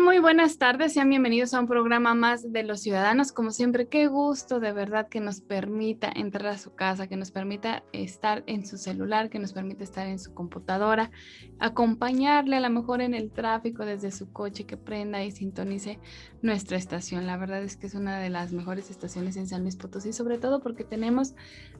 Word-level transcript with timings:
Muy 0.00 0.20
buenas 0.20 0.58
tardes. 0.58 0.94
Sean 0.94 1.10
bienvenidos 1.10 1.52
a 1.52 1.60
un 1.60 1.66
programa 1.66 2.14
más 2.14 2.50
de 2.50 2.62
los 2.62 2.80
ciudadanos. 2.80 3.30
Como 3.30 3.50
siempre, 3.50 3.88
qué 3.88 4.06
gusto 4.06 4.58
de 4.58 4.72
verdad 4.72 5.08
que 5.08 5.20
nos 5.20 5.40
permita 5.40 6.10
entrar 6.14 6.54
a 6.54 6.58
su 6.58 6.74
casa, 6.74 7.08
que 7.08 7.16
nos 7.16 7.30
permita 7.30 7.84
estar 7.92 8.42
en 8.46 8.64
su 8.64 8.78
celular, 8.78 9.28
que 9.28 9.38
nos 9.38 9.52
permita 9.52 9.84
estar 9.84 10.06
en 10.06 10.18
su 10.18 10.32
computadora, 10.34 11.10
acompañarle 11.58 12.56
a 12.56 12.60
lo 12.60 12.70
mejor 12.70 13.02
en 13.02 13.12
el 13.12 13.30
tráfico 13.30 13.84
desde 13.84 14.12
su 14.12 14.32
coche, 14.32 14.64
que 14.64 14.76
prenda 14.76 15.24
y 15.24 15.30
sintonice 15.30 15.98
nuestra 16.40 16.78
estación. 16.78 17.26
La 17.26 17.36
verdad 17.36 17.62
es 17.62 17.76
que 17.76 17.86
es 17.86 17.94
una 17.94 18.18
de 18.18 18.30
las 18.30 18.52
mejores 18.52 18.90
estaciones 18.90 19.36
en 19.36 19.46
San 19.46 19.62
Luis 19.62 19.76
Potosí, 19.76 20.12
sobre 20.12 20.38
todo 20.38 20.62
porque 20.62 20.84
tenemos 20.84 21.34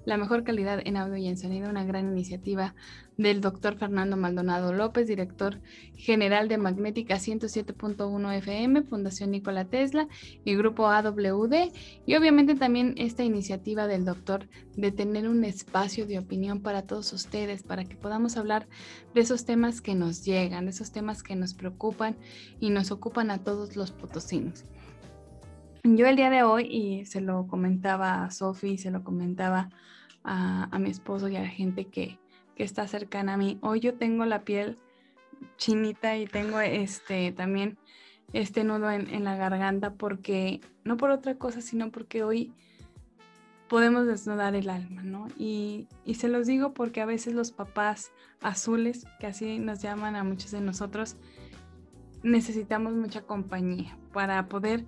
la 0.05 0.17
mejor 0.17 0.45
calidad 0.45 0.81
en 0.84 0.97
audio 0.97 1.17
y 1.17 1.29
en 1.29 1.39
sonido, 1.39 1.70
una 1.70 1.84
gran 1.84 2.09
iniciativa 2.09 2.75
del 3.16 3.41
doctor 3.41 3.77
Fernando 3.77 4.16
Maldonado 4.16 4.73
López, 4.73 5.07
director 5.07 5.61
general 5.97 6.48
de 6.48 6.59
Magnética 6.59 7.16
107.1 7.16 8.34
FM, 8.39 8.83
Fundación 8.83 9.31
Nikola 9.33 9.64
Tesla 9.64 10.09
y 10.45 10.55
Grupo 10.56 10.89
AWD. 10.89 11.73
Y 12.06 12.17
obviamente 12.17 12.55
también 12.55 12.95
esta 12.97 13.23
iniciativa 13.23 13.86
del 13.86 14.05
doctor 14.05 14.48
de 14.77 14.92
tener 14.92 15.28
un 15.28 15.45
espacio 15.45 16.06
de 16.06 16.19
opinión 16.19 16.61
para 16.61 16.83
todos 16.83 17.12
ustedes, 17.12 17.62
para 17.62 17.84
que 17.84 17.97
podamos 17.97 18.36
hablar 18.36 18.67
de 19.14 19.20
esos 19.20 19.45
temas 19.45 19.81
que 19.81 19.95
nos 19.95 20.25
llegan, 20.25 20.64
de 20.64 20.70
esos 20.70 20.92
temas 20.92 21.23
que 21.23 21.36
nos 21.36 21.55
preocupan 21.55 22.17
y 22.61 22.70
nos 22.70 22.91
ocupan 22.91 23.31
a 23.31 23.39
todos 23.39 23.77
los 23.77 23.91
potosinos. 23.91 24.64
Yo 25.84 26.06
el 26.06 26.14
día 26.14 26.31
de 26.31 26.45
hoy, 26.45 26.69
y 26.70 27.06
se 27.06 27.20
lo 27.20 27.48
comentaba 27.48 28.25
a 28.25 28.31
Sofi, 28.31 28.79
se 28.79 28.92
lo 28.92 29.03
comentaba 29.03 29.69
a, 30.23 30.69
a 30.70 30.79
mi 30.79 30.91
esposo 30.91 31.29
y 31.29 31.34
a 31.34 31.42
la 31.42 31.48
gente 31.48 31.86
que, 31.86 32.20
está 32.64 32.86
cercana 32.86 33.34
a 33.34 33.36
mí. 33.36 33.58
Hoy 33.60 33.80
yo 33.80 33.94
tengo 33.94 34.24
la 34.24 34.44
piel 34.44 34.77
chinita 35.56 36.16
y 36.16 36.27
tengo 36.27 36.60
este 36.60 37.32
también 37.32 37.78
este 38.32 38.64
nudo 38.64 38.91
en, 38.91 39.24
la 39.24 39.36
garganta 39.36 39.94
porque, 39.94 40.60
no 40.84 40.96
por 40.96 41.10
otra 41.10 41.36
cosa, 41.36 41.60
sino 41.60 41.90
porque 41.90 42.24
hoy 42.24 42.52
podemos 43.68 44.06
desnudar 44.06 44.55
el 44.55 44.70
alma, 44.70 45.02
¿no? 45.02 45.28
Y, 45.36 45.86
y, 46.05 46.14
se 46.14 46.28
los 46.28 46.46
digo 46.46 46.72
porque 46.72 47.00
a 47.00 47.06
veces 47.06 47.34
los 47.34 47.52
papás 47.52 48.10
azules, 48.40 49.06
que 49.20 49.27
así 49.27 49.58
nos 49.58 49.83
llaman 49.83 50.16
a 50.16 50.24
muchos 50.24 50.50
de 50.50 50.60
nosotros, 50.60 51.16
necesitamos 52.22 52.94
mucha 52.94 53.22
compañía 53.22 53.96
para 54.12 54.46
poder, 54.48 54.86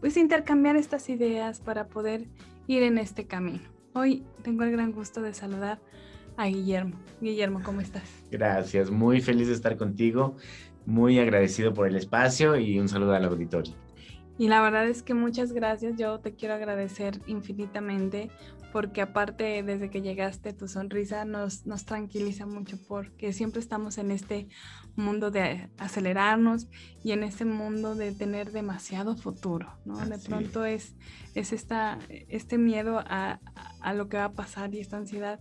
pues, 0.00 0.16
intercambiar 0.16 0.76
estas 0.76 1.08
ideas, 1.08 1.60
para 1.60 1.88
poder 1.88 2.26
ir 2.66 2.82
en 2.82 2.98
este 2.98 3.26
camino. 3.26 3.68
Hoy 3.94 4.24
tengo 4.42 4.62
el 4.62 4.72
gran 4.72 4.92
gusto 4.92 5.22
de 5.22 5.34
saludar 5.34 5.80
Guillermo. 6.44 6.96
Guillermo, 7.20 7.62
¿cómo 7.64 7.80
estás? 7.80 8.08
Gracias, 8.30 8.90
muy 8.90 9.20
feliz 9.20 9.48
de 9.48 9.54
estar 9.54 9.76
contigo, 9.76 10.36
muy 10.84 11.18
agradecido 11.18 11.72
por 11.72 11.88
el 11.88 11.96
espacio 11.96 12.56
y 12.56 12.78
un 12.78 12.88
saludo 12.88 13.14
al 13.14 13.24
auditorio. 13.24 13.74
Y 14.38 14.48
la 14.48 14.60
verdad 14.60 14.86
es 14.86 15.02
que 15.02 15.14
muchas 15.14 15.52
gracias, 15.52 15.96
yo 15.96 16.20
te 16.20 16.34
quiero 16.34 16.54
agradecer 16.54 17.20
infinitamente 17.26 18.30
porque 18.70 19.00
aparte 19.00 19.62
desde 19.62 19.88
que 19.88 20.02
llegaste 20.02 20.52
tu 20.52 20.68
sonrisa 20.68 21.24
nos, 21.24 21.64
nos 21.64 21.86
tranquiliza 21.86 22.44
mucho 22.44 22.76
porque 22.86 23.32
siempre 23.32 23.60
estamos 23.60 23.96
en 23.96 24.10
este 24.10 24.48
mundo 24.96 25.30
de 25.30 25.70
acelerarnos 25.78 26.68
y 27.02 27.12
en 27.12 27.22
este 27.22 27.46
mundo 27.46 27.94
de 27.94 28.12
tener 28.12 28.52
demasiado 28.52 29.16
futuro, 29.16 29.78
¿no? 29.86 29.96
de 30.04 30.18
pronto 30.18 30.66
es, 30.66 30.94
es 31.34 31.54
esta, 31.54 31.98
este 32.10 32.58
miedo 32.58 32.98
a, 32.98 33.40
a 33.80 33.94
lo 33.94 34.10
que 34.10 34.18
va 34.18 34.24
a 34.24 34.32
pasar 34.32 34.74
y 34.74 34.80
esta 34.80 34.98
ansiedad 34.98 35.40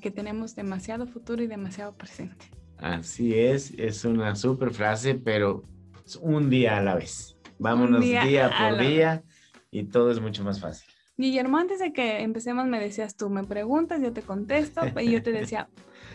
que 0.00 0.10
tenemos 0.10 0.54
demasiado 0.54 1.06
futuro 1.06 1.42
y 1.42 1.46
demasiado 1.46 1.94
presente. 1.94 2.46
Así 2.78 3.34
es, 3.34 3.72
es 3.78 4.04
una 4.04 4.36
super 4.36 4.72
frase, 4.72 5.14
pero 5.14 5.62
es 6.04 6.16
un 6.16 6.50
día 6.50 6.78
a 6.78 6.82
la 6.82 6.94
vez. 6.94 7.36
Vámonos 7.58 8.00
día, 8.00 8.50
por 8.58 8.78
día 8.78 9.24
y 9.70 9.84
todo 9.84 10.10
es 10.10 10.20
mucho 10.20 10.44
más 10.44 10.60
fácil. 10.60 10.88
Guillermo, 11.16 11.56
antes 11.56 11.78
de 11.78 11.92
que 11.92 12.20
empecemos 12.20 12.66
me 12.66 12.78
decías 12.78 13.16
tú, 13.16 13.30
me 13.30 13.44
preguntas, 13.44 14.02
yo 14.02 14.12
te 14.12 14.22
contesto 14.22 14.82
y 15.00 15.10
yo 15.10 15.22
te 15.22 15.32
decía, 15.32 15.68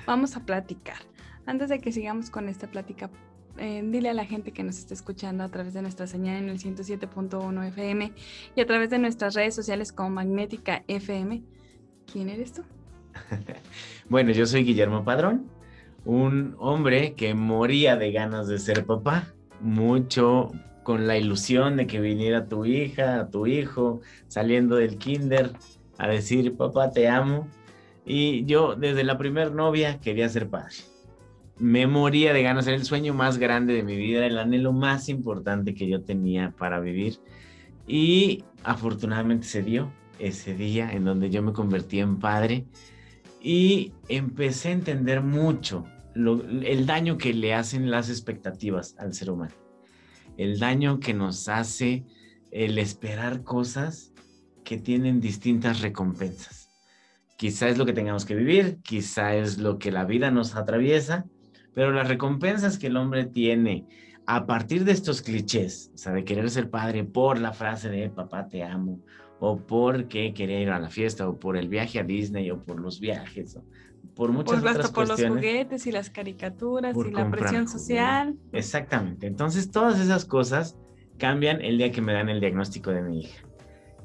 vamos 0.05 0.37
a 0.37 0.45
platicar. 0.45 0.97
Antes 1.45 1.69
de 1.69 1.79
que 1.79 1.91
sigamos 1.91 2.29
con 2.29 2.47
esta 2.47 2.67
plática, 2.67 3.09
eh, 3.57 3.81
dile 3.83 4.09
a 4.09 4.13
la 4.13 4.25
gente 4.25 4.51
que 4.51 4.63
nos 4.63 4.77
está 4.77 4.93
escuchando 4.93 5.43
a 5.43 5.49
través 5.49 5.73
de 5.73 5.81
nuestra 5.81 6.05
señal 6.05 6.37
en 6.37 6.49
el 6.49 6.59
107.1 6.59 7.67
FM 7.69 8.13
y 8.55 8.61
a 8.61 8.65
través 8.65 8.91
de 8.91 8.99
nuestras 8.99 9.33
redes 9.33 9.55
sociales 9.55 9.91
como 9.91 10.11
Magnética 10.11 10.83
FM. 10.87 11.43
¿Quién 12.05 12.29
eres 12.29 12.53
tú? 12.53 12.63
bueno, 14.09 14.31
yo 14.31 14.45
soy 14.45 14.63
Guillermo 14.63 15.03
Padrón, 15.03 15.47
un 16.05 16.55
hombre 16.59 17.13
que 17.13 17.33
moría 17.33 17.95
de 17.95 18.11
ganas 18.11 18.47
de 18.47 18.59
ser 18.59 18.85
papá, 18.85 19.33
mucho 19.59 20.51
con 20.83 21.07
la 21.07 21.17
ilusión 21.17 21.77
de 21.77 21.87
que 21.87 22.01
viniera 22.01 22.47
tu 22.47 22.65
hija, 22.65 23.29
tu 23.31 23.45
hijo, 23.45 24.01
saliendo 24.27 24.77
del 24.77 24.97
kinder 24.97 25.51
a 25.97 26.07
decir, 26.07 26.55
papá, 26.55 26.91
te 26.91 27.07
amo. 27.07 27.47
Y 28.05 28.45
yo 28.45 28.75
desde 28.75 29.03
la 29.03 29.17
primer 29.17 29.51
novia 29.53 29.99
quería 29.99 30.27
ser 30.27 30.49
padre. 30.49 30.75
Me 31.59 31.85
moría 31.85 32.33
de 32.33 32.41
ganas, 32.41 32.65
era 32.65 32.75
el 32.75 32.85
sueño 32.85 33.13
más 33.13 33.37
grande 33.37 33.73
de 33.73 33.83
mi 33.83 33.95
vida, 33.95 34.25
el 34.25 34.39
anhelo 34.39 34.73
más 34.73 35.09
importante 35.09 35.75
que 35.75 35.87
yo 35.87 36.01
tenía 36.01 36.51
para 36.57 36.79
vivir. 36.79 37.19
Y 37.87 38.43
afortunadamente 38.63 39.45
se 39.45 39.61
dio 39.61 39.91
ese 40.17 40.55
día 40.55 40.91
en 40.91 41.05
donde 41.05 41.29
yo 41.29 41.43
me 41.43 41.53
convertí 41.53 41.99
en 41.99 42.17
padre 42.17 42.65
y 43.41 43.93
empecé 44.07 44.69
a 44.69 44.73
entender 44.73 45.21
mucho 45.21 45.85
el 46.13 46.85
daño 46.85 47.17
que 47.17 47.33
le 47.33 47.53
hacen 47.53 47.89
las 47.89 48.09
expectativas 48.09 48.95
al 48.99 49.13
ser 49.13 49.31
humano, 49.31 49.55
el 50.37 50.59
daño 50.59 50.99
que 50.99 51.13
nos 51.13 51.47
hace 51.47 52.05
el 52.51 52.77
esperar 52.77 53.43
cosas 53.43 54.13
que 54.63 54.77
tienen 54.77 55.21
distintas 55.21 55.81
recompensas. 55.81 56.69
Quizá 57.37 57.69
es 57.69 57.77
lo 57.77 57.85
que 57.85 57.93
tengamos 57.93 58.25
que 58.25 58.35
vivir, 58.35 58.79
quizá 58.83 59.35
es 59.35 59.57
lo 59.57 59.79
que 59.79 59.91
la 59.91 60.05
vida 60.05 60.29
nos 60.29 60.55
atraviesa, 60.55 61.25
pero 61.73 61.91
las 61.91 62.07
recompensas 62.07 62.77
que 62.77 62.87
el 62.87 62.97
hombre 62.97 63.25
tiene 63.25 63.87
a 64.27 64.45
partir 64.45 64.85
de 64.85 64.91
estos 64.91 65.21
clichés, 65.21 65.91
o 65.95 65.97
sea, 65.97 66.13
de 66.13 66.23
querer 66.23 66.49
ser 66.49 66.69
padre 66.69 67.03
por 67.03 67.39
la 67.39 67.53
frase 67.53 67.89
de 67.89 68.09
papá 68.09 68.47
te 68.47 68.63
amo, 68.63 68.99
o 69.43 69.57
porque 69.57 70.35
quería 70.35 70.61
ir 70.61 70.69
a 70.69 70.79
la 70.79 70.91
fiesta, 70.91 71.27
o 71.27 71.39
por 71.39 71.57
el 71.57 71.67
viaje 71.67 71.99
a 71.99 72.03
Disney, 72.03 72.51
o 72.51 72.63
por 72.63 72.79
los 72.79 72.99
viajes, 72.99 73.55
o 73.55 73.63
por 74.13 74.31
muchas 74.31 74.61
por, 74.61 74.69
otras 74.69 74.91
por 74.91 75.07
los 75.07 75.19
juguetes 75.19 75.87
y 75.87 75.91
las 75.91 76.11
caricaturas 76.11 76.95
y 76.95 77.09
la 77.09 77.29
presión 77.31 77.67
social. 77.67 78.35
Exactamente. 78.51 79.25
Entonces, 79.25 79.71
todas 79.71 79.99
esas 79.99 80.25
cosas 80.25 80.77
cambian 81.17 81.59
el 81.61 81.79
día 81.79 81.91
que 81.91 82.03
me 82.03 82.13
dan 82.13 82.29
el 82.29 82.39
diagnóstico 82.39 82.91
de 82.91 83.01
mi 83.01 83.21
hija. 83.21 83.43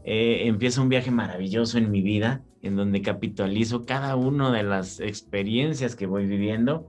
Eh, 0.05 0.47
empieza 0.47 0.81
un 0.81 0.89
viaje 0.89 1.11
maravilloso 1.11 1.77
en 1.77 1.91
mi 1.91 2.01
vida, 2.01 2.43
en 2.63 2.75
donde 2.75 3.03
capitalizo 3.03 3.85
cada 3.85 4.17
una 4.17 4.51
de 4.51 4.63
las 4.63 5.01
experiencias 5.01 5.97
que 5.97 6.07
voy 6.07 6.25
viviendo 6.25 6.89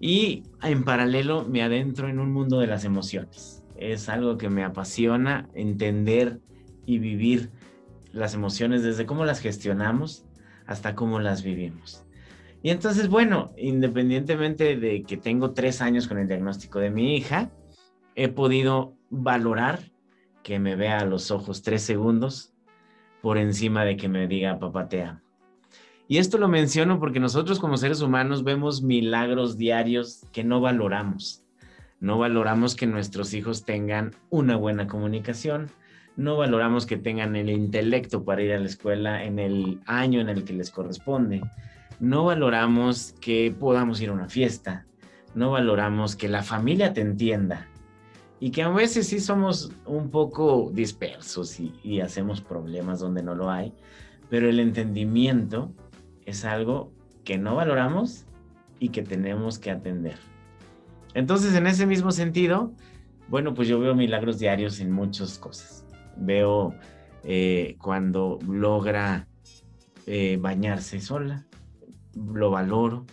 y 0.00 0.42
en 0.60 0.82
paralelo 0.82 1.44
me 1.44 1.62
adentro 1.62 2.08
en 2.08 2.18
un 2.18 2.32
mundo 2.32 2.58
de 2.58 2.66
las 2.66 2.84
emociones. 2.84 3.62
Es 3.76 4.08
algo 4.08 4.38
que 4.38 4.50
me 4.50 4.64
apasiona 4.64 5.48
entender 5.54 6.40
y 6.84 6.98
vivir 6.98 7.50
las 8.16 8.34
emociones, 8.34 8.82
desde 8.82 9.06
cómo 9.06 9.24
las 9.24 9.40
gestionamos 9.40 10.24
hasta 10.66 10.94
cómo 10.94 11.20
las 11.20 11.42
vivimos. 11.42 12.04
Y 12.62 12.70
entonces, 12.70 13.08
bueno, 13.08 13.52
independientemente 13.56 14.76
de 14.76 15.04
que 15.04 15.16
tengo 15.16 15.52
tres 15.52 15.80
años 15.80 16.08
con 16.08 16.18
el 16.18 16.26
diagnóstico 16.26 16.80
de 16.80 16.90
mi 16.90 17.16
hija, 17.16 17.50
he 18.14 18.28
podido 18.28 18.94
valorar 19.10 19.80
que 20.42 20.58
me 20.58 20.74
vea 20.74 20.98
a 20.98 21.04
los 21.04 21.30
ojos 21.30 21.62
tres 21.62 21.82
segundos 21.82 22.52
por 23.22 23.38
encima 23.38 23.84
de 23.84 23.96
que 23.96 24.08
me 24.08 24.26
diga 24.26 24.58
papá 24.58 24.88
te 24.88 25.02
amo. 25.02 25.20
Y 26.08 26.18
esto 26.18 26.38
lo 26.38 26.48
menciono 26.48 27.00
porque 27.00 27.18
nosotros 27.18 27.58
como 27.58 27.76
seres 27.76 28.00
humanos 28.00 28.44
vemos 28.44 28.82
milagros 28.82 29.58
diarios 29.58 30.24
que 30.32 30.44
no 30.44 30.60
valoramos. 30.60 31.42
No 31.98 32.18
valoramos 32.18 32.76
que 32.76 32.86
nuestros 32.86 33.34
hijos 33.34 33.64
tengan 33.64 34.14
una 34.30 34.56
buena 34.56 34.86
comunicación, 34.86 35.70
no 36.16 36.36
valoramos 36.36 36.86
que 36.86 36.96
tengan 36.96 37.36
el 37.36 37.50
intelecto 37.50 38.24
para 38.24 38.42
ir 38.42 38.52
a 38.52 38.58
la 38.58 38.66
escuela 38.66 39.24
en 39.24 39.38
el 39.38 39.80
año 39.86 40.20
en 40.20 40.28
el 40.28 40.44
que 40.44 40.54
les 40.54 40.70
corresponde, 40.70 41.42
no 42.00 42.24
valoramos 42.24 43.14
que 43.20 43.54
podamos 43.58 44.00
ir 44.00 44.08
a 44.08 44.12
una 44.12 44.28
fiesta, 44.28 44.86
no 45.34 45.50
valoramos 45.50 46.16
que 46.16 46.28
la 46.28 46.42
familia 46.42 46.92
te 46.92 47.02
entienda 47.02 47.68
y 48.40 48.50
que 48.50 48.62
a 48.62 48.68
veces 48.68 49.08
sí 49.08 49.20
somos 49.20 49.72
un 49.86 50.10
poco 50.10 50.70
dispersos 50.72 51.58
y, 51.60 52.00
hacemos 52.00 52.40
problemas 52.40 53.00
donde 53.00 53.22
no 53.22 53.34
lo 53.34 53.50
hay, 53.50 53.72
pero 54.28 54.48
el 54.48 54.60
entendimiento 54.60 55.72
es 56.24 56.44
algo 56.44 56.92
que 57.24 57.38
no 57.38 57.54
valoramos 57.54 58.26
y 58.78 58.90
que 58.90 59.02
tenemos 59.02 59.58
que 59.58 59.70
atender. 59.70 60.18
Entonces, 61.14 61.54
en 61.54 61.66
ese 61.66 61.86
mismo 61.86 62.10
sentido, 62.10 62.72
bueno, 63.28 63.54
pues 63.54 63.68
yo 63.68 63.80
veo 63.80 63.94
milagros 63.94 64.38
diarios 64.38 64.80
en 64.80 64.92
muchas 64.92 65.38
cosas. 65.38 65.85
Veo 66.16 66.74
eh, 67.24 67.76
cuando 67.80 68.38
logra 68.48 69.28
eh, 70.06 70.38
bañarse 70.40 71.00
sola, 71.00 71.46
lo 72.14 72.50
valoro, 72.50 73.06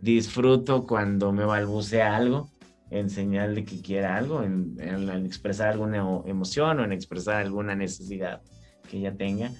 disfruto 0.00 0.86
cuando 0.86 1.32
me 1.32 1.44
balbucea 1.44 2.16
algo, 2.16 2.50
en 2.90 3.10
señal 3.10 3.54
de 3.54 3.64
que 3.64 3.80
quiera 3.82 4.16
algo, 4.16 4.42
en, 4.42 4.78
expresar 5.26 5.68
alguna 5.68 5.98
emoción 6.24 6.80
o 6.80 6.84
en 6.84 6.92
expresar 6.92 7.36
alguna 7.36 7.74
necesidad 7.74 8.42
que 8.88 8.98
ella 8.98 9.14
tenga. 9.14 9.50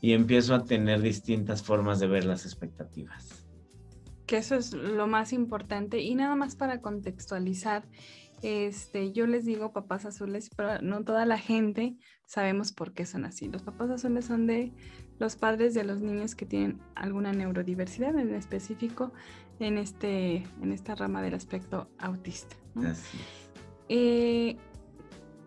Y 0.00 0.12
empiezo 0.12 0.54
a 0.54 0.64
tener 0.64 1.00
distintas 1.00 1.62
formas 1.62 2.00
de 2.00 2.06
ver 2.06 2.24
las 2.24 2.44
expectativas. 2.44 3.46
Que 4.26 4.38
eso 4.38 4.56
es 4.56 4.72
lo 4.72 5.06
más 5.06 5.32
importante. 5.32 6.00
Y 6.00 6.14
nada 6.14 6.34
más 6.34 6.56
para 6.56 6.80
contextualizar, 6.80 7.84
este, 8.46 9.10
yo 9.10 9.26
les 9.26 9.44
digo 9.44 9.72
papás 9.72 10.04
azules, 10.04 10.50
pero 10.56 10.80
no 10.80 11.02
toda 11.02 11.26
la 11.26 11.36
gente 11.36 11.96
sabemos 12.26 12.70
por 12.70 12.92
qué 12.92 13.04
son 13.04 13.24
así. 13.24 13.48
Los 13.48 13.62
papás 13.62 13.90
azules 13.90 14.24
son 14.24 14.46
de 14.46 14.72
los 15.18 15.34
padres 15.34 15.74
de 15.74 15.82
los 15.82 16.00
niños 16.00 16.36
que 16.36 16.46
tienen 16.46 16.80
alguna 16.94 17.32
neurodiversidad 17.32 18.16
en 18.16 18.32
específico 18.32 19.12
en, 19.58 19.78
este, 19.78 20.44
en 20.62 20.72
esta 20.72 20.94
rama 20.94 21.22
del 21.22 21.34
aspecto 21.34 21.90
autista. 21.98 22.54
Eh, 23.88 24.56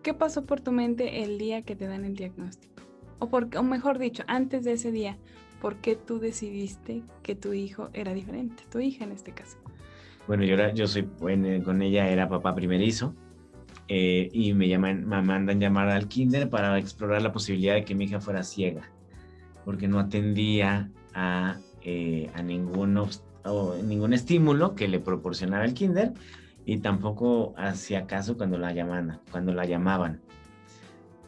¿Qué 0.02 0.12
pasó 0.12 0.44
por 0.44 0.60
tu 0.60 0.70
mente 0.70 1.22
el 1.22 1.38
día 1.38 1.62
que 1.62 1.76
te 1.76 1.86
dan 1.86 2.04
el 2.04 2.16
diagnóstico? 2.16 2.82
O, 3.18 3.30
por, 3.30 3.48
o 3.56 3.62
mejor 3.62 3.98
dicho, 3.98 4.24
antes 4.26 4.64
de 4.64 4.72
ese 4.72 4.92
día, 4.92 5.16
¿por 5.62 5.76
qué 5.76 5.96
tú 5.96 6.18
decidiste 6.18 7.02
que 7.22 7.34
tu 7.34 7.54
hijo 7.54 7.88
era 7.94 8.12
diferente? 8.12 8.62
Tu 8.70 8.80
hija 8.80 9.04
en 9.04 9.12
este 9.12 9.32
caso. 9.32 9.56
Bueno, 10.30 10.44
yo, 10.44 10.54
era, 10.54 10.72
yo 10.72 10.86
soy, 10.86 11.08
con 11.64 11.82
ella 11.82 12.08
era 12.08 12.28
papá 12.28 12.54
primerizo. 12.54 13.16
Eh, 13.88 14.30
y 14.32 14.54
me 14.54 14.68
llaman, 14.68 15.04
me 15.04 15.20
mandan 15.22 15.58
llamar 15.58 15.88
al 15.88 16.06
kinder 16.06 16.48
para 16.48 16.78
explorar 16.78 17.20
la 17.20 17.32
posibilidad 17.32 17.74
de 17.74 17.84
que 17.84 17.96
mi 17.96 18.04
hija 18.04 18.20
fuera 18.20 18.44
ciega, 18.44 18.92
porque 19.64 19.88
no 19.88 19.98
atendía 19.98 20.88
a, 21.14 21.56
eh, 21.82 22.30
a 22.32 22.42
ningún 22.42 22.96
o 22.96 23.74
ningún 23.82 24.12
estímulo 24.12 24.76
que 24.76 24.86
le 24.86 25.00
proporcionara 25.00 25.64
el 25.64 25.74
kinder 25.74 26.12
y 26.64 26.78
tampoco 26.78 27.52
hacía 27.56 28.06
caso 28.06 28.36
cuando 28.36 28.56
la 28.56 28.72
llamaban, 28.72 29.18
cuando 29.32 29.52
la 29.52 29.64
llamaban. 29.64 30.20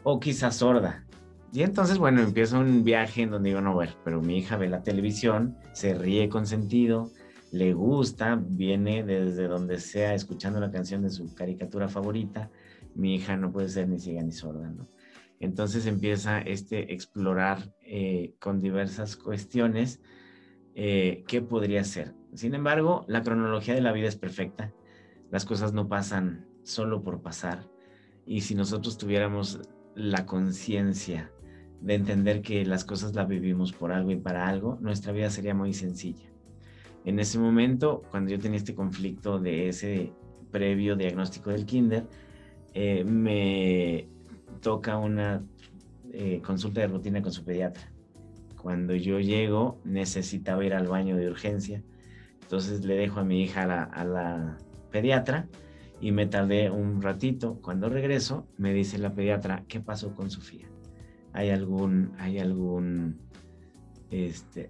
O 0.03 0.21
quizás 0.21 0.55
sorda. 0.55 1.03
Y 1.51 1.63
entonces, 1.63 1.97
bueno, 1.97 2.21
empieza 2.21 2.57
un 2.57 2.85
viaje 2.85 3.23
en 3.23 3.31
donde 3.31 3.49
digo, 3.49 3.59
no, 3.59 3.75
ver, 3.75 3.95
pero 4.05 4.21
mi 4.21 4.37
hija 4.37 4.55
ve 4.55 4.69
la 4.69 4.81
televisión, 4.81 5.57
se 5.73 5.93
ríe 5.93 6.29
con 6.29 6.47
sentido, 6.47 7.11
le 7.53 7.71
gusta, 7.71 8.35
viene 8.35 9.03
desde 9.03 9.47
donde 9.47 9.79
sea 9.79 10.15
escuchando 10.15 10.59
la 10.59 10.71
canción 10.71 11.03
de 11.03 11.11
su 11.11 11.35
caricatura 11.35 11.87
favorita. 11.87 12.49
Mi 12.95 13.13
hija 13.13 13.37
no 13.37 13.51
puede 13.51 13.69
ser 13.69 13.87
ni 13.87 13.99
ciega 13.99 14.23
ni 14.23 14.31
sorda, 14.31 14.71
¿no? 14.71 14.87
Entonces 15.39 15.85
empieza 15.85 16.39
este 16.39 16.93
explorar 16.93 17.71
eh, 17.83 18.33
con 18.39 18.59
diversas 18.59 19.15
cuestiones 19.15 20.01
eh, 20.73 21.23
qué 21.27 21.43
podría 21.43 21.83
ser. 21.83 22.15
Sin 22.33 22.55
embargo, 22.55 23.05
la 23.07 23.21
cronología 23.21 23.75
de 23.75 23.81
la 23.81 23.91
vida 23.91 24.07
es 24.07 24.15
perfecta. 24.15 24.73
Las 25.29 25.45
cosas 25.45 25.73
no 25.73 25.87
pasan 25.87 26.47
solo 26.63 27.03
por 27.03 27.21
pasar. 27.21 27.69
Y 28.25 28.41
si 28.41 28.55
nosotros 28.55 28.97
tuviéramos 28.97 29.61
la 29.93 30.25
conciencia 30.25 31.31
de 31.81 31.93
entender 31.93 32.41
que 32.41 32.65
las 32.65 32.83
cosas 32.83 33.13
las 33.13 33.27
vivimos 33.27 33.73
por 33.73 33.91
algo 33.91 34.09
y 34.09 34.15
para 34.15 34.47
algo, 34.47 34.79
nuestra 34.81 35.11
vida 35.11 35.29
sería 35.29 35.53
muy 35.53 35.75
sencilla. 35.75 36.32
En 37.05 37.19
ese 37.19 37.37
momento, 37.37 38.03
cuando 38.09 38.31
yo 38.31 38.39
tenía 38.39 38.57
este 38.57 38.75
conflicto 38.75 39.39
de 39.39 39.69
ese 39.69 40.13
previo 40.51 40.95
diagnóstico 40.95 41.49
del 41.49 41.65
kinder, 41.65 42.05
eh, 42.73 43.03
me 43.03 44.07
toca 44.61 44.97
una 44.97 45.43
eh, 46.11 46.41
consulta 46.43 46.81
de 46.81 46.87
rutina 46.87 47.21
con 47.21 47.31
su 47.31 47.43
pediatra. 47.43 47.91
Cuando 48.61 48.95
yo 48.95 49.19
llego, 49.19 49.81
necesitaba 49.83 50.63
ir 50.63 50.73
al 50.73 50.87
baño 50.87 51.17
de 51.17 51.27
urgencia. 51.27 51.83
Entonces 52.41 52.85
le 52.85 52.95
dejo 52.95 53.19
a 53.19 53.23
mi 53.23 53.41
hija 53.41 53.63
a 53.83 54.05
la, 54.05 54.57
pediatra 54.91 55.47
y 55.99 56.11
me 56.11 56.27
tardé 56.27 56.69
un 56.69 57.01
ratito. 57.01 57.59
Cuando 57.61 57.89
regreso, 57.89 58.47
me 58.57 58.73
dice 58.73 58.99
la 58.99 59.13
pediatra, 59.13 59.65
¿qué 59.67 59.79
pasó 59.79 60.15
con 60.15 60.29
Sofía? 60.29 60.67
¿Hay 61.33 61.49
algún, 61.49 62.13
hay 62.19 62.37
algún, 62.37 63.17
este, 64.11 64.69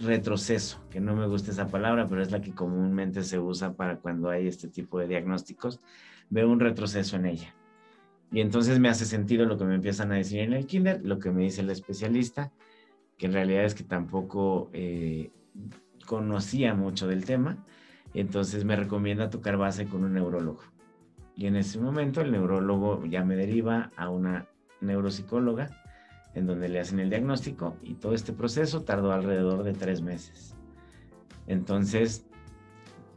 retroceso, 0.00 0.80
que 0.90 1.00
no 1.00 1.14
me 1.14 1.26
gusta 1.26 1.50
esa 1.50 1.68
palabra, 1.68 2.06
pero 2.06 2.22
es 2.22 2.30
la 2.30 2.40
que 2.40 2.54
comúnmente 2.54 3.22
se 3.22 3.38
usa 3.38 3.74
para 3.74 3.98
cuando 3.98 4.30
hay 4.30 4.46
este 4.46 4.68
tipo 4.68 4.98
de 4.98 5.06
diagnósticos. 5.06 5.80
Veo 6.30 6.50
un 6.50 6.60
retroceso 6.60 7.16
en 7.16 7.26
ella. 7.26 7.54
Y 8.32 8.40
entonces 8.40 8.78
me 8.78 8.88
hace 8.88 9.04
sentido 9.04 9.44
lo 9.44 9.58
que 9.58 9.64
me 9.64 9.74
empiezan 9.74 10.12
a 10.12 10.16
decir 10.16 10.40
en 10.40 10.52
el 10.52 10.66
kinder, 10.66 11.04
lo 11.04 11.18
que 11.18 11.30
me 11.30 11.42
dice 11.42 11.60
el 11.62 11.70
especialista, 11.70 12.52
que 13.18 13.26
en 13.26 13.32
realidad 13.32 13.64
es 13.64 13.74
que 13.74 13.84
tampoco 13.84 14.70
eh, 14.72 15.30
conocía 16.06 16.74
mucho 16.74 17.06
del 17.06 17.24
tema. 17.24 17.64
Entonces 18.14 18.64
me 18.64 18.76
recomienda 18.76 19.30
tocar 19.30 19.56
base 19.56 19.86
con 19.86 20.04
un 20.04 20.14
neurólogo. 20.14 20.62
Y 21.36 21.46
en 21.46 21.56
ese 21.56 21.78
momento 21.78 22.20
el 22.20 22.32
neurólogo 22.32 23.04
ya 23.06 23.24
me 23.24 23.36
deriva 23.36 23.90
a 23.96 24.08
una 24.08 24.46
neuropsicóloga 24.80 25.79
en 26.34 26.46
donde 26.46 26.68
le 26.68 26.80
hacen 26.80 27.00
el 27.00 27.10
diagnóstico 27.10 27.76
y 27.82 27.94
todo 27.94 28.14
este 28.14 28.32
proceso 28.32 28.82
tardó 28.82 29.12
alrededor 29.12 29.62
de 29.64 29.72
tres 29.72 30.00
meses. 30.02 30.54
Entonces, 31.46 32.26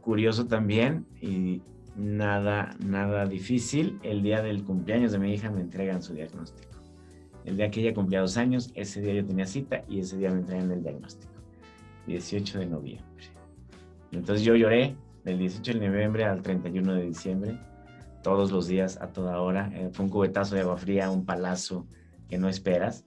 curioso 0.00 0.46
también 0.46 1.06
y 1.20 1.62
nada, 1.96 2.76
nada 2.84 3.26
difícil. 3.26 3.98
El 4.02 4.22
día 4.22 4.42
del 4.42 4.64
cumpleaños 4.64 5.12
de 5.12 5.18
mi 5.18 5.32
hija 5.32 5.50
me 5.50 5.60
entregan 5.60 6.02
su 6.02 6.14
diagnóstico. 6.14 6.74
El 7.44 7.56
día 7.56 7.70
que 7.70 7.80
ella 7.80 7.94
cumplía 7.94 8.20
dos 8.20 8.36
años, 8.36 8.72
ese 8.74 9.00
día 9.00 9.14
yo 9.14 9.24
tenía 9.24 9.46
cita 9.46 9.84
y 9.88 10.00
ese 10.00 10.16
día 10.16 10.30
me 10.30 10.40
entregan 10.40 10.70
el 10.70 10.82
diagnóstico. 10.82 11.32
18 12.06 12.58
de 12.58 12.66
noviembre. 12.66 13.24
Entonces 14.12 14.44
yo 14.44 14.54
lloré 14.54 14.96
del 15.24 15.38
18 15.38 15.78
de 15.78 15.88
noviembre 15.88 16.24
al 16.24 16.42
31 16.42 16.94
de 16.94 17.06
diciembre, 17.06 17.58
todos 18.22 18.50
los 18.50 18.66
días, 18.66 19.00
a 19.00 19.08
toda 19.08 19.40
hora. 19.40 19.70
Eh, 19.74 19.90
fue 19.92 20.06
un 20.06 20.10
cubetazo 20.10 20.54
de 20.54 20.62
agua 20.62 20.76
fría, 20.76 21.10
un 21.10 21.24
palazo 21.24 21.86
que 22.28 22.38
no 22.38 22.48
esperas. 22.48 23.04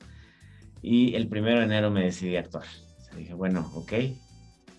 Y 0.81 1.15
el 1.15 1.27
primero 1.27 1.59
de 1.59 1.65
enero 1.65 1.91
me 1.91 2.03
decidí 2.03 2.35
a 2.35 2.41
actuar. 2.41 2.65
dije, 3.15 3.33
bueno, 3.33 3.69
ok, 3.73 3.93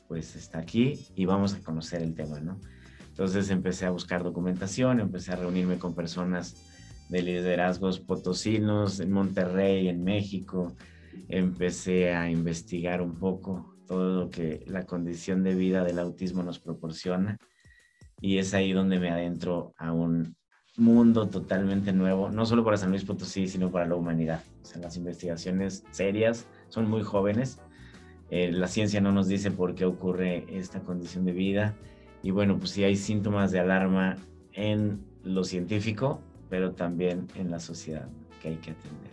pues 0.07 0.37
está 0.37 0.59
aquí 0.59 1.07
y 1.15 1.27
vamos 1.27 1.55
a 1.55 1.61
conocer 1.61 2.03
el 2.03 2.15
tema, 2.15 2.41
¿no? 2.41 2.61
Entonces 3.09 3.51
empecé 3.51 3.85
a 3.85 3.91
buscar 3.91 4.23
documentación, 4.23 5.01
empecé 5.01 5.33
a 5.33 5.37
reunirme 5.37 5.79
con 5.79 5.95
personas 5.95 6.55
de 7.09 7.23
liderazgos 7.23 8.01
potosinos 8.01 9.01
en 9.01 9.11
Monterrey, 9.11 9.89
en 9.89 10.05
México. 10.05 10.77
Empecé 11.29 12.15
a 12.15 12.31
investigar 12.31 13.03
un 13.03 13.19
poco 13.19 13.75
todo 13.87 14.25
lo 14.25 14.31
que 14.31 14.63
la 14.67 14.85
condición 14.85 15.43
de 15.43 15.55
vida 15.55 15.83
del 15.83 15.99
autismo 15.99 16.43
nos 16.43 16.61
proporciona. 16.61 17.39
Y 18.21 18.39
es 18.39 18.55
ahí 18.55 18.73
donde 18.73 19.01
me 19.01 19.11
adentro 19.11 19.75
a 19.79 19.93
un 19.93 20.37
mundo 20.79 21.29
totalmente 21.29 21.93
nuevo, 21.93 22.31
no 22.31 22.47
solo 22.47 22.65
para 22.65 22.77
San 22.77 22.91
Luis 22.91 23.05
Potosí, 23.05 23.49
sino 23.49 23.71
para 23.71 23.87
la 23.87 23.97
humanidad. 23.97 24.43
O 24.63 24.65
sea, 24.65 24.81
las 24.81 24.97
investigaciones 24.97 25.85
serias 25.91 26.47
son 26.69 26.89
muy 26.89 27.03
jóvenes. 27.03 27.59
Eh, 28.31 28.53
la 28.53 28.69
ciencia 28.69 29.01
no 29.01 29.13
nos 29.13 29.27
dice 29.27 29.51
por 29.51 29.75
qué 29.75 29.85
ocurre 29.85 30.47
esta 30.49 30.81
condición 30.81 31.25
de 31.25 31.33
vida 31.33 31.75
y 32.23 32.31
bueno, 32.31 32.59
pues 32.59 32.71
sí 32.71 32.85
hay 32.85 32.97
síntomas 32.97 33.53
de 33.53 33.61
alarma 33.61 34.17
en 34.53 35.01
lo 35.23 35.45
científico, 35.45 36.21
pero 36.49 36.73
también 36.73 37.27
en 37.35 37.51
la 37.51 37.61
sociedad 37.61 38.09
que 38.41 38.49
hay 38.49 38.57
que 38.57 38.73
atender. 38.73 39.11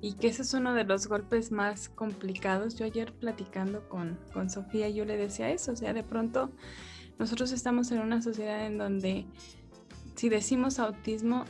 Y 0.00 0.14
que 0.14 0.28
ese 0.28 0.42
es 0.42 0.52
uno 0.54 0.74
de 0.74 0.84
los 0.84 1.06
golpes 1.06 1.52
más 1.52 1.88
complicados. 1.88 2.76
Yo 2.76 2.84
ayer 2.84 3.12
platicando 3.12 3.88
con, 3.88 4.18
con 4.32 4.50
Sofía, 4.50 4.88
yo 4.88 5.04
le 5.04 5.16
decía 5.16 5.50
eso, 5.50 5.72
o 5.72 5.76
sea, 5.76 5.92
de 5.92 6.02
pronto 6.02 6.50
nosotros 7.18 7.52
estamos 7.52 7.92
en 7.92 8.00
una 8.00 8.20
sociedad 8.20 8.66
en 8.66 8.78
donde 8.78 9.26
si 10.14 10.28
decimos 10.28 10.78
autismo, 10.78 11.44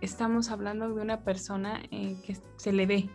estamos 0.00 0.50
hablando 0.50 0.92
de 0.94 1.02
una 1.02 1.20
persona 1.24 1.80
eh, 1.90 2.16
que 2.24 2.36
se 2.56 2.72
le 2.72 2.86
ve, 2.86 3.08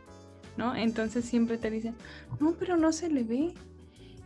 ¿no? 0.57 0.75
Entonces 0.75 1.25
siempre 1.25 1.57
te 1.57 1.69
dicen, 1.69 1.95
no, 2.39 2.53
pero 2.53 2.77
no 2.77 2.91
se 2.91 3.09
le 3.09 3.23
ve, 3.23 3.53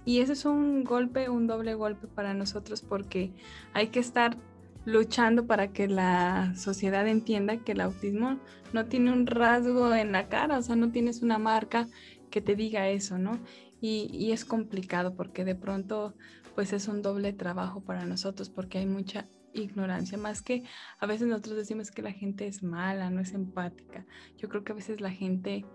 y 0.07 0.21
ese 0.21 0.33
es 0.33 0.45
un 0.45 0.86
golpe, 0.86 1.29
un 1.29 1.47
doble 1.47 1.74
golpe 1.74 2.07
para 2.07 2.33
nosotros 2.33 2.81
porque 2.81 3.33
hay 3.74 3.88
que 3.89 4.00
estar 4.00 4.38
luchando 4.86 5.47
para 5.47 5.74
que 5.74 5.89
la 5.89 6.53
sociedad 6.55 7.05
entienda 7.09 7.57
que 7.57 7.74
el 7.74 7.81
autismo 7.81 8.39
no 8.71 8.86
tiene 8.86 9.12
un 9.12 9.27
rasgo 9.27 9.93
en 9.93 10.13
la 10.13 10.29
cara, 10.29 10.57
o 10.57 10.62
sea, 10.62 10.77
no 10.77 10.91
tienes 10.91 11.21
una 11.21 11.38
marca 11.39 11.89
que 12.29 12.39
te 12.39 12.55
diga 12.55 12.88
eso, 12.88 13.17
¿no? 13.17 13.38
Y, 13.81 14.09
y, 14.13 14.31
es 14.31 14.45
complicado 14.45 15.13
porque 15.13 15.43
de 15.43 15.55
pronto 15.55 16.15
pues 16.55 16.71
es 16.71 16.88
un 16.88 17.01
doble 17.01 17.33
trabajo 17.33 17.81
para 17.81 18.05
nosotros 18.05 18.50
porque 18.50 18.77
hay 18.77 18.86
mucha 18.86 19.27
ignorancia, 19.61 20.17
más 20.17 20.41
que 20.41 20.63
a 20.99 21.05
veces 21.05 21.27
nosotros 21.27 21.57
decimos 21.57 21.91
que 21.91 22.01
la 22.01 22.11
gente 22.11 22.47
es 22.47 22.63
mala, 22.63 23.09
no 23.09 23.21
es 23.21 23.33
empática. 23.33 24.05
Yo 24.37 24.49
creo 24.49 24.63
que 24.63 24.71
a 24.71 24.75
veces 24.75 25.01
la 25.01 25.11
gente, 25.11 25.65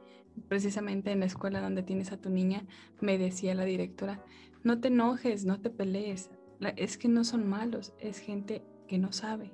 precisamente 0.48 1.10
en 1.10 1.20
la 1.20 1.26
escuela 1.26 1.60
donde 1.60 1.82
tienes 1.82 2.12
a 2.12 2.20
tu 2.20 2.30
niña, 2.30 2.64
me 3.00 3.18
decía 3.18 3.54
la 3.54 3.64
directora, 3.64 4.24
no 4.62 4.80
te 4.80 4.88
enojes, 4.88 5.44
no 5.44 5.60
te 5.60 5.70
pelees, 5.70 6.30
es 6.76 6.98
que 6.98 7.08
no 7.08 7.24
son 7.24 7.48
malos, 7.48 7.92
es 7.98 8.18
gente 8.18 8.64
que 8.86 8.98
no 8.98 9.12
sabe. 9.12 9.52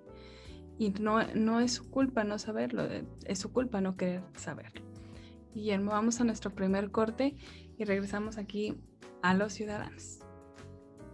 Y 0.78 0.90
no, 0.90 1.22
no 1.34 1.60
es 1.60 1.72
su 1.72 1.90
culpa 1.90 2.24
no 2.24 2.38
saberlo, 2.38 2.84
eh, 2.84 3.04
es 3.24 3.38
su 3.40 3.52
culpa 3.52 3.80
no 3.80 3.96
querer 3.96 4.22
saberlo. 4.36 4.82
Guillermo, 5.54 5.90
vamos 5.90 6.20
a 6.20 6.24
nuestro 6.24 6.54
primer 6.54 6.90
corte 6.90 7.36
y 7.76 7.84
regresamos 7.84 8.38
aquí 8.38 8.76
a 9.22 9.34
los 9.34 9.54
ciudadanos. 9.54 10.17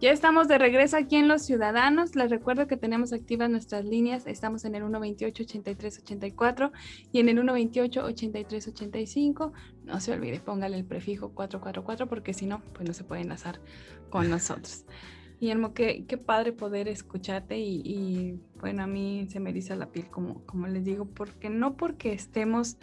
Ya 0.01 0.11
estamos 0.11 0.49
de 0.49 0.57
regreso 0.57 0.97
aquí 0.97 1.15
en 1.15 1.29
Los 1.29 1.43
Ciudadanos. 1.43 2.17
Les 2.17 2.29
recuerdo 2.29 2.67
que 2.67 2.75
tenemos 2.75 3.13
activas 3.13 3.49
nuestras 3.49 3.85
líneas. 3.85 4.27
Estamos 4.27 4.65
en 4.65 4.75
el 4.75 4.83
128-8384 4.83 6.73
y 7.13 7.19
en 7.19 7.29
el 7.29 7.37
128-8385. 7.37 9.53
No 9.85 10.01
se 10.01 10.11
olvide, 10.11 10.41
póngale 10.41 10.75
el 10.75 10.83
prefijo 10.83 11.29
444 11.29 12.09
porque 12.09 12.33
si 12.33 12.45
no, 12.45 12.61
pues 12.73 12.85
no 12.85 12.93
se 12.93 13.05
puede 13.05 13.21
enlazar 13.21 13.61
con 14.09 14.29
nosotros. 14.29 14.83
Guillermo, 15.39 15.73
qué, 15.73 16.03
qué 16.05 16.17
padre 16.17 16.51
poder 16.51 16.89
escucharte 16.89 17.57
y, 17.57 18.41
bueno, 18.59 18.83
a 18.83 18.87
mí 18.87 19.27
se 19.29 19.39
me 19.39 19.51
eriza 19.51 19.77
la 19.77 19.91
piel, 19.91 20.09
como, 20.09 20.45
como 20.45 20.67
les 20.67 20.83
digo, 20.83 21.05
porque 21.05 21.49
no 21.49 21.77
porque 21.77 22.11
estemos 22.11 22.77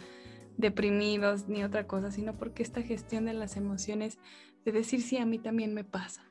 deprimidos 0.57 1.47
ni 1.47 1.63
otra 1.63 1.85
cosa, 1.85 2.11
sino 2.11 2.35
porque 2.37 2.63
esta 2.63 2.81
gestión 2.81 3.25
de 3.25 3.33
las 3.33 3.55
emociones, 3.55 4.17
de 4.65 4.71
decir 4.71 5.01
sí, 5.01 5.17
a 5.17 5.25
mí 5.25 5.39
también 5.39 5.73
me 5.73 5.83
pasa. 5.83 6.23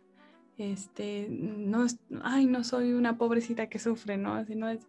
Este, 0.58 1.28
no, 1.30 1.86
ay, 2.22 2.46
no 2.46 2.62
soy 2.64 2.92
una 2.92 3.16
pobrecita 3.16 3.68
que 3.68 3.78
sufre, 3.78 4.16
¿no? 4.16 4.44
Sino 4.44 4.68
es, 4.68 4.86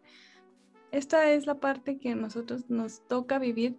esta 0.92 1.32
es 1.32 1.48
la 1.48 1.56
parte 1.56 1.98
que 1.98 2.16
nosotros 2.16 2.70
nos 2.70 3.08
toca 3.08 3.40
vivir 3.40 3.78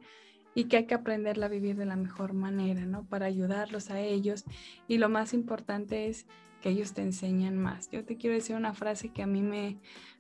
y 0.55 0.65
que 0.65 0.79
hay 0.79 0.87
que 0.87 0.95
aprenderla 0.95 1.47
a 1.47 1.51
vivir 1.51 1.77
de 1.77 1.85
la 1.85 1.97
mejor 1.97 2.33
manera, 2.33 2.87
¿no? 2.87 3.05
Para 3.05 3.27
ayudarlos 3.27 3.91
a 3.91 4.01
ellos. 4.01 4.45
Y 4.89 4.99
lo 4.99 5.09
más 5.09 5.35
importante 5.35 6.09
es 6.09 6.27
que 6.61 6.71
ellos 6.71 6.95
te 6.95 7.03
enseñan 7.03 7.59
más. 7.59 7.91
Yo 7.91 8.05
te 8.05 8.17
quiero 8.17 8.35
decir 8.35 8.57
una 8.57 8.73
frase 8.73 9.11
que 9.11 9.23
a 9.23 9.27
mí 9.27 9.43
me, 9.43 9.77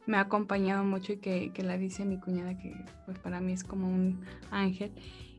me 0.06 0.18
ha 0.18 0.20
acompañado 0.20 0.84
mucho 0.84 1.14
y 1.14 1.16
que, 1.16 1.52
que, 1.52 1.62
la 1.62 1.78
dice 1.78 2.04
mi 2.04 2.18
cuñada, 2.18 2.58
que 2.58 2.84
pues 3.06 3.18
para 3.18 3.40
mí 3.40 3.52
es 3.52 3.64
como 3.64 3.88
un 3.88 4.20
ángel. 4.50 4.92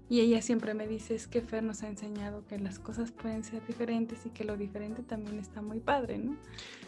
Y 0.08 0.20
ella 0.20 0.42
siempre 0.42 0.74
me 0.76 0.88
dice, 0.88 1.16
es 1.16 1.28
que 1.28 1.42
Fer 1.42 1.64
nos 1.64 1.82
ha 1.82 1.88
enseñado 1.88 2.44
que 2.48 2.60
las 2.60 2.78
cosas 2.78 3.12
pueden 3.12 3.44
ser 3.44 3.66
diferentes 3.66 4.26
y 4.26 4.30
que 4.30 4.44
lo 4.44 4.56
diferente 4.56 5.02
también 5.02 5.40
está 5.40 5.62
muy 5.62 5.80
padre, 5.80 6.20
¿no? 6.20 6.36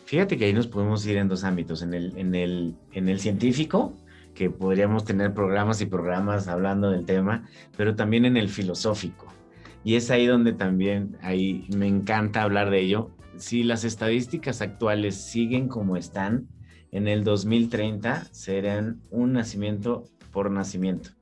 Fíjate 0.06 0.38
que 0.38 0.46
ahí 0.46 0.54
nos 0.54 0.68
podemos 0.68 1.06
ir 1.08 1.18
en 1.18 1.28
dos 1.28 1.44
ámbitos, 1.44 1.82
en 1.82 1.94
el, 1.96 2.16
en 2.18 2.36
el, 2.36 2.76
en 2.92 3.10
el 3.10 3.20
científico, 3.20 3.94
que 4.36 4.52
podríamos 4.52 5.04
tener 5.04 5.34
programas 5.34 5.82
y 5.82 5.88
programas 5.88 6.48
hablando 6.48 6.92
del 6.92 7.06
tema, 7.06 7.50
pero 7.76 7.96
también 7.96 8.26
en 8.26 8.38
el 8.38 8.50
filosófico. 8.50 9.26
Y 9.84 9.96
es 9.96 10.12
ahí 10.12 10.28
donde 10.28 10.54
también 10.54 11.18
ahí 11.22 11.66
me 11.76 11.88
encanta 11.88 12.44
hablar 12.44 12.70
de 12.70 12.82
ello, 12.82 13.10
si 13.38 13.64
las 13.64 13.84
estadísticas 13.84 14.62
actuales 14.62 15.16
siguen 15.16 15.68
como 15.68 15.98
están, 15.98 16.48
en 16.92 17.08
el 17.08 17.24
2030 17.24 18.26
serán 18.32 19.02
un 19.10 19.34
nacimiento 19.34 20.06
por 20.32 20.52
nacimiento. 20.52 21.17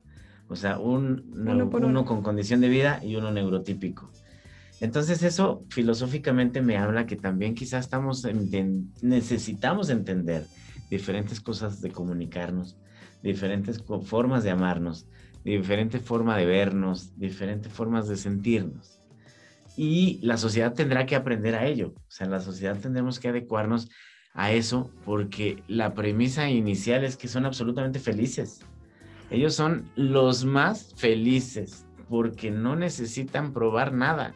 O 0.48 0.56
sea, 0.56 0.78
un, 0.78 1.32
uno, 1.34 2.04
con 2.04 2.22
condición 2.22 2.60
de 2.60 2.68
vida 2.68 3.00
y 3.02 3.16
uno 3.16 3.32
neurotípico. 3.32 4.10
Entonces 4.80 5.22
eso 5.22 5.64
filosóficamente 5.70 6.62
me 6.62 6.76
habla 6.76 7.06
que 7.06 7.16
también 7.16 7.54
quizás 7.54 7.86
estamos 7.86 8.26
necesitamos 9.02 9.88
entender 9.88 10.46
diferentes 10.90 11.40
cosas 11.40 11.80
de 11.80 11.90
comunicarnos, 11.90 12.76
diferentes 13.22 13.82
formas 14.04 14.44
de 14.44 14.50
amarnos, 14.50 15.08
diferente 15.44 15.98
forma 15.98 16.36
de 16.36 16.44
vernos, 16.44 17.18
diferentes 17.18 17.72
formas 17.72 18.06
de 18.06 18.16
sentirnos 18.16 18.96
y 19.76 20.18
la 20.22 20.38
sociedad 20.38 20.72
tendrá 20.72 21.06
que 21.06 21.14
aprender 21.14 21.54
a 21.54 21.66
ello. 21.66 21.92
O 21.96 22.10
sea, 22.10 22.26
la 22.26 22.40
sociedad 22.40 22.78
tendremos 22.80 23.20
que 23.20 23.28
adecuarnos 23.28 23.88
a 24.32 24.52
eso 24.52 24.90
porque 25.04 25.62
la 25.68 25.94
premisa 25.94 26.50
inicial 26.50 27.04
es 27.04 27.16
que 27.16 27.28
son 27.28 27.44
absolutamente 27.44 27.98
felices. 27.98 28.60
Ellos 29.30 29.54
son 29.54 29.90
los 29.96 30.44
más 30.44 30.94
felices 30.96 31.86
porque 32.08 32.50
no 32.50 32.76
necesitan 32.76 33.52
probar 33.52 33.92
nada, 33.92 34.34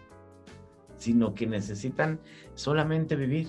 sino 0.97 1.35
que 1.35 1.47
necesitan 1.47 2.21
solamente 2.55 3.17
vivir. 3.17 3.49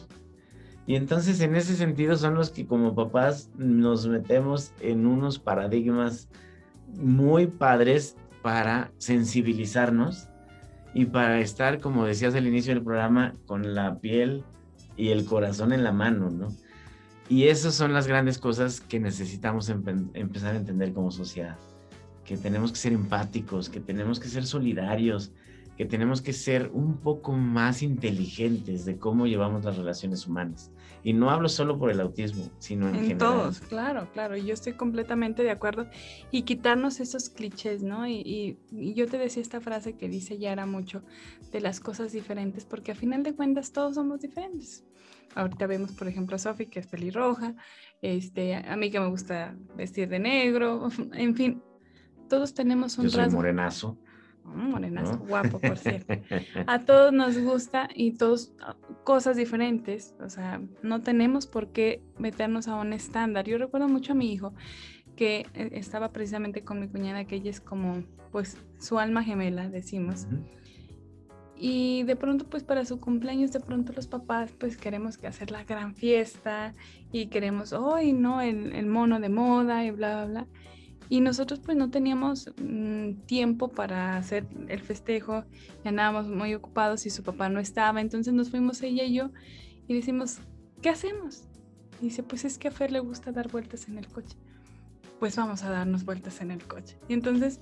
Y 0.85 0.95
entonces 0.95 1.41
en 1.41 1.55
ese 1.55 1.75
sentido 1.75 2.15
son 2.15 2.35
los 2.35 2.49
que 2.49 2.65
como 2.65 2.95
papás 2.95 3.49
nos 3.57 4.07
metemos 4.07 4.73
en 4.81 5.05
unos 5.05 5.39
paradigmas 5.39 6.27
muy 6.95 7.47
padres 7.47 8.17
para 8.41 8.91
sensibilizarnos 8.97 10.27
y 10.93 11.05
para 11.05 11.39
estar, 11.39 11.79
como 11.79 12.05
decías 12.05 12.35
al 12.35 12.47
inicio 12.47 12.73
del 12.73 12.83
programa, 12.83 13.35
con 13.45 13.73
la 13.75 13.99
piel 13.99 14.43
y 14.97 15.09
el 15.09 15.25
corazón 15.25 15.71
en 15.71 15.83
la 15.83 15.91
mano, 15.91 16.29
¿no? 16.29 16.49
Y 17.31 17.47
esas 17.47 17.75
son 17.75 17.93
las 17.93 18.07
grandes 18.07 18.37
cosas 18.37 18.81
que 18.81 18.99
necesitamos 18.99 19.69
empezar 19.69 20.53
a 20.53 20.57
entender 20.57 20.91
como 20.91 21.11
sociedad, 21.11 21.57
que 22.25 22.35
tenemos 22.35 22.73
que 22.73 22.77
ser 22.77 22.91
empáticos, 22.91 23.69
que 23.69 23.79
tenemos 23.79 24.19
que 24.19 24.27
ser 24.27 24.45
solidarios, 24.45 25.31
que 25.77 25.85
tenemos 25.85 26.21
que 26.21 26.33
ser 26.33 26.69
un 26.73 26.97
poco 26.97 27.31
más 27.31 27.83
inteligentes 27.83 28.83
de 28.83 28.97
cómo 28.97 29.27
llevamos 29.27 29.63
las 29.63 29.77
relaciones 29.77 30.27
humanas. 30.27 30.71
Y 31.03 31.13
no 31.13 31.29
hablo 31.29 31.47
solo 31.47 31.79
por 31.79 31.89
el 31.89 32.01
autismo, 32.01 32.49
sino 32.59 32.89
en, 32.89 32.95
en 32.95 33.17
todos, 33.17 33.61
claro, 33.61 34.09
claro. 34.11 34.35
Yo 34.35 34.53
estoy 34.53 34.73
completamente 34.73 35.41
de 35.41 35.51
acuerdo. 35.51 35.87
Y 36.31 36.41
quitarnos 36.41 36.99
esos 36.99 37.29
clichés, 37.29 37.81
¿no? 37.81 38.09
Y, 38.09 38.57
y, 38.73 38.93
yo 38.93 39.07
te 39.07 39.17
decía 39.17 39.41
esta 39.41 39.61
frase 39.61 39.95
que 39.95 40.09
dice 40.09 40.37
Yara 40.37 40.65
mucho 40.65 41.01
de 41.53 41.61
las 41.61 41.79
cosas 41.79 42.11
diferentes, 42.11 42.65
porque 42.65 42.91
a 42.91 42.95
final 42.95 43.23
de 43.23 43.33
cuentas 43.33 43.71
todos 43.71 43.95
somos 43.95 44.19
diferentes. 44.19 44.83
Ahorita 45.35 45.67
vemos, 45.67 45.91
por 45.91 46.07
ejemplo, 46.07 46.35
a 46.35 46.39
Sofi, 46.39 46.65
que 46.65 46.79
es 46.79 46.87
pelirroja, 46.87 47.55
este, 48.01 48.55
a 48.55 48.75
mí 48.75 48.91
que 48.91 48.99
me 48.99 49.07
gusta 49.07 49.55
vestir 49.75 50.09
de 50.09 50.19
negro, 50.19 50.89
en 51.13 51.35
fin, 51.35 51.61
todos 52.29 52.53
tenemos 52.53 52.97
un 52.97 53.05
yo 53.05 53.09
soy 53.11 53.29
morenazo. 53.29 53.97
Mm, 54.43 54.71
morenazo, 54.71 55.17
guapo, 55.19 55.59
por 55.59 55.77
cierto. 55.77 56.13
A 56.65 56.79
todos 56.85 57.13
nos 57.13 57.37
gusta 57.37 57.89
y 57.93 58.13
todos 58.13 58.53
ah, 58.61 58.75
cosas 59.03 59.37
diferentes. 59.37 60.15
O 60.19 60.29
sea, 60.29 60.61
no 60.81 61.01
tenemos 61.01 61.45
por 61.45 61.71
qué 61.71 62.01
meternos 62.17 62.67
a 62.67 62.75
un 62.75 62.93
estándar. 62.93 63.45
Yo 63.45 63.57
recuerdo 63.57 63.87
mucho 63.87 64.13
a 64.13 64.15
mi 64.15 64.31
hijo 64.31 64.53
que 65.15 65.45
eh, 65.53 65.69
estaba 65.73 66.11
precisamente 66.11 66.63
con 66.63 66.79
mi 66.79 66.87
cuñada, 66.87 67.25
que 67.25 67.35
ella 67.35 67.51
es 67.51 67.61
como, 67.61 68.03
pues, 68.31 68.57
su 68.79 68.97
alma 68.97 69.23
gemela, 69.23 69.69
decimos. 69.69 70.27
Y 71.63 72.01
de 72.03 72.15
pronto, 72.15 72.45
pues 72.49 72.63
para 72.63 72.85
su 72.85 72.99
cumpleaños, 72.99 73.51
de 73.51 73.59
pronto 73.59 73.93
los 73.93 74.07
papás, 74.07 74.51
pues 74.57 74.77
queremos 74.77 75.19
que 75.19 75.27
hacer 75.27 75.51
la 75.51 75.63
gran 75.63 75.93
fiesta 75.93 76.73
y 77.11 77.27
queremos, 77.27 77.71
hoy, 77.71 78.13
¿no? 78.13 78.41
El, 78.41 78.73
el 78.73 78.87
mono 78.87 79.19
de 79.19 79.29
moda 79.29 79.85
y 79.85 79.91
bla, 79.91 80.25
bla, 80.25 80.25
bla. 80.25 80.47
Y 81.07 81.21
nosotros 81.21 81.59
pues 81.59 81.77
no 81.77 81.91
teníamos 81.91 82.51
mm, 82.57 83.11
tiempo 83.27 83.67
para 83.67 84.17
hacer 84.17 84.47
el 84.69 84.79
festejo, 84.79 85.43
ya 85.83 85.89
andábamos 85.89 86.27
muy 86.27 86.55
ocupados 86.55 87.05
y 87.05 87.11
su 87.11 87.21
papá 87.21 87.47
no 87.47 87.59
estaba, 87.59 88.01
entonces 88.01 88.33
nos 88.33 88.49
fuimos 88.49 88.81
ella 88.81 89.03
y 89.03 89.13
yo 89.13 89.29
y 89.87 89.93
decimos, 89.93 90.39
¿qué 90.81 90.89
hacemos? 90.89 91.43
Dice, 92.01 92.23
pues 92.23 92.43
es 92.43 92.57
que 92.57 92.69
a 92.69 92.71
Fer 92.71 92.91
le 92.91 93.01
gusta 93.01 93.31
dar 93.31 93.51
vueltas 93.51 93.87
en 93.87 93.99
el 93.99 94.07
coche. 94.07 94.35
Pues 95.19 95.35
vamos 95.35 95.61
a 95.61 95.69
darnos 95.69 96.05
vueltas 96.05 96.41
en 96.41 96.49
el 96.49 96.63
coche. 96.65 96.97
Y 97.07 97.13
entonces 97.13 97.59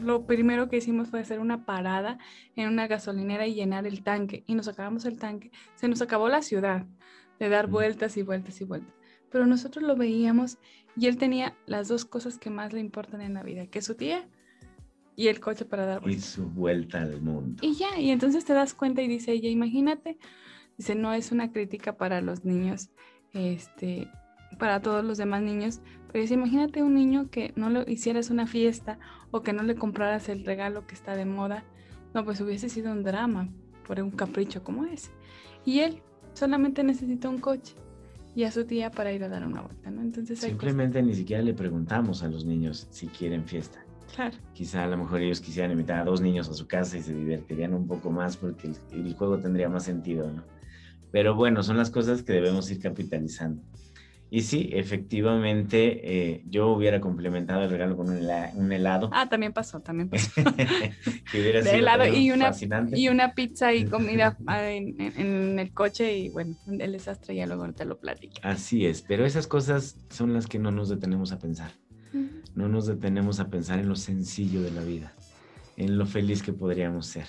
lo 0.00 0.26
primero 0.26 0.68
que 0.68 0.76
hicimos 0.76 1.08
fue 1.08 1.20
hacer 1.20 1.40
una 1.40 1.64
parada 1.64 2.18
en 2.56 2.68
una 2.68 2.86
gasolinera 2.86 3.46
y 3.46 3.54
llenar 3.54 3.86
el 3.86 4.02
tanque. 4.02 4.44
Y 4.46 4.54
nos 4.54 4.68
acabamos 4.68 5.04
el 5.04 5.18
tanque. 5.18 5.50
Se 5.74 5.88
nos 5.88 6.02
acabó 6.02 6.28
la 6.28 6.42
ciudad 6.42 6.86
de 7.38 7.48
dar 7.48 7.66
vueltas 7.66 8.16
y 8.16 8.22
vueltas 8.22 8.60
y 8.60 8.64
vueltas 8.64 8.94
pero 9.32 9.46
nosotros 9.46 9.82
lo 9.82 9.96
veíamos 9.96 10.58
y 10.94 11.06
él 11.06 11.16
tenía 11.16 11.56
las 11.66 11.88
dos 11.88 12.04
cosas 12.04 12.38
que 12.38 12.50
más 12.50 12.72
le 12.72 12.80
importan 12.80 13.22
en 13.22 13.34
la 13.34 13.42
vida, 13.42 13.66
que 13.66 13.78
es 13.78 13.86
su 13.86 13.94
tía 13.94 14.28
y 15.16 15.28
el 15.28 15.40
coche 15.40 15.64
para 15.64 15.86
dar 15.86 16.02
vuelta. 16.02 16.18
Y 16.18 16.20
su 16.20 16.44
vuelta 16.44 17.00
al 17.00 17.20
mundo. 17.22 17.62
Y 17.62 17.74
ya, 17.74 17.98
y 17.98 18.10
entonces 18.10 18.44
te 18.44 18.52
das 18.52 18.74
cuenta 18.74 19.02
y 19.02 19.08
dice 19.08 19.32
ella, 19.32 19.48
imagínate, 19.48 20.18
dice, 20.76 20.94
no 20.94 21.14
es 21.14 21.32
una 21.32 21.50
crítica 21.50 21.96
para 21.96 22.20
los 22.20 22.44
niños, 22.44 22.90
este, 23.32 24.08
para 24.58 24.80
todos 24.80 25.02
los 25.02 25.16
demás 25.16 25.42
niños, 25.42 25.80
pero 26.08 26.20
dice, 26.20 26.34
imagínate 26.34 26.82
un 26.82 26.94
niño 26.94 27.30
que 27.30 27.52
no 27.56 27.70
le 27.70 27.90
hicieras 27.90 28.28
una 28.28 28.46
fiesta 28.46 28.98
o 29.32 29.42
que 29.42 29.52
no 29.52 29.64
le 29.64 29.74
compraras 29.74 30.28
el 30.28 30.44
regalo 30.44 30.86
que 30.86 30.94
está 30.94 31.16
de 31.16 31.24
moda, 31.24 31.64
no, 32.14 32.24
pues 32.24 32.40
hubiese 32.40 32.68
sido 32.68 32.92
un 32.92 33.02
drama 33.02 33.48
por 33.86 34.00
un 34.00 34.12
capricho 34.12 34.62
como 34.62 34.84
ese. 34.84 35.10
Y 35.64 35.80
él 35.80 36.00
solamente 36.34 36.84
necesita 36.84 37.28
un 37.28 37.38
coche 37.38 37.74
y 38.34 38.44
a 38.44 38.52
su 38.52 38.64
tía 38.64 38.90
para 38.90 39.12
ir 39.12 39.24
a 39.24 39.28
dar 39.28 39.44
una 39.46 39.62
vuelta, 39.62 39.90
¿no? 39.90 40.02
Entonces 40.02 40.38
simplemente 40.38 41.02
ni 41.02 41.14
siquiera 41.14 41.42
le 41.42 41.54
preguntamos 41.54 42.22
a 42.22 42.28
los 42.28 42.44
niños 42.44 42.86
si 42.90 43.08
quieren 43.08 43.44
fiesta. 43.44 43.84
Claro. 44.14 44.36
Quizá 44.52 44.84
a 44.84 44.86
lo 44.86 44.98
mejor 44.98 45.22
ellos 45.22 45.40
quisieran 45.40 45.72
invitar 45.72 45.98
a 46.00 46.04
dos 46.04 46.20
niños 46.20 46.48
a 46.48 46.54
su 46.54 46.66
casa 46.66 46.98
y 46.98 47.02
se 47.02 47.14
divertirían 47.14 47.72
un 47.74 47.86
poco 47.86 48.10
más 48.10 48.36
porque 48.36 48.68
el, 48.68 48.76
el 48.92 49.14
juego 49.14 49.38
tendría 49.38 49.68
más 49.68 49.84
sentido, 49.84 50.30
¿no? 50.30 50.44
Pero 51.10 51.34
bueno, 51.34 51.62
son 51.62 51.76
las 51.76 51.90
cosas 51.90 52.22
que 52.22 52.32
debemos 52.32 52.70
ir 52.70 52.80
capitalizando. 52.80 53.62
Y 54.34 54.40
sí, 54.40 54.70
efectivamente, 54.72 56.00
eh, 56.32 56.42
yo 56.48 56.68
hubiera 56.68 57.02
complementado 57.02 57.64
el 57.64 57.68
regalo 57.68 57.98
con 57.98 58.08
un, 58.08 58.72
helado. 58.72 59.10
Ah, 59.12 59.28
también 59.28 59.52
pasó, 59.52 59.82
también 59.82 60.08
pasó. 60.08 60.30
que 61.30 61.38
hubiera 61.38 61.60
sido 61.60 61.74
helado 61.74 62.06
y 62.06 62.30
una, 62.30 62.50
y 62.94 63.08
una 63.08 63.34
pizza 63.34 63.74
y 63.74 63.84
comida 63.84 64.38
en, 64.48 64.98
en, 64.98 65.58
el 65.58 65.74
coche 65.74 66.16
y 66.16 66.30
bueno, 66.30 66.56
el 66.66 66.92
desastre 66.92 67.34
ya 67.34 67.46
luego 67.46 67.70
te 67.74 67.84
lo 67.84 68.00
platico. 68.00 68.36
Así 68.42 68.86
es, 68.86 69.02
pero 69.02 69.26
esas 69.26 69.46
cosas 69.46 69.98
son 70.08 70.32
las 70.32 70.46
que 70.46 70.58
no 70.58 70.70
nos 70.70 70.88
detenemos 70.88 71.32
a 71.32 71.38
pensar. 71.38 71.72
No 72.54 72.68
nos 72.68 72.86
detenemos 72.86 73.38
a 73.38 73.50
pensar 73.50 73.80
en 73.80 73.90
lo 73.90 73.96
sencillo 73.96 74.62
de 74.62 74.70
la 74.70 74.80
vida, 74.80 75.12
en 75.76 75.98
lo 75.98 76.06
feliz 76.06 76.42
que 76.42 76.54
podríamos 76.54 77.04
ser. 77.04 77.26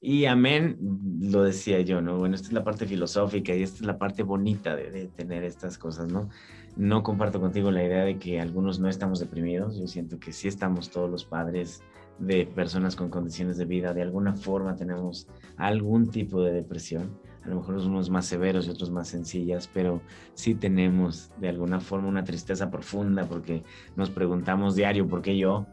Y 0.00 0.26
amén, 0.26 0.78
lo 1.20 1.42
decía 1.42 1.80
yo, 1.80 2.00
¿no? 2.00 2.18
Bueno, 2.18 2.36
esta 2.36 2.48
es 2.48 2.52
la 2.52 2.62
parte 2.62 2.86
filosófica 2.86 3.52
y 3.54 3.62
esta 3.62 3.78
es 3.78 3.82
la 3.82 3.98
parte 3.98 4.22
bonita 4.22 4.76
de, 4.76 5.10
tener 5.16 5.42
estas 5.42 5.76
cosas, 5.76 6.12
¿no? 6.12 6.28
No 6.76 7.02
comparto 7.02 7.40
contigo 7.40 7.72
la 7.72 7.82
idea 7.82 8.04
de 8.04 8.16
que 8.16 8.40
algunos 8.40 8.78
no 8.78 8.88
estamos 8.88 9.18
deprimidos. 9.18 9.76
Yo 9.76 9.88
siento 9.88 10.20
que 10.20 10.32
sí 10.32 10.46
estamos 10.46 10.90
todos 10.90 11.10
los 11.10 11.24
padres 11.24 11.82
de 12.20 12.46
personas 12.46 12.94
con 12.94 13.10
condiciones 13.10 13.56
de 13.56 13.64
vida. 13.64 13.92
De 13.92 14.02
alguna 14.02 14.36
forma 14.36 14.76
tenemos 14.76 15.26
algún 15.56 16.10
tipo 16.10 16.42
de 16.42 16.52
depresión. 16.52 17.18
A 17.42 17.48
lo 17.48 17.56
mejor 17.56 17.76
unos 17.76 18.08
más 18.08 18.26
severos 18.26 18.68
y 18.68 18.70
otros 18.70 18.90
más 18.92 19.08
sencillas, 19.08 19.68
pero 19.72 20.00
sí 20.34 20.54
tenemos 20.54 21.32
de 21.40 21.48
alguna 21.48 21.80
forma 21.80 22.06
una 22.06 22.22
tristeza 22.22 22.70
profunda 22.70 23.24
porque 23.24 23.64
nos 23.96 24.10
preguntamos 24.10 24.76
diario, 24.76 25.08
¿por 25.08 25.22
qué 25.22 25.36
yo? 25.36 25.66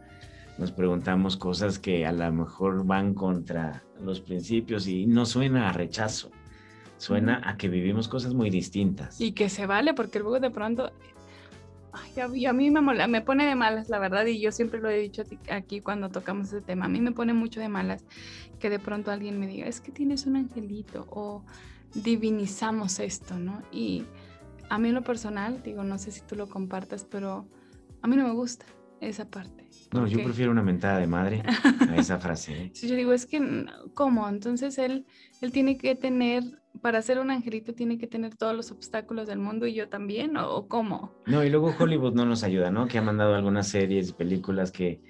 Nos 0.57 0.71
preguntamos 0.71 1.37
cosas 1.37 1.79
que 1.79 2.05
a 2.05 2.11
lo 2.11 2.31
mejor 2.31 2.85
van 2.85 3.13
contra 3.13 3.83
los 4.01 4.21
principios 4.21 4.87
y 4.87 5.05
no 5.05 5.25
suena 5.25 5.69
a 5.69 5.73
rechazo, 5.73 6.31
suena 6.97 7.41
a 7.43 7.57
que 7.57 7.67
vivimos 7.67 8.07
cosas 8.07 8.33
muy 8.33 8.49
distintas. 8.49 9.19
Y 9.19 9.33
que 9.33 9.49
se 9.49 9.65
vale, 9.65 9.93
porque 9.93 10.19
luego 10.19 10.39
de 10.39 10.51
pronto, 10.51 10.91
ay, 11.91 12.45
a, 12.45 12.53
mí 12.53 12.71
me, 12.71 13.07
me 13.07 13.21
pone 13.21 13.45
de 13.45 13.55
malas, 13.55 13.89
la 13.89 13.99
verdad, 13.99 14.25
y 14.25 14.39
yo 14.39 14.51
siempre 14.51 14.79
lo 14.79 14.89
he 14.89 14.99
dicho 14.99 15.23
aquí 15.49 15.81
cuando 15.81 16.09
tocamos 16.09 16.47
ese 16.47 16.61
tema, 16.61 16.85
a 16.85 16.89
mí 16.89 17.01
me 17.01 17.11
pone 17.11 17.33
mucho 17.33 17.59
de 17.59 17.69
malas 17.69 18.05
que 18.59 18.69
de 18.69 18.79
pronto 18.79 19.11
alguien 19.11 19.39
me 19.39 19.47
diga, 19.47 19.67
es 19.67 19.81
que 19.81 19.91
tienes 19.91 20.25
un 20.25 20.37
angelito 20.37 21.05
o 21.09 21.43
divinizamos 21.93 22.99
esto, 22.99 23.37
¿no? 23.37 23.61
Y 23.71 24.05
a 24.69 24.79
mí 24.79 24.89
en 24.89 24.95
lo 24.95 25.03
personal, 25.03 25.61
digo, 25.63 25.83
no 25.83 25.97
sé 25.97 26.11
si 26.11 26.21
tú 26.21 26.35
lo 26.35 26.47
compartas, 26.47 27.05
pero 27.05 27.45
a 28.01 28.07
mí 28.07 28.15
no 28.15 28.27
me 28.27 28.33
gusta 28.33 28.65
esa 29.01 29.29
parte. 29.29 29.64
No, 29.93 30.07
yo 30.07 30.23
prefiero 30.23 30.51
una 30.51 30.63
mentada 30.63 30.99
de 30.99 31.07
madre 31.07 31.43
a 31.45 31.95
esa 31.97 32.19
frase. 32.19 32.53
¿eh? 32.53 32.71
Sí, 32.73 32.87
yo 32.87 32.95
digo, 32.95 33.13
es 33.13 33.25
que, 33.25 33.65
¿cómo? 33.93 34.27
Entonces 34.27 34.77
él, 34.77 35.05
él 35.41 35.51
tiene 35.51 35.77
que 35.77 35.95
tener, 35.95 36.43
para 36.81 37.01
ser 37.01 37.19
un 37.19 37.31
angelito, 37.31 37.73
tiene 37.73 37.97
que 37.97 38.07
tener 38.07 38.35
todos 38.35 38.55
los 38.55 38.71
obstáculos 38.71 39.27
del 39.27 39.39
mundo 39.39 39.67
y 39.67 39.73
yo 39.73 39.87
también, 39.89 40.37
¿o 40.37 40.67
cómo? 40.67 41.13
No, 41.25 41.43
y 41.43 41.49
luego 41.49 41.73
Hollywood 41.77 42.13
no 42.13 42.25
nos 42.25 42.43
ayuda, 42.43 42.71
¿no? 42.71 42.87
Que 42.87 42.97
ha 42.97 43.01
mandado 43.01 43.35
algunas 43.35 43.67
series 43.67 44.09
y 44.09 44.13
películas 44.13 44.71
que, 44.71 45.01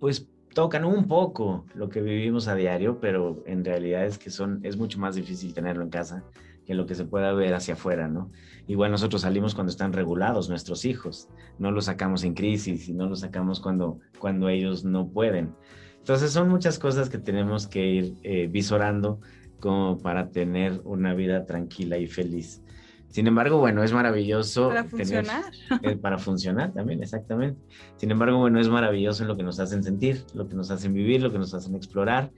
pues, 0.00 0.28
tocan 0.52 0.84
un 0.84 1.08
poco 1.08 1.66
lo 1.74 1.88
que 1.88 2.00
vivimos 2.00 2.46
a 2.48 2.54
diario, 2.54 3.00
pero 3.00 3.42
en 3.46 3.64
realidad 3.64 4.06
es 4.06 4.18
que 4.18 4.30
son, 4.30 4.60
es 4.62 4.76
mucho 4.76 4.98
más 4.98 5.16
difícil 5.16 5.52
tenerlo 5.52 5.82
en 5.82 5.90
casa 5.90 6.24
que 6.66 6.74
lo 6.74 6.86
que 6.86 6.94
se 6.94 7.04
pueda 7.04 7.32
ver 7.32 7.54
hacia 7.54 7.74
afuera, 7.74 8.08
¿no? 8.08 8.30
Igual 8.66 8.90
nosotros 8.90 9.22
salimos 9.22 9.54
cuando 9.54 9.70
están 9.70 9.92
regulados 9.92 10.48
nuestros 10.48 10.84
hijos, 10.84 11.28
no 11.58 11.70
los 11.70 11.86
sacamos 11.86 12.24
en 12.24 12.34
crisis 12.34 12.88
y 12.88 12.94
no 12.94 13.06
los 13.06 13.20
sacamos 13.20 13.60
cuando, 13.60 13.98
cuando 14.18 14.48
ellos 14.48 14.84
no 14.84 15.08
pueden. 15.08 15.54
Entonces 15.98 16.32
son 16.32 16.48
muchas 16.48 16.78
cosas 16.78 17.08
que 17.08 17.18
tenemos 17.18 17.66
que 17.66 17.86
ir 17.86 18.14
eh, 18.22 18.48
visorando 18.50 19.20
como 19.60 19.98
para 19.98 20.30
tener 20.30 20.80
una 20.84 21.14
vida 21.14 21.46
tranquila 21.46 21.98
y 21.98 22.06
feliz. 22.06 22.62
Sin 23.08 23.28
embargo, 23.28 23.58
bueno, 23.58 23.84
es 23.84 23.92
maravilloso. 23.92 24.68
Para 24.68 24.84
funcionar. 24.84 25.44
Eh, 25.82 25.96
para 25.96 26.18
funcionar 26.18 26.72
también, 26.72 27.00
exactamente. 27.00 27.60
Sin 27.96 28.10
embargo, 28.10 28.38
bueno, 28.38 28.60
es 28.60 28.68
maravilloso 28.68 29.24
lo 29.24 29.36
que 29.36 29.44
nos 29.44 29.60
hacen 29.60 29.84
sentir, 29.84 30.24
lo 30.34 30.48
que 30.48 30.56
nos 30.56 30.70
hacen 30.72 30.92
vivir, 30.92 31.22
lo 31.22 31.30
que 31.30 31.38
nos 31.38 31.54
hacen 31.54 31.76
explorar. 31.76 32.32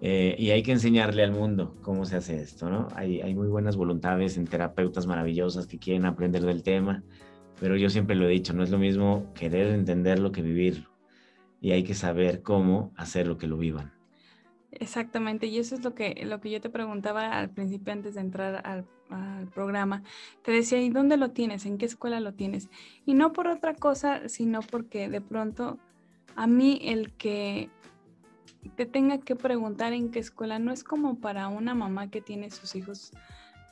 Eh, 0.00 0.36
y 0.38 0.50
hay 0.50 0.62
que 0.62 0.72
enseñarle 0.72 1.24
al 1.24 1.32
mundo 1.32 1.74
cómo 1.82 2.04
se 2.04 2.16
hace 2.16 2.40
esto, 2.40 2.70
¿no? 2.70 2.88
Hay, 2.94 3.34
muy 3.34 3.48
buenas 3.48 3.76
voluntades 3.76 4.36
en 4.36 4.46
terapeutas 4.46 5.06
maravillosas 5.06 5.66
que 5.66 5.78
quieren 5.78 6.06
aprender 6.06 6.42
del 6.42 6.62
tema, 6.62 7.02
pero 7.60 7.76
yo 7.76 7.90
siempre 7.90 8.14
lo 8.14 8.26
he 8.26 8.30
dicho, 8.30 8.52
no 8.52 8.62
es 8.62 8.70
lo 8.70 8.78
mismo 8.78 9.32
querer 9.34 9.74
entenderlo 9.74 10.30
que 10.30 10.42
vivirlo. 10.42 10.88
Y 11.60 11.72
hay 11.72 11.82
que 11.82 11.94
saber 11.94 12.42
cómo 12.42 12.92
hacer 12.96 13.26
lo 13.26 13.38
que 13.38 13.48
lo 13.48 13.56
vivan. 13.56 13.92
Exactamente, 14.70 15.46
y 15.46 15.58
eso 15.58 15.74
es 15.74 15.82
lo 15.82 15.94
que, 15.94 16.14
lo 16.24 16.40
que 16.40 16.50
yo 16.50 16.60
te 16.60 16.70
preguntaba 16.70 17.36
al 17.36 17.50
principio 17.50 17.92
antes 17.92 18.14
de 18.14 18.20
entrar 18.20 18.64
al, 18.64 18.86
al, 19.10 19.48
programa. 19.48 20.04
Te 20.42 20.52
decía, 20.52 20.80
¿y 20.80 20.90
dónde 20.90 21.16
lo 21.16 21.30
tienes? 21.30 21.66
¿En 21.66 21.78
qué 21.78 21.86
escuela 21.86 22.20
lo 22.20 22.34
tienes? 22.34 22.68
Y 23.04 23.14
no 23.14 23.32
por 23.32 23.48
otra 23.48 23.74
cosa, 23.74 24.28
sino 24.28 24.60
porque 24.60 25.08
de 25.08 25.20
pronto 25.20 25.78
a 26.36 26.46
mí 26.46 26.78
el 26.84 27.12
que 27.14 27.68
te 28.76 28.86
tenga 28.86 29.18
que 29.18 29.36
preguntar 29.36 29.92
en 29.92 30.10
qué 30.10 30.18
escuela 30.18 30.58
no 30.58 30.72
es 30.72 30.84
como 30.84 31.18
para 31.18 31.48
una 31.48 31.74
mamá 31.74 32.10
que 32.10 32.20
tiene 32.20 32.50
sus 32.50 32.74
hijos 32.74 33.12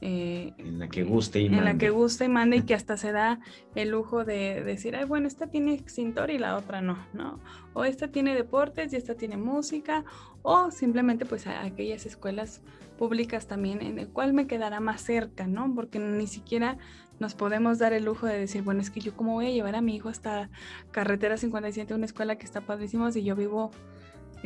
eh, 0.02 0.52
en 0.58 0.78
la 0.78 0.88
que 0.88 1.04
guste 1.04 1.40
y 1.40 1.48
mande. 1.48 1.58
En 1.58 1.64
la 1.64 1.78
que 1.78 1.88
guste 1.88 2.26
y 2.26 2.28
mande 2.28 2.56
y 2.58 2.62
que 2.62 2.74
hasta 2.74 2.96
se 2.96 3.12
da 3.12 3.40
el 3.74 3.90
lujo 3.90 4.24
de 4.24 4.62
decir, 4.62 4.94
ay, 4.94 5.04
bueno, 5.04 5.26
esta 5.26 5.46
tiene 5.46 5.72
extintor 5.72 6.30
y 6.30 6.38
la 6.38 6.56
otra 6.56 6.82
no, 6.82 6.98
¿no? 7.14 7.40
O 7.72 7.84
esta 7.84 8.08
tiene 8.08 8.34
deportes 8.34 8.92
y 8.92 8.96
esta 8.96 9.14
tiene 9.14 9.38
música, 9.38 10.04
o 10.42 10.70
simplemente 10.70 11.24
pues 11.24 11.46
a 11.46 11.62
aquellas 11.62 12.04
escuelas 12.04 12.60
públicas 12.98 13.46
también 13.46 13.82
en 13.82 13.98
el 13.98 14.08
cual 14.08 14.32
me 14.34 14.46
quedará 14.46 14.80
más 14.80 15.00
cerca, 15.00 15.46
¿no? 15.46 15.74
Porque 15.74 15.98
ni 15.98 16.26
siquiera 16.26 16.76
nos 17.18 17.34
podemos 17.34 17.78
dar 17.78 17.94
el 17.94 18.04
lujo 18.04 18.26
de 18.26 18.38
decir, 18.38 18.62
bueno, 18.62 18.82
es 18.82 18.90
que 18.90 19.00
yo 19.00 19.16
cómo 19.16 19.32
voy 19.32 19.46
a 19.46 19.50
llevar 19.50 19.76
a 19.76 19.80
mi 19.80 19.96
hijo 19.96 20.10
hasta 20.10 20.50
carretera 20.90 21.38
57, 21.38 21.94
una 21.94 22.04
escuela 22.04 22.36
que 22.36 22.44
está 22.44 22.60
padrísimo 22.60 23.10
si 23.10 23.22
yo 23.22 23.34
vivo 23.34 23.70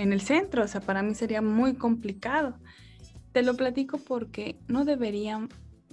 en 0.00 0.14
el 0.14 0.22
centro, 0.22 0.64
o 0.64 0.68
sea, 0.68 0.80
para 0.80 1.02
mí 1.02 1.14
sería 1.14 1.42
muy 1.42 1.74
complicado. 1.74 2.56
Te 3.32 3.42
lo 3.42 3.54
platico 3.54 3.98
porque 3.98 4.58
no 4.66 4.86
deberían 4.86 5.50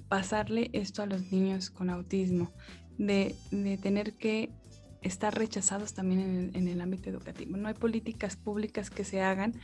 pasarle 0.07 0.69
esto 0.71 1.03
a 1.03 1.05
los 1.05 1.31
niños 1.31 1.69
con 1.69 1.89
autismo, 1.89 2.53
de, 2.97 3.35
tener 3.81 4.13
que 4.13 4.49
estar 5.01 5.37
rechazados 5.37 5.93
también 5.93 6.51
en 6.53 6.67
el, 6.67 6.79
ámbito 6.79 7.09
educativo. 7.09 7.57
No 7.57 7.67
hay 7.67 7.73
políticas 7.73 8.37
públicas 8.37 8.89
que 8.89 9.03
se 9.03 9.21
hagan 9.21 9.59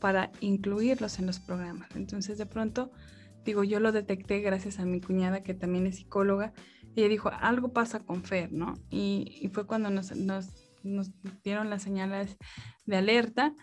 para 0.00 0.32
incluirlos 0.40 1.20
en 1.20 1.26
los 1.26 1.38
programas. 1.38 1.88
Entonces, 1.94 2.36
de 2.36 2.46
pronto, 2.46 2.90
digo, 3.44 3.62
yo 3.62 3.78
lo 3.78 3.92
detecté 3.92 4.40
gracias 4.40 4.80
a 4.80 4.84
mi 4.84 5.00
cuñada, 5.00 5.44
que 5.44 5.54
también 5.54 5.86
es 5.86 5.96
psicóloga, 5.96 6.52
y 6.96 7.00
ella 7.00 7.08
dijo, 7.08 7.30
algo 7.32 7.72
pasa 7.72 8.00
con 8.00 8.24
Fer, 8.24 8.52
¿no? 8.52 8.74
Y, 8.90 9.48
fue 9.52 9.66
cuando 9.66 9.88
nos, 9.88 10.14
nos, 10.16 10.48
nos 10.82 11.12
dieron 11.44 11.70
las 11.70 11.82
señales 11.82 12.36
de 12.86 12.96
alerta 12.96 13.54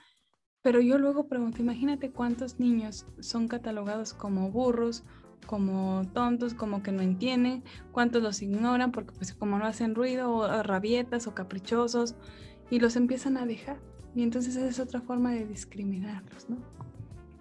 pero 0.62 0.80
yo 0.80 0.97
luego 0.97 1.28
pregunto, 1.28 1.62
imagínate 1.62 2.12
cuántos 2.12 2.60
niños 2.60 3.06
son 3.19 3.47
catalogados 3.47 4.13
como 4.13 4.52
burros, 4.52 5.04
como 5.47 6.04
tontos, 6.13 6.54
como 6.54 6.84
que 6.84 6.91
no 6.91 7.02
entienden, 7.02 7.63
cuántos 7.91 8.21
los 8.21 8.41
ignoran 8.41 8.91
porque 8.91 9.12
pues 9.13 9.34
como 9.34 9.58
no 9.58 9.65
hacen 9.65 9.95
ruido 9.95 10.32
o 10.32 10.63
rabietas 10.63 11.26
o 11.28 11.34
caprichosos 11.34 12.15
y 12.69 12.80
los 12.80 12.95
empiezan 12.95 13.38
a 13.38 13.45
dejar. 13.45 13.80
Y 14.15 14.24
entonces 14.24 14.56
esa 14.56 14.67
es 14.67 14.80
otra 14.80 15.02
forma 15.02 15.32
de 15.32 15.45
discriminarlos, 15.45 16.50
¿no? 16.50 16.58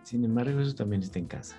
Sin 0.03 0.25
embargo, 0.25 0.59
eso 0.61 0.75
también 0.75 1.03
está 1.03 1.19
en 1.19 1.27
casa. 1.27 1.57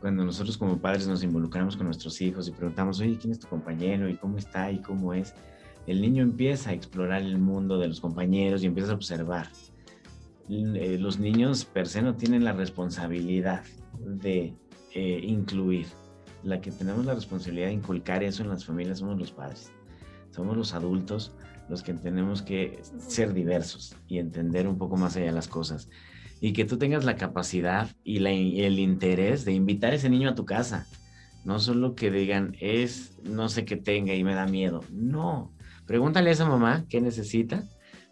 Cuando 0.00 0.24
nosotros 0.24 0.56
como 0.56 0.78
padres 0.78 1.06
nos 1.06 1.22
involucramos 1.22 1.76
con 1.76 1.86
nuestros 1.86 2.20
hijos 2.22 2.48
y 2.48 2.52
preguntamos, 2.52 3.00
oye, 3.00 3.18
¿quién 3.18 3.32
es 3.32 3.40
tu 3.40 3.48
compañero? 3.48 4.08
¿Y 4.08 4.16
cómo 4.16 4.38
está? 4.38 4.70
¿Y 4.70 4.80
cómo 4.80 5.12
es? 5.12 5.34
El 5.86 6.00
niño 6.00 6.22
empieza 6.22 6.70
a 6.70 6.72
explorar 6.72 7.22
el 7.22 7.38
mundo 7.38 7.78
de 7.78 7.88
los 7.88 8.00
compañeros 8.00 8.62
y 8.62 8.66
empieza 8.66 8.92
a 8.92 8.94
observar 8.94 9.48
eh, 10.50 10.98
los 10.98 11.18
niños 11.18 11.64
per 11.64 11.86
se 11.86 12.02
no 12.02 12.14
tienen 12.16 12.44
la 12.44 12.52
responsabilidad 12.52 13.62
de 14.00 14.54
eh, 14.94 15.20
incluir. 15.22 15.86
La 16.42 16.60
que 16.60 16.72
tenemos 16.72 17.04
la 17.04 17.14
responsabilidad 17.14 17.68
de 17.68 17.74
inculcar 17.74 18.22
eso 18.24 18.42
en 18.42 18.48
las 18.48 18.64
familias 18.64 18.98
somos 18.98 19.18
los 19.18 19.30
padres. 19.30 19.70
Somos 20.30 20.56
los 20.56 20.74
adultos 20.74 21.32
los 21.68 21.84
que 21.84 21.94
tenemos 21.94 22.42
que 22.42 22.80
ser 22.98 23.32
diversos 23.32 23.94
y 24.08 24.18
entender 24.18 24.66
un 24.66 24.76
poco 24.76 24.96
más 24.96 25.16
allá 25.16 25.30
las 25.30 25.46
cosas. 25.46 25.88
Y 26.40 26.52
que 26.52 26.64
tú 26.64 26.78
tengas 26.78 27.04
la 27.04 27.16
capacidad 27.16 27.88
y 28.02 28.16
el 28.16 28.78
interés 28.78 29.44
de 29.44 29.52
invitar 29.52 29.92
a 29.92 29.96
ese 29.96 30.10
niño 30.10 30.30
a 30.30 30.34
tu 30.34 30.44
casa. 30.46 30.86
No 31.44 31.60
solo 31.60 31.94
que 31.94 32.10
digan, 32.10 32.56
es, 32.60 33.18
no 33.22 33.48
sé 33.48 33.64
qué 33.64 33.76
tenga 33.76 34.14
y 34.14 34.24
me 34.24 34.34
da 34.34 34.46
miedo. 34.46 34.82
No. 34.90 35.52
Pregúntale 35.86 36.30
a 36.30 36.32
esa 36.32 36.48
mamá 36.48 36.86
qué 36.88 37.00
necesita 37.00 37.64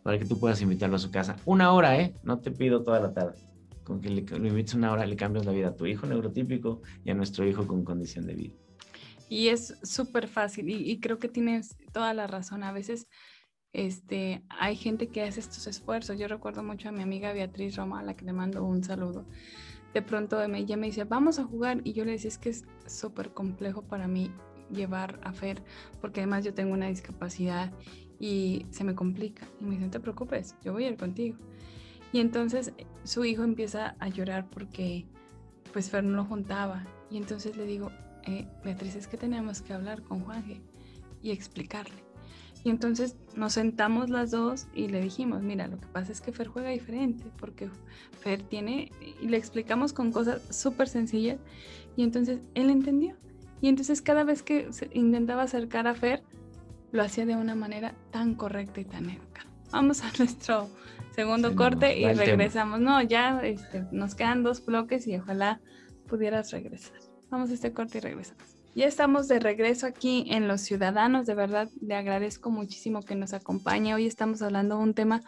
para 0.09 0.18
que 0.18 0.25
tú 0.25 0.40
puedas 0.40 0.62
invitarlo 0.62 0.97
a 0.97 0.99
su 0.99 1.11
casa. 1.11 1.37
Una 1.44 1.71
hora, 1.71 2.01
¿eh? 2.01 2.14
No 2.23 2.38
te 2.38 2.51
pido 2.51 2.83
toda 2.83 2.99
la 2.99 3.12
tarde. 3.12 3.37
Con 3.85 4.01
que 4.01 4.09
le, 4.09 4.23
lo 4.23 4.49
invites 4.49 4.73
una 4.73 4.90
hora 4.90 5.05
le 5.05 5.16
cambias 5.16 5.44
la 5.44 5.53
vida 5.53 5.68
a 5.68 5.77
tu 5.77 5.85
hijo 5.85 6.07
neurotípico 6.07 6.81
y 7.05 7.11
a 7.11 7.14
nuestro 7.14 7.47
hijo 7.47 7.66
con 7.66 7.85
condición 7.85 8.27
de 8.27 8.35
vida. 8.35 8.55
Y 9.29 9.49
es 9.49 9.77
súper 9.83 10.27
fácil 10.27 10.71
y, 10.71 10.99
creo 10.99 11.18
que 11.18 11.29
tienes 11.29 11.77
toda 11.92 12.14
la 12.14 12.27
razón. 12.27 12.62
A 12.62 12.73
veces 12.73 13.07
este, 13.75 14.42
hay 14.49 14.77
gente 14.77 15.09
que 15.09 15.25
hace 15.25 15.40
estos 15.40 15.66
esfuerzos. 15.66 16.18
Yo 16.18 16.27
recuerdo 16.27 16.62
mucho 16.62 16.88
a 16.88 16.92
mi 16.92 17.03
amiga 17.03 17.35
Beatriz 17.35 17.77
Roma, 17.77 18.01
a 18.01 18.03
la 18.03 18.16
que 18.16 18.25
le 18.25 18.33
mando 18.33 18.64
un 18.64 18.83
saludo. 18.83 19.27
De 19.92 20.01
pronto 20.01 20.42
ella 20.42 20.79
me 20.79 20.87
dice, 20.87 21.05
vamos 21.05 21.38
a 21.38 21.44
jugar. 21.44 21.83
Y 21.85 21.92
yo 21.92 22.07
le 22.07 22.12
decía, 22.12 22.29
es 22.29 22.38
que 22.38 22.49
es 22.49 22.64
súper 22.87 23.35
complejo 23.35 23.83
para 23.83 24.09
mí 24.09 24.33
llevar 24.71 25.21
a 25.23 25.35
Fer, 25.35 25.62
porque 26.01 26.21
además 26.21 26.47
yo 26.47 26.55
tengo 26.55 26.73
una 26.73 26.88
discapacidad 26.88 27.75
y 28.18 28.66
se 28.70 28.85
me 28.85 28.94
complica. 28.94 29.46
Y 29.61 29.64
me 29.64 29.70
dice, 29.72 29.85
no 29.85 29.90
te 29.90 30.00
preocupes, 30.00 30.54
yo 30.64 30.72
voy 30.72 30.85
a 30.85 30.88
ir 30.88 30.96
contigo. 30.96 31.37
Y 32.12 32.20
entonces 32.20 32.72
su 33.04 33.24
hijo 33.24 33.44
empieza 33.44 33.96
a 33.98 34.09
llorar 34.09 34.48
porque 34.50 35.07
pues 35.72 35.90
Fer 35.90 36.04
no 36.04 36.16
lo 36.16 36.24
juntaba. 36.24 36.87
Y 37.11 37.16
entonces 37.16 37.57
le 37.57 37.66
digo, 37.66 37.90
eh, 38.24 38.46
Beatriz, 38.64 38.96
es 38.96 39.07
que 39.07 39.16
tenemos 39.16 39.62
que 39.62 39.72
hablar 39.72 40.02
con 40.02 40.20
Juanje 40.20 40.61
y 41.22 41.31
explicarle. 41.31 42.09
Y 42.64 42.70
entonces 42.70 43.16
nos 43.37 43.52
sentamos 43.52 44.11
las 44.11 44.31
dos 44.31 44.66
y 44.74 44.88
le 44.88 45.00
dijimos, 45.00 45.42
mira, 45.42 45.68
lo 45.68 45.78
que 45.78 45.87
pasa 45.87 46.11
es 46.11 46.20
que 46.20 46.33
Fer 46.33 46.48
juega 46.48 46.70
diferente, 46.70 47.24
porque 47.38 47.70
Fer 48.20 48.42
tiene, 48.42 48.90
y 49.22 49.28
le 49.28 49.37
explicamos 49.37 49.92
con 49.92 50.11
cosas 50.11 50.42
súper 50.54 50.88
sencillas, 50.88 51.38
y 51.96 52.02
entonces 52.02 52.40
él 52.54 52.70
entendió. 52.70 53.16
Y 53.61 53.68
entonces 53.68 54.02
cada 54.02 54.24
vez 54.24 54.42
que 54.42 54.68
intentaba 54.92 55.42
acercar 55.42 55.87
a 55.87 55.94
Fer, 55.94 56.22
lo 56.92 57.03
hacía 57.03 57.27
de 57.27 57.37
una 57.37 57.55
manera 57.55 57.94
tan 58.11 58.35
correcta 58.35 58.81
y 58.81 58.85
tan 58.85 59.11
educada. 59.11 59.48
Vamos 59.70 60.03
a 60.03 60.11
nuestro 60.18 60.68
segundo 61.14 61.55
corte 61.55 61.98
y 61.98 62.12
regresamos. 62.12 62.81
No, 62.81 63.03
ya 63.03 63.40
este, 63.42 63.85
nos 63.92 64.14
quedan 64.14 64.42
dos 64.42 64.64
bloques 64.64 65.07
y 65.07 65.16
ojalá 65.16 65.61
pudieras 66.07 66.51
regresar. 66.51 66.98
Vamos 67.31 67.51
a 67.51 67.55
este 67.55 67.72
corte 67.72 67.98
y 67.98 68.01
regresamos. 68.01 68.44
Ya 68.74 68.87
estamos 68.87 69.27
de 69.29 69.40
regreso 69.40 69.87
aquí 69.87 70.27
en 70.29 70.46
Los 70.46 70.61
Ciudadanos. 70.61 71.27
De 71.27 71.35
verdad, 71.35 71.68
le 71.81 71.94
agradezco 71.96 72.51
muchísimo 72.51 73.03
que 73.03 73.16
nos 73.16 73.33
acompañe. 73.33 73.94
Hoy 73.94 74.07
estamos 74.07 74.40
hablando 74.40 74.77
de 74.77 74.83
un 74.85 74.94
tema 74.94 75.22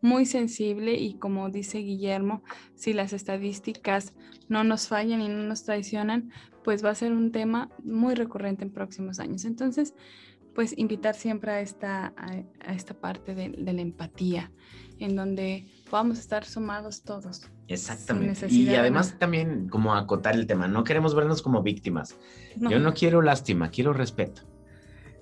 muy 0.00 0.26
sensible 0.26 0.94
y 0.94 1.14
como 1.14 1.48
dice 1.48 1.78
Guillermo, 1.78 2.42
si 2.74 2.92
las 2.92 3.12
estadísticas 3.12 4.12
no 4.48 4.64
nos 4.64 4.88
fallan 4.88 5.20
y 5.20 5.28
no 5.28 5.42
nos 5.44 5.64
traicionan, 5.64 6.30
pues 6.64 6.84
va 6.84 6.90
a 6.90 6.94
ser 6.94 7.12
un 7.12 7.32
tema 7.32 7.70
muy 7.84 8.14
recurrente 8.14 8.64
en 8.64 8.72
próximos 8.72 9.20
años. 9.20 9.44
Entonces, 9.44 9.94
pues 10.56 10.76
invitar 10.78 11.14
siempre 11.14 11.52
a 11.52 11.60
esta, 11.60 12.14
a, 12.16 12.72
esta 12.72 12.94
parte 12.94 13.34
de, 13.34 13.50
la 13.50 13.72
empatía, 13.72 14.50
en 14.98 15.14
donde 15.14 15.66
podamos 15.90 16.18
estar 16.18 16.46
sumados 16.46 17.02
todos. 17.02 17.46
Exactamente. 17.68 18.46
Y 18.48 18.74
además 18.74 19.18
también 19.18 19.68
como 19.68 19.94
acotar 19.94 20.34
el 20.34 20.46
tema, 20.46 20.66
no 20.66 20.82
queremos 20.82 21.14
vernos 21.14 21.42
como 21.42 21.62
víctimas. 21.62 22.16
Yo 22.56 22.80
no 22.80 22.94
quiero 22.94 23.20
lástima, 23.20 23.68
quiero 23.68 23.92
respeto. 23.92 24.42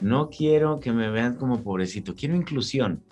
No 0.01 0.31
quiero 0.31 0.79
que 0.79 0.93
me 0.93 1.11
vean 1.11 1.35
como 1.35 1.65
pobrecito, 1.65 2.15
quiero 2.15 2.37
inclusión. 2.37 3.03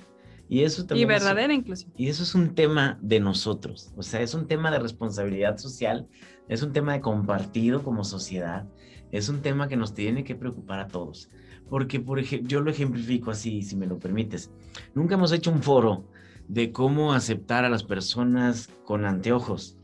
Y 0.49 0.63
eso 0.63 0.87
también. 0.87 1.09
Y 1.09 1.13
verdadera 1.13 1.53
inclusión. 1.53 1.93
Y 1.97 2.07
eso 2.07 2.23
es 2.23 2.37
un 2.37 2.55
tema 2.55 3.01
de 3.03 3.19
nosotros. 3.19 3.93
O 3.97 4.03
sea, 4.05 4.21
es 4.21 4.35
un 4.35 4.47
tema 4.47 4.71
de 4.71 4.79
responsabilidad 4.79 5.57
social, 5.57 6.07
es 6.49 6.63
un 6.63 6.73
tema 6.73 6.93
de 6.93 7.01
compartido 7.01 7.83
como 7.83 8.05
sociedad, 8.05 8.69
es 9.11 9.29
un 9.29 9.43
tema 9.43 9.67
que 9.67 9.77
nos 9.77 9.93
tiene 9.93 10.23
que 10.23 10.37
preocupar 10.37 10.79
a 10.79 10.87
todos. 10.87 11.29
Porque, 11.73 12.01
por 12.01 12.19
ejemplo, 12.19 12.51
yo 12.51 12.61
lo 12.61 12.71
ejemplifico 12.71 13.31
así, 13.31 13.63
si 13.63 13.77
me 13.77 13.87
lo 13.87 13.99
permites. 13.99 14.51
Nunca 14.95 15.15
hemos 15.15 15.33
hecho 15.33 15.51
un 15.51 15.63
foro 15.63 16.05
de 16.47 16.71
cómo 16.71 17.15
aceptar 17.15 17.65
a 17.65 17.71
las 17.71 17.83
personas 17.83 18.69
con 18.85 19.07
anteojos. 19.07 19.79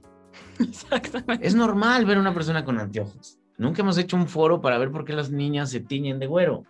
Exactamente. 0.59 1.47
Es 1.47 1.55
normal 1.55 2.05
ver 2.05 2.19
a 2.19 2.21
una 2.21 2.35
persona 2.35 2.63
con 2.63 2.79
anteojos. 2.79 3.39
Nunca 3.57 3.81
hemos 3.81 3.97
hecho 3.97 4.19
un 4.19 4.29
foro 4.29 4.61
para 4.61 4.77
ver 4.77 4.91
por 4.91 5.07
qué 5.07 5.15
las 5.15 5.31
niñas 5.31 5.71
se 5.71 5.81
tiñen 5.81 6.19
de 6.19 6.27
güero. 6.27 6.65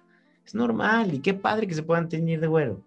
Es 0.47 0.55
normal 0.55 1.13
y 1.13 1.19
qué 1.19 1.35
padre 1.35 1.67
que 1.67 1.75
se 1.75 1.83
puedan 1.83 2.09
teñir 2.09 2.39
de 2.39 2.47
güero, 2.47 2.85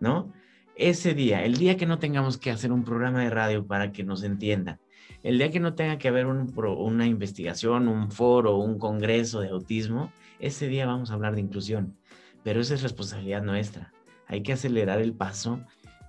¿no? 0.00 0.32
ese 0.76 1.12
día, 1.12 1.44
el 1.44 1.56
día 1.56 1.76
que 1.76 1.86
no 1.86 1.98
tengamos 1.98 2.38
que 2.38 2.50
hacer 2.50 2.70
un 2.70 2.84
programa 2.84 3.22
de 3.22 3.30
radio 3.30 3.66
para 3.66 3.92
que 3.92 4.04
nos 4.04 4.22
entiendan, 4.22 4.78
el 5.22 5.38
día 5.38 5.50
que 5.50 5.60
no 5.60 5.74
tenga 5.74 5.98
que 5.98 6.08
haber 6.08 6.26
una 6.26 7.06
investigación, 7.06 7.88
un 7.88 8.10
foro, 8.10 8.56
un 8.56 8.78
congreso 8.78 9.40
de 9.40 9.48
autismo, 9.48 10.12
ese 10.38 10.68
día 10.68 10.86
vamos 10.86 11.10
a 11.10 11.14
hablar 11.14 11.34
de 11.34 11.40
inclusión. 11.40 11.96
Pero 12.42 12.60
esa 12.60 12.74
es 12.74 12.82
responsabilidad 12.82 13.42
nuestra. 13.42 13.92
Hay 14.26 14.42
que 14.42 14.52
acelerar 14.52 15.00
el 15.00 15.12
paso 15.12 15.60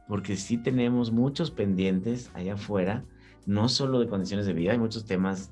porque 0.07 0.37
sí 0.37 0.57
tenemos 0.57 1.11
muchos 1.11 1.51
pendientes 1.51 2.31
allá 2.33 2.53
afuera, 2.53 3.03
no 3.45 3.69
solo 3.69 3.99
de 3.99 4.07
condiciones 4.07 4.45
de 4.45 4.53
vida, 4.53 4.71
hay 4.71 4.77
muchos 4.79 5.05
temas 5.05 5.51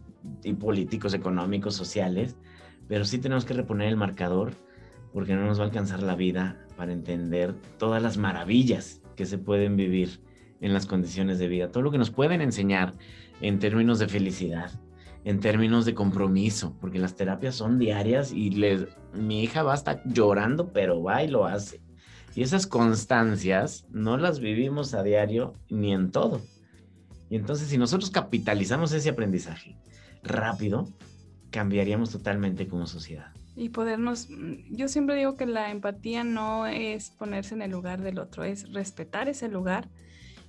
políticos, 0.60 1.14
económicos, 1.14 1.76
sociales, 1.76 2.38
pero 2.88 3.06
sí 3.06 3.18
tenemos 3.20 3.46
que 3.46 3.54
reponer 3.54 3.88
el 3.88 3.98
marcador 3.98 4.54
porque 5.14 5.34
no 5.34 5.46
nos 5.46 5.60
va 5.60 5.64
a 5.64 5.68
alcanzar 5.68 6.04
la 6.04 6.16
vida 6.16 6.58
para 6.78 6.94
entender 6.94 7.54
todas 7.78 8.02
las 8.02 8.18
maravillas 8.18 9.02
que 9.16 9.26
se 9.26 9.38
pueden 9.38 9.76
vivir 9.76 10.22
en 10.62 10.74
las 10.74 10.86
condiciones 10.86 11.40
de 11.40 11.48
vida, 11.48 11.72
todo 11.72 11.84
lo 11.84 11.92
que 11.92 11.98
nos 11.98 12.12
pueden 12.12 12.42
enseñar 12.42 12.94
en 13.42 13.60
términos 13.60 14.00
de 14.00 14.08
felicidad, 14.08 14.72
en 15.26 15.40
términos 15.40 15.86
de 15.86 15.96
compromiso, 15.96 16.78
porque 16.80 17.00
las 17.00 17.16
terapias 17.16 17.56
son 17.56 17.80
diarias 17.80 18.32
y 18.32 18.52
les, 18.52 18.86
mi 19.12 19.44
hija 19.44 19.64
va 19.64 19.74
a 19.74 19.76
estar 19.76 20.02
llorando, 20.06 20.72
pero 20.72 21.02
va 21.02 21.24
y 21.24 21.28
lo 21.28 21.46
hace. 21.46 21.82
Y 22.36 22.44
esas 22.44 22.68
constancias 22.68 23.88
no 23.90 24.18
las 24.18 24.40
vivimos 24.40 24.94
a 24.94 25.02
diario 25.02 25.56
ni 25.68 25.94
en 25.94 26.12
todo. 26.12 26.42
Y 27.30 27.38
entonces 27.38 27.70
si 27.70 27.78
nosotros 27.80 28.12
capitalizamos 28.12 28.92
ese 28.94 29.10
aprendizaje 29.10 29.76
rápido, 30.22 30.88
cambiaríamos 31.50 32.12
totalmente 32.12 32.68
como 32.68 32.86
sociedad. 32.86 33.32
Y 33.56 33.70
podernos, 33.70 34.28
yo 34.70 34.88
siempre 34.88 35.16
digo 35.16 35.36
que 35.36 35.48
la 35.48 35.72
empatía 35.72 36.24
no 36.24 36.68
es 36.68 37.10
ponerse 37.10 37.56
en 37.56 37.64
el 37.64 37.72
lugar 37.72 38.02
del 38.02 38.20
otro, 38.20 38.44
es 38.44 38.72
respetar 38.74 39.28
ese 39.28 39.48
lugar 39.48 39.90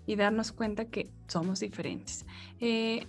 y 0.06 0.16
darnos 0.16 0.52
cuenta 0.52 0.86
que 0.86 1.10
somos 1.28 1.60
diferentes. 1.60 2.26
Eh, 2.60 3.06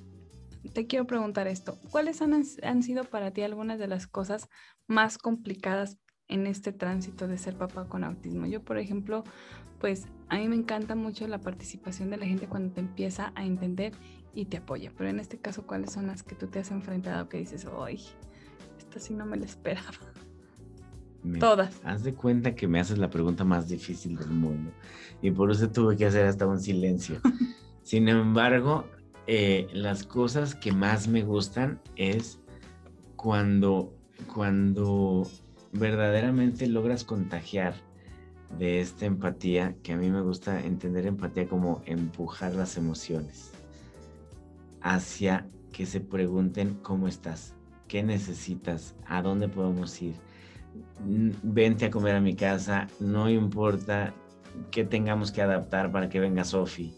te 0.73 0.87
quiero 0.87 1.05
preguntar 1.07 1.47
esto, 1.47 1.79
¿cuáles 1.91 2.21
han, 2.21 2.33
han, 2.63 2.83
sido 2.83 3.03
para 3.03 3.31
ti 3.31 3.41
algunas 3.41 3.79
de 3.79 3.87
las 3.87 4.07
cosas 4.07 4.49
más 4.87 5.17
complicadas 5.17 5.97
en 6.27 6.47
este 6.47 6.71
tránsito 6.71 7.27
de 7.27 7.37
ser 7.37 7.55
papá 7.55 7.87
con 7.87 8.03
autismo? 8.03 8.45
Yo, 8.45 8.63
por 8.63 8.77
ejemplo, 8.77 9.23
pues 9.79 10.07
a 10.29 10.37
mí 10.37 10.47
me 10.47 10.55
encanta 10.55 10.95
mucho 10.95 11.27
la 11.27 11.39
participación 11.39 12.09
de 12.09 12.17
la 12.17 12.25
gente 12.25 12.47
cuando 12.47 12.73
te 12.73 12.81
empieza 12.81 13.31
a 13.35 13.45
entender 13.45 13.93
y 14.33 14.45
te 14.45 14.57
apoya, 14.57 14.91
pero 14.95 15.09
en 15.09 15.19
este 15.19 15.39
caso, 15.39 15.65
¿cuáles 15.65 15.91
son 15.91 16.07
las 16.07 16.23
que 16.23 16.35
tú 16.35 16.47
te 16.47 16.59
has 16.59 16.71
enfrentado 16.71 17.27
que 17.29 17.37
dices, 17.37 17.65
ay, 17.79 17.99
si 18.99 19.13
no 19.13 19.25
me 19.25 19.37
la 19.37 19.45
esperaba. 19.45 19.91
Todas. 21.39 21.81
Haz 21.83 22.03
de 22.03 22.13
cuenta 22.13 22.55
que 22.55 22.67
me 22.67 22.79
haces 22.79 22.97
la 22.97 23.09
pregunta 23.09 23.43
más 23.43 23.67
difícil 23.67 24.15
del 24.15 24.29
mundo 24.29 24.71
y 25.21 25.31
por 25.31 25.51
eso 25.51 25.69
tuve 25.69 25.97
que 25.97 26.05
hacer 26.05 26.25
hasta 26.25 26.47
un 26.47 26.59
silencio. 26.59 27.19
Sin 27.83 28.07
embargo, 28.07 28.85
eh, 29.27 29.67
las 29.73 30.03
cosas 30.03 30.55
que 30.55 30.71
más 30.71 31.07
me 31.07 31.23
gustan 31.23 31.79
es 31.95 32.39
cuando, 33.15 33.93
cuando 34.33 35.29
verdaderamente 35.73 36.67
logras 36.67 37.03
contagiar 37.03 37.75
de 38.57 38.79
esta 38.79 39.05
empatía, 39.05 39.75
que 39.83 39.93
a 39.93 39.97
mí 39.97 40.09
me 40.09 40.21
gusta 40.21 40.63
entender 40.63 41.05
empatía 41.05 41.47
como 41.47 41.81
empujar 41.85 42.55
las 42.55 42.77
emociones 42.77 43.51
hacia 44.81 45.49
que 45.73 45.85
se 45.85 45.99
pregunten 45.99 46.75
cómo 46.81 47.07
estás, 47.07 47.57
¿Qué 47.87 48.03
necesitas? 48.03 48.95
¿A 49.05 49.21
dónde 49.21 49.47
podemos 49.47 50.01
ir? 50.01 50.15
Vente 51.43 51.85
a 51.85 51.91
comer 51.91 52.15
a 52.15 52.21
mi 52.21 52.35
casa, 52.35 52.87
no 52.99 53.29
importa 53.29 54.13
qué 54.71 54.83
tengamos 54.83 55.31
que 55.31 55.41
adaptar 55.41 55.91
para 55.91 56.09
que 56.09 56.19
venga 56.19 56.43
Sofi. 56.43 56.93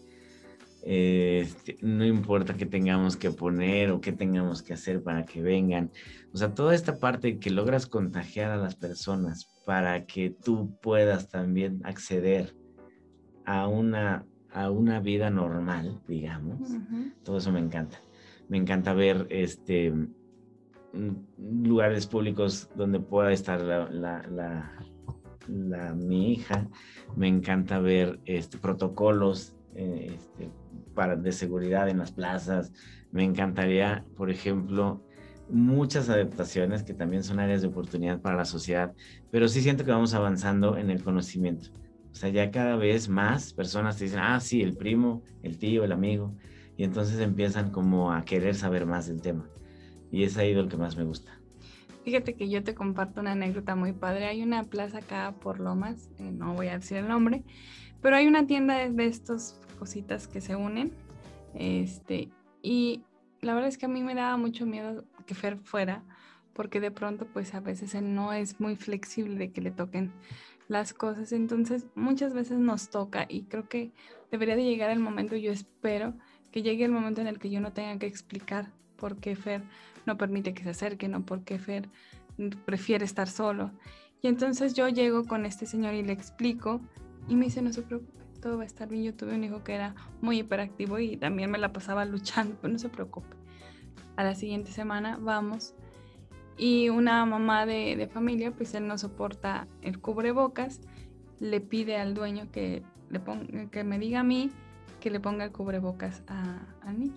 Este, 0.84 1.76
no 1.82 2.04
importa 2.04 2.54
qué 2.54 2.66
tengamos 2.66 3.16
que 3.16 3.30
poner 3.30 3.90
o 3.90 4.00
qué 4.00 4.12
tengamos 4.12 4.62
que 4.62 4.72
hacer 4.72 5.02
para 5.02 5.24
que 5.24 5.42
vengan. 5.42 5.90
O 6.32 6.38
sea, 6.38 6.54
toda 6.54 6.74
esta 6.74 6.98
parte 6.98 7.38
que 7.38 7.50
logras 7.50 7.86
contagiar 7.86 8.50
a 8.50 8.56
las 8.56 8.76
personas 8.76 9.62
para 9.66 10.06
que 10.06 10.30
tú 10.30 10.76
puedas 10.80 11.28
también 11.28 11.80
acceder 11.84 12.54
a 13.44 13.68
una, 13.68 14.24
a 14.52 14.70
una 14.70 15.00
vida 15.00 15.30
normal, 15.30 16.00
digamos. 16.08 16.70
Todo 17.24 17.38
eso 17.38 17.52
me 17.52 17.60
encanta. 17.60 17.98
Me 18.48 18.56
encanta 18.56 18.94
ver 18.94 19.26
este, 19.30 19.92
lugares 21.38 22.06
públicos 22.06 22.68
donde 22.74 23.00
pueda 23.00 23.32
estar 23.32 23.60
la, 23.60 24.72
mi 25.94 26.32
hija. 26.32 26.68
Me 27.16 27.28
encanta 27.28 27.80
ver 27.80 28.20
este, 28.24 28.58
protocolos 28.58 29.56
eh, 29.74 30.16
este, 30.16 30.50
de 31.08 31.32
seguridad 31.32 31.88
en 31.88 31.98
las 31.98 32.12
plazas. 32.12 32.72
Me 33.10 33.24
encantaría, 33.24 34.04
por 34.16 34.30
ejemplo, 34.30 35.02
muchas 35.48 36.08
adaptaciones 36.08 36.82
que 36.82 36.94
también 36.94 37.24
son 37.24 37.40
áreas 37.40 37.62
de 37.62 37.68
oportunidad 37.68 38.20
para 38.20 38.36
la 38.36 38.44
sociedad, 38.44 38.92
pero 39.30 39.48
sí 39.48 39.60
siento 39.62 39.84
que 39.84 39.90
vamos 39.90 40.14
avanzando 40.14 40.76
en 40.76 40.90
el 40.90 41.02
conocimiento. 41.02 41.70
O 42.12 42.14
sea, 42.14 42.28
ya 42.28 42.50
cada 42.50 42.76
vez 42.76 43.08
más 43.08 43.52
personas 43.52 43.96
te 43.96 44.04
dicen, 44.04 44.20
ah, 44.20 44.40
sí, 44.40 44.62
el 44.62 44.76
primo, 44.76 45.22
el 45.42 45.58
tío, 45.58 45.84
el 45.84 45.92
amigo, 45.92 46.34
y 46.76 46.84
entonces 46.84 47.20
empiezan 47.20 47.70
como 47.70 48.12
a 48.12 48.24
querer 48.24 48.54
saber 48.54 48.86
más 48.86 49.06
del 49.06 49.20
tema. 49.20 49.48
Y 50.10 50.24
es 50.24 50.36
ahí 50.36 50.54
lo 50.54 50.68
que 50.68 50.76
más 50.76 50.96
me 50.96 51.04
gusta. 51.04 51.40
Fíjate 52.04 52.34
que 52.34 52.48
yo 52.48 52.64
te 52.64 52.74
comparto 52.74 53.20
una 53.20 53.32
anécdota 53.32 53.76
muy 53.76 53.92
padre. 53.92 54.26
Hay 54.26 54.42
una 54.42 54.64
plaza 54.64 54.98
acá 54.98 55.34
por 55.40 55.60
Lomas, 55.60 56.08
eh, 56.18 56.32
no 56.32 56.54
voy 56.54 56.68
a 56.68 56.78
decir 56.78 56.96
el 56.96 57.08
nombre, 57.08 57.44
pero 58.00 58.16
hay 58.16 58.26
una 58.26 58.46
tienda 58.46 58.88
de 58.88 59.06
estos 59.06 59.60
cositas 59.80 60.28
que 60.28 60.40
se 60.40 60.54
unen. 60.54 60.92
Este, 61.54 62.28
y 62.62 63.02
la 63.40 63.54
verdad 63.54 63.68
es 63.68 63.78
que 63.78 63.86
a 63.86 63.88
mí 63.88 64.02
me 64.02 64.14
daba 64.14 64.36
mucho 64.36 64.66
miedo 64.66 65.04
que 65.26 65.34
Fer 65.34 65.56
fuera, 65.56 66.04
porque 66.52 66.80
de 66.80 66.90
pronto 66.90 67.26
pues 67.26 67.54
a 67.54 67.60
veces 67.60 67.94
él 67.94 68.14
no 68.14 68.32
es 68.32 68.60
muy 68.60 68.76
flexible 68.76 69.36
de 69.36 69.50
que 69.50 69.62
le 69.62 69.70
toquen 69.70 70.12
las 70.68 70.92
cosas. 70.92 71.32
Entonces 71.32 71.86
muchas 71.94 72.34
veces 72.34 72.58
nos 72.58 72.90
toca 72.90 73.24
y 73.28 73.44
creo 73.44 73.68
que 73.68 73.90
debería 74.30 74.54
de 74.54 74.64
llegar 74.64 74.90
el 74.90 75.00
momento, 75.00 75.34
yo 75.34 75.50
espero 75.50 76.14
que 76.52 76.62
llegue 76.62 76.84
el 76.84 76.92
momento 76.92 77.20
en 77.20 77.26
el 77.26 77.38
que 77.38 77.50
yo 77.50 77.60
no 77.60 77.72
tenga 77.72 77.98
que 77.98 78.06
explicar 78.06 78.70
por 78.96 79.16
qué 79.16 79.34
Fer 79.34 79.62
no 80.04 80.18
permite 80.18 80.52
que 80.52 80.62
se 80.62 80.70
acerquen 80.70 81.14
o 81.14 81.24
por 81.24 81.42
qué 81.42 81.58
Fer 81.58 81.88
prefiere 82.66 83.04
estar 83.04 83.28
solo. 83.28 83.70
Y 84.22 84.28
entonces 84.28 84.74
yo 84.74 84.88
llego 84.88 85.24
con 85.24 85.46
este 85.46 85.64
señor 85.64 85.94
y 85.94 86.02
le 86.02 86.12
explico 86.12 86.80
y 87.28 87.36
me 87.36 87.46
dice, 87.46 87.62
no 87.62 87.72
se 87.72 87.82
preocupe, 87.82 88.20
a 88.48 88.64
estar 88.64 88.88
bien. 88.88 89.04
Yo 89.04 89.14
tuve 89.14 89.34
un 89.34 89.44
hijo 89.44 89.62
que 89.62 89.74
era 89.74 89.94
muy 90.20 90.40
hiperactivo 90.40 90.98
y 90.98 91.16
también 91.16 91.50
me 91.50 91.58
la 91.58 91.72
pasaba 91.72 92.04
luchando, 92.04 92.56
pero 92.60 92.72
no 92.72 92.78
se 92.78 92.88
preocupe. 92.88 93.36
A 94.16 94.24
la 94.24 94.34
siguiente 94.34 94.70
semana 94.72 95.18
vamos 95.20 95.74
y 96.56 96.90
una 96.90 97.24
mamá 97.24 97.64
de, 97.64 98.08
familia, 98.12 98.50
pues 98.50 98.74
él 98.74 98.86
no 98.86 98.98
soporta 98.98 99.66
el 99.80 99.98
cubrebocas, 99.98 100.80
le 101.38 101.60
pide 101.60 101.96
al 101.96 102.12
dueño 102.12 102.50
que, 102.52 102.82
le 103.08 103.18
ponga, 103.18 103.70
que 103.70 103.82
me 103.82 103.98
diga 103.98 104.20
a 104.20 104.24
mí 104.24 104.50
que 105.00 105.10
le 105.10 105.20
ponga 105.20 105.44
el 105.44 105.52
cubrebocas 105.52 106.22
a, 106.26 106.60
al 106.82 107.00
niño. 107.00 107.16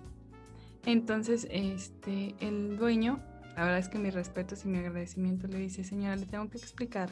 Entonces, 0.86 1.46
este, 1.50 2.34
el 2.40 2.78
dueño, 2.78 3.20
la 3.54 3.64
verdad 3.64 3.78
es 3.78 3.88
que 3.88 3.98
mi 3.98 4.08
respeto 4.08 4.54
y 4.64 4.68
mi 4.68 4.78
agradecimiento 4.78 5.46
le 5.46 5.58
dice, 5.58 5.84
señora, 5.84 6.16
le 6.16 6.24
tengo 6.24 6.48
que 6.48 6.56
explicar 6.56 7.10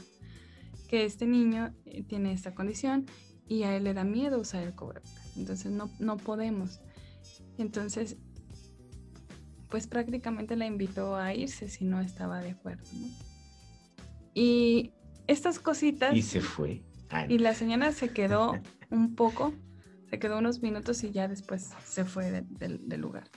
que 0.89 1.05
este 1.05 1.27
niño 1.27 1.75
eh, 1.85 2.03
tiene 2.03 2.33
esta 2.33 2.55
condición 2.55 3.07
y 3.49 3.65
a 3.65 3.77
él 3.77 3.85
le 3.85 3.95
da 3.95 4.05
miedo 4.05 4.41
usar 4.41 4.63
el 4.63 4.75
cubrebocas. 4.75 5.37
Entonces 5.37 5.71
no, 5.73 5.91
no 5.99 6.17
podemos. 6.17 6.81
Entonces 7.59 8.17
pues 9.73 9.87
prácticamente 9.87 10.55
la 10.55 10.67
invitó 10.67 11.17
a 11.17 11.33
irse 11.33 11.67
si 11.67 11.87
no 11.87 12.03
estaba 12.03 12.43
de 12.43 12.51
acuerdo. 12.51 12.85
Y 14.35 14.93
estas 15.27 15.59
cositas... 15.59 16.15
Y 16.15 16.21
se 16.21 16.43
fue. 16.43 16.83
Y 17.31 17.39
la 17.39 17.55
señora 17.55 17.91
se 17.93 18.11
quedó 18.11 18.53
un 18.91 19.15
poco, 19.15 19.55
se 20.11 20.19
quedó 20.19 20.41
unos 20.41 20.61
minutos 20.61 21.03
y 21.05 21.11
ya 21.11 21.27
después 21.27 21.71
se 21.87 22.05
fue 22.05 22.45
del 22.51 23.01
lugar. 23.01 23.31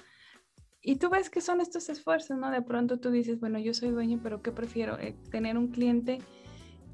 Y 0.82 0.98
tú 0.98 1.10
ves 1.10 1.30
que 1.30 1.40
son 1.40 1.62
estos 1.62 1.88
esfuerzos, 1.88 2.38
¿no? 2.38 2.52
De 2.52 2.62
pronto 2.62 3.00
tú 3.00 3.12
dices, 3.12 3.40
bueno, 3.40 3.58
yo 3.58 3.74
soy 3.74 3.92
dueño, 3.92 4.20
pero 4.22 4.42
¿qué 4.42 4.52
prefiero? 4.52 5.00
Eh, 5.00 5.16
¿Tener 5.32 5.58
un 5.58 5.70
cliente 5.70 6.20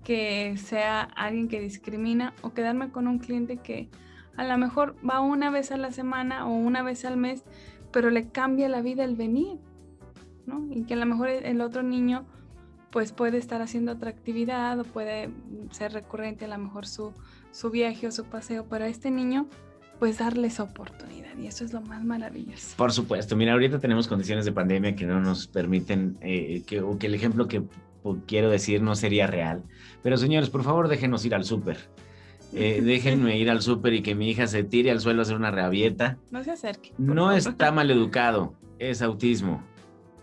que 0.04 0.56
sea 0.58 1.02
alguien 1.02 1.48
que 1.48 1.60
discrimina 1.60 2.34
o 2.42 2.54
quedarme 2.54 2.92
con 2.92 3.08
un 3.08 3.20
cliente 3.20 3.58
que 3.58 3.90
a 4.38 4.44
lo 4.44 4.58
mejor 4.58 4.96
va 5.08 5.20
una 5.20 5.50
vez 5.52 5.72
a 5.72 5.78
la 5.78 5.92
semana 5.92 6.48
o 6.48 6.54
una 6.54 6.84
vez 6.84 7.06
al 7.06 7.18
mes, 7.18 7.44
pero 7.92 8.10
le 8.10 8.30
cambia 8.30 8.70
la 8.70 8.82
vida 8.82 9.04
el 9.04 9.16
venir, 9.16 9.60
¿no? 10.46 10.66
Y 10.72 10.84
que 10.84 10.94
a 10.94 10.98
lo 10.98 11.06
mejor 11.06 11.30
el 11.30 11.62
otro 11.62 11.84
niño 11.84 12.26
pues 12.92 13.14
puede 13.14 13.38
estar 13.38 13.62
haciendo 13.62 13.94
otra 13.94 14.10
actividad 14.10 14.80
o 14.80 14.84
puede 14.84 15.30
ser 15.72 15.94
recurrente 15.94 16.46
a 16.46 16.50
lo 16.50 16.58
mejor 16.58 16.86
su, 16.86 17.14
su 17.52 17.70
viaje 17.70 18.08
o 18.08 18.12
su 18.12 18.26
paseo, 18.26 18.66
pero 18.70 18.86
a 18.86 18.88
este 18.88 19.12
niño 19.12 19.48
pues 20.00 20.18
darles 20.18 20.60
oportunidad 20.60 21.38
y 21.38 21.48
eso 21.48 21.64
es 21.64 21.74
lo 21.74 21.82
más 21.82 22.04
maravilloso. 22.04 22.76
Por 22.76 22.92
supuesto, 22.92 23.36
mira, 23.36 23.54
ahorita 23.54 23.80
tenemos 23.80 24.08
condiciones 24.08 24.46
de 24.46 24.52
pandemia 24.52 24.96
que 24.96 25.06
no 25.06 25.22
nos 25.22 25.48
permiten, 25.48 26.18
eh, 26.22 26.64
que, 26.66 26.82
o 26.82 26.98
que 26.98 27.08
el 27.08 27.14
ejemplo 27.14 27.48
que 27.48 27.64
quiero 28.28 28.50
decir 28.50 28.82
no 28.82 28.96
sería 28.96 29.28
real, 29.28 29.64
pero 30.02 30.18
señores, 30.18 30.50
por 30.50 30.64
favor 30.64 30.88
déjenos 30.88 31.26
ir 31.26 31.36
al 31.36 31.46
súper 31.46 31.78
eh, 32.54 32.82
déjenme 32.84 33.38
ir 33.38 33.50
al 33.50 33.62
súper 33.62 33.94
y 33.94 34.02
que 34.02 34.16
mi 34.16 34.30
hija 34.30 34.48
se 34.48 34.64
tire 34.64 34.92
al 34.92 35.00
suelo 35.00 35.22
a 35.22 35.24
hacer 35.24 35.36
una 35.36 35.52
rabieta. 35.52 36.18
No 36.30 36.44
se 36.44 36.52
acerque. 36.52 36.94
No 36.98 37.32
está 37.32 37.72
mal 37.72 37.90
educado, 37.92 38.56
es 38.80 39.02
autismo, 39.02 39.64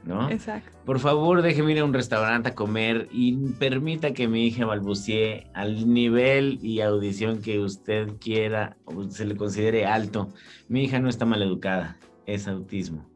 ¿no? 0.05 0.31
Exacto. 0.31 0.77
Por 0.85 0.99
favor, 0.99 1.43
déjeme 1.43 1.73
ir 1.73 1.81
a 1.81 1.85
un 1.85 1.95
restaurante 1.95 2.51
a 2.51 2.55
comer 2.55 3.09
y 3.13 3.37
permita 3.59 4.13
que 4.13 4.29
mi 4.29 4.47
hija 4.47 4.67
balbucee 4.67 5.51
al 5.55 5.93
nivel 5.93 6.59
y 6.63 6.81
audición 6.81 7.43
que 7.43 7.61
usted 7.61 8.09
quiera 8.19 8.77
o 8.85 9.05
se 9.05 9.25
le 9.27 9.37
considere 9.37 9.87
alto. 9.87 10.29
Mi 10.69 10.85
hija 10.85 10.99
no 10.99 11.09
está 11.09 11.25
mal 11.27 11.43
educada, 11.43 11.99
es 12.27 12.49
autismo. 12.49 13.07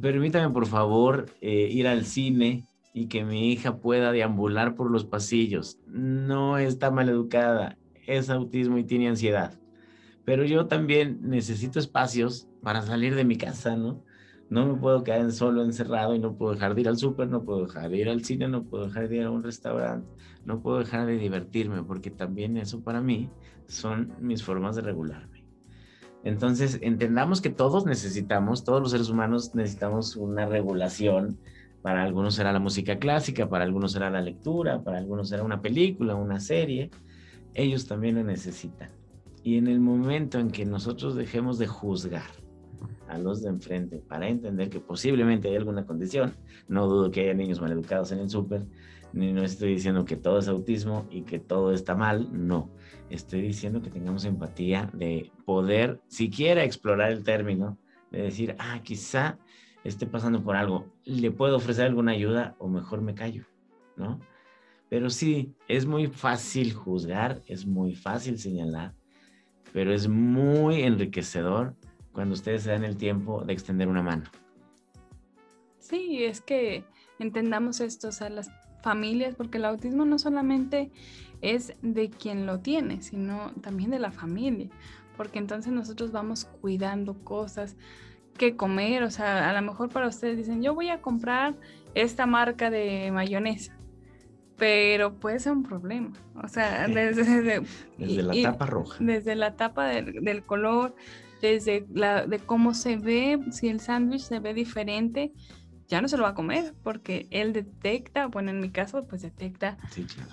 Permítame, 0.00 0.52
por 0.54 0.66
favor, 0.66 1.26
eh, 1.42 1.68
ir 1.70 1.86
al 1.86 2.06
cine 2.06 2.66
y 2.92 3.06
que 3.06 3.24
mi 3.24 3.50
hija 3.52 3.78
pueda 3.78 4.12
deambular 4.12 4.74
por 4.74 4.90
los 4.90 5.04
pasillos. 5.04 5.78
No 5.86 6.58
está 6.58 6.90
mal 6.90 7.08
educada, 7.08 7.78
es 8.06 8.30
autismo 8.30 8.78
y 8.78 8.84
tiene 8.84 9.08
ansiedad. 9.08 9.58
Pero 10.24 10.44
yo 10.44 10.66
también 10.66 11.18
necesito 11.22 11.78
espacios 11.78 12.48
para 12.62 12.82
salir 12.82 13.14
de 13.14 13.24
mi 13.24 13.36
casa, 13.36 13.76
¿no? 13.76 14.04
No 14.50 14.66
me 14.66 14.74
puedo 14.74 15.02
quedar 15.02 15.32
solo 15.32 15.64
encerrado 15.64 16.14
y 16.14 16.18
no 16.18 16.36
puedo 16.36 16.52
dejar 16.52 16.74
de 16.74 16.82
ir 16.82 16.88
al 16.88 16.98
súper, 16.98 17.28
no 17.28 17.42
puedo 17.42 17.64
dejar 17.66 17.88
de 17.88 17.96
ir 17.96 18.08
al 18.08 18.22
cine, 18.22 18.48
no 18.48 18.64
puedo 18.64 18.86
dejar 18.86 19.08
de 19.08 19.16
ir 19.16 19.22
a 19.22 19.30
un 19.30 19.42
restaurante, 19.42 20.06
no 20.44 20.60
puedo 20.60 20.78
dejar 20.78 21.06
de 21.06 21.16
divertirme, 21.16 21.82
porque 21.82 22.10
también 22.10 22.58
eso 22.58 22.82
para 22.82 23.00
mí 23.00 23.30
son 23.66 24.12
mis 24.20 24.44
formas 24.44 24.76
de 24.76 24.82
regularme. 24.82 25.42
Entonces, 26.24 26.78
entendamos 26.82 27.40
que 27.40 27.50
todos 27.50 27.84
necesitamos, 27.84 28.62
todos 28.62 28.80
los 28.80 28.92
seres 28.92 29.08
humanos 29.08 29.54
necesitamos 29.54 30.16
una 30.16 30.46
regulación. 30.46 31.38
Para 31.82 32.02
algunos 32.02 32.36
será 32.36 32.52
la 32.52 32.60
música 32.60 32.98
clásica, 32.98 33.48
para 33.48 33.64
algunos 33.64 33.92
será 33.92 34.08
la 34.08 34.20
lectura, 34.20 34.82
para 34.82 34.98
algunos 34.98 35.28
será 35.28 35.42
una 35.42 35.60
película, 35.60 36.14
una 36.14 36.40
serie 36.40 36.90
ellos 37.54 37.86
también 37.86 38.16
lo 38.16 38.24
necesitan. 38.24 38.90
Y 39.42 39.58
en 39.58 39.66
el 39.66 39.80
momento 39.80 40.38
en 40.38 40.50
que 40.50 40.64
nosotros 40.64 41.14
dejemos 41.14 41.58
de 41.58 41.66
juzgar 41.66 42.30
a 43.08 43.18
los 43.18 43.42
de 43.42 43.50
enfrente 43.50 43.98
para 43.98 44.28
entender 44.28 44.70
que 44.70 44.80
posiblemente 44.80 45.48
hay 45.48 45.56
alguna 45.56 45.84
condición, 45.84 46.34
no 46.68 46.86
dudo 46.86 47.10
que 47.10 47.22
haya 47.22 47.34
niños 47.34 47.60
maleducados 47.60 48.12
en 48.12 48.20
el 48.20 48.30
súper, 48.30 48.66
ni 49.12 49.32
no 49.32 49.42
estoy 49.42 49.74
diciendo 49.74 50.04
que 50.04 50.16
todo 50.16 50.38
es 50.38 50.48
autismo 50.48 51.06
y 51.10 51.22
que 51.22 51.38
todo 51.38 51.72
está 51.72 51.94
mal, 51.94 52.28
no. 52.32 52.70
Estoy 53.10 53.42
diciendo 53.42 53.82
que 53.82 53.90
tengamos 53.90 54.24
empatía 54.24 54.88
de 54.94 55.30
poder 55.44 56.00
siquiera 56.06 56.64
explorar 56.64 57.12
el 57.12 57.22
término, 57.22 57.76
de 58.10 58.22
decir, 58.22 58.56
ah, 58.58 58.80
quizá 58.82 59.38
esté 59.84 60.06
pasando 60.06 60.42
por 60.42 60.56
algo, 60.56 60.86
le 61.04 61.30
puedo 61.30 61.56
ofrecer 61.56 61.86
alguna 61.86 62.12
ayuda 62.12 62.54
o 62.58 62.68
mejor 62.68 63.02
me 63.02 63.14
callo, 63.14 63.44
¿no? 63.96 64.20
Pero 64.88 65.10
sí, 65.10 65.54
es 65.68 65.86
muy 65.86 66.06
fácil 66.06 66.74
juzgar, 66.74 67.40
es 67.46 67.66
muy 67.66 67.94
fácil 67.94 68.38
señalar, 68.38 68.94
pero 69.72 69.92
es 69.92 70.06
muy 70.06 70.82
enriquecedor 70.82 71.74
cuando 72.12 72.34
ustedes 72.34 72.64
se 72.64 72.70
dan 72.70 72.84
el 72.84 72.96
tiempo 72.96 73.42
de 73.42 73.54
extender 73.54 73.88
una 73.88 74.02
mano. 74.02 74.24
Sí, 75.78 76.24
es 76.24 76.40
que 76.40 76.84
entendamos 77.18 77.80
esto, 77.80 78.08
o 78.08 78.12
sea, 78.12 78.28
las 78.28 78.50
familias, 78.82 79.34
porque 79.34 79.58
el 79.58 79.64
autismo 79.64 80.04
no 80.04 80.18
solamente 80.18 80.90
es 81.40 81.74
de 81.82 82.10
quien 82.10 82.46
lo 82.46 82.60
tiene, 82.60 83.00
sino 83.02 83.52
también 83.62 83.90
de 83.90 83.98
la 83.98 84.12
familia, 84.12 84.68
porque 85.16 85.38
entonces 85.38 85.72
nosotros 85.72 86.12
vamos 86.12 86.44
cuidando 86.60 87.14
cosas 87.24 87.76
que 88.36 88.56
comer, 88.56 89.02
o 89.02 89.10
sea, 89.10 89.50
a 89.50 89.52
lo 89.52 89.62
mejor 89.62 89.88
para 89.88 90.08
ustedes 90.08 90.36
dicen, 90.36 90.62
yo 90.62 90.74
voy 90.74 90.90
a 90.90 91.00
comprar 91.00 91.54
esta 91.94 92.26
marca 92.26 92.70
de 92.70 93.10
mayonesa, 93.12 93.76
pero 94.56 95.14
puede 95.14 95.38
ser 95.38 95.52
un 95.52 95.62
problema. 95.62 96.12
O 96.42 96.48
sea, 96.48 96.86
desde, 96.88 97.62
la 97.98 98.50
tapa 98.52 98.66
roja. 98.66 98.96
Desde 99.00 99.34
la 99.34 99.56
tapa 99.56 99.86
del, 99.86 100.44
color, 100.44 100.94
desde 101.40 101.86
la, 101.92 102.26
de 102.26 102.38
cómo 102.38 102.74
se 102.74 102.96
ve, 102.96 103.38
si 103.50 103.68
el 103.68 103.80
sándwich 103.80 104.22
se 104.22 104.38
ve 104.38 104.54
diferente, 104.54 105.32
ya 105.88 106.00
no 106.00 106.08
se 106.08 106.16
lo 106.16 106.22
va 106.22 106.30
a 106.30 106.34
comer 106.34 106.74
porque 106.82 107.26
él 107.30 107.52
detecta, 107.52 108.26
bueno, 108.26 108.50
en 108.50 108.60
mi 108.60 108.70
caso, 108.70 109.06
pues 109.06 109.20
detecta 109.20 109.76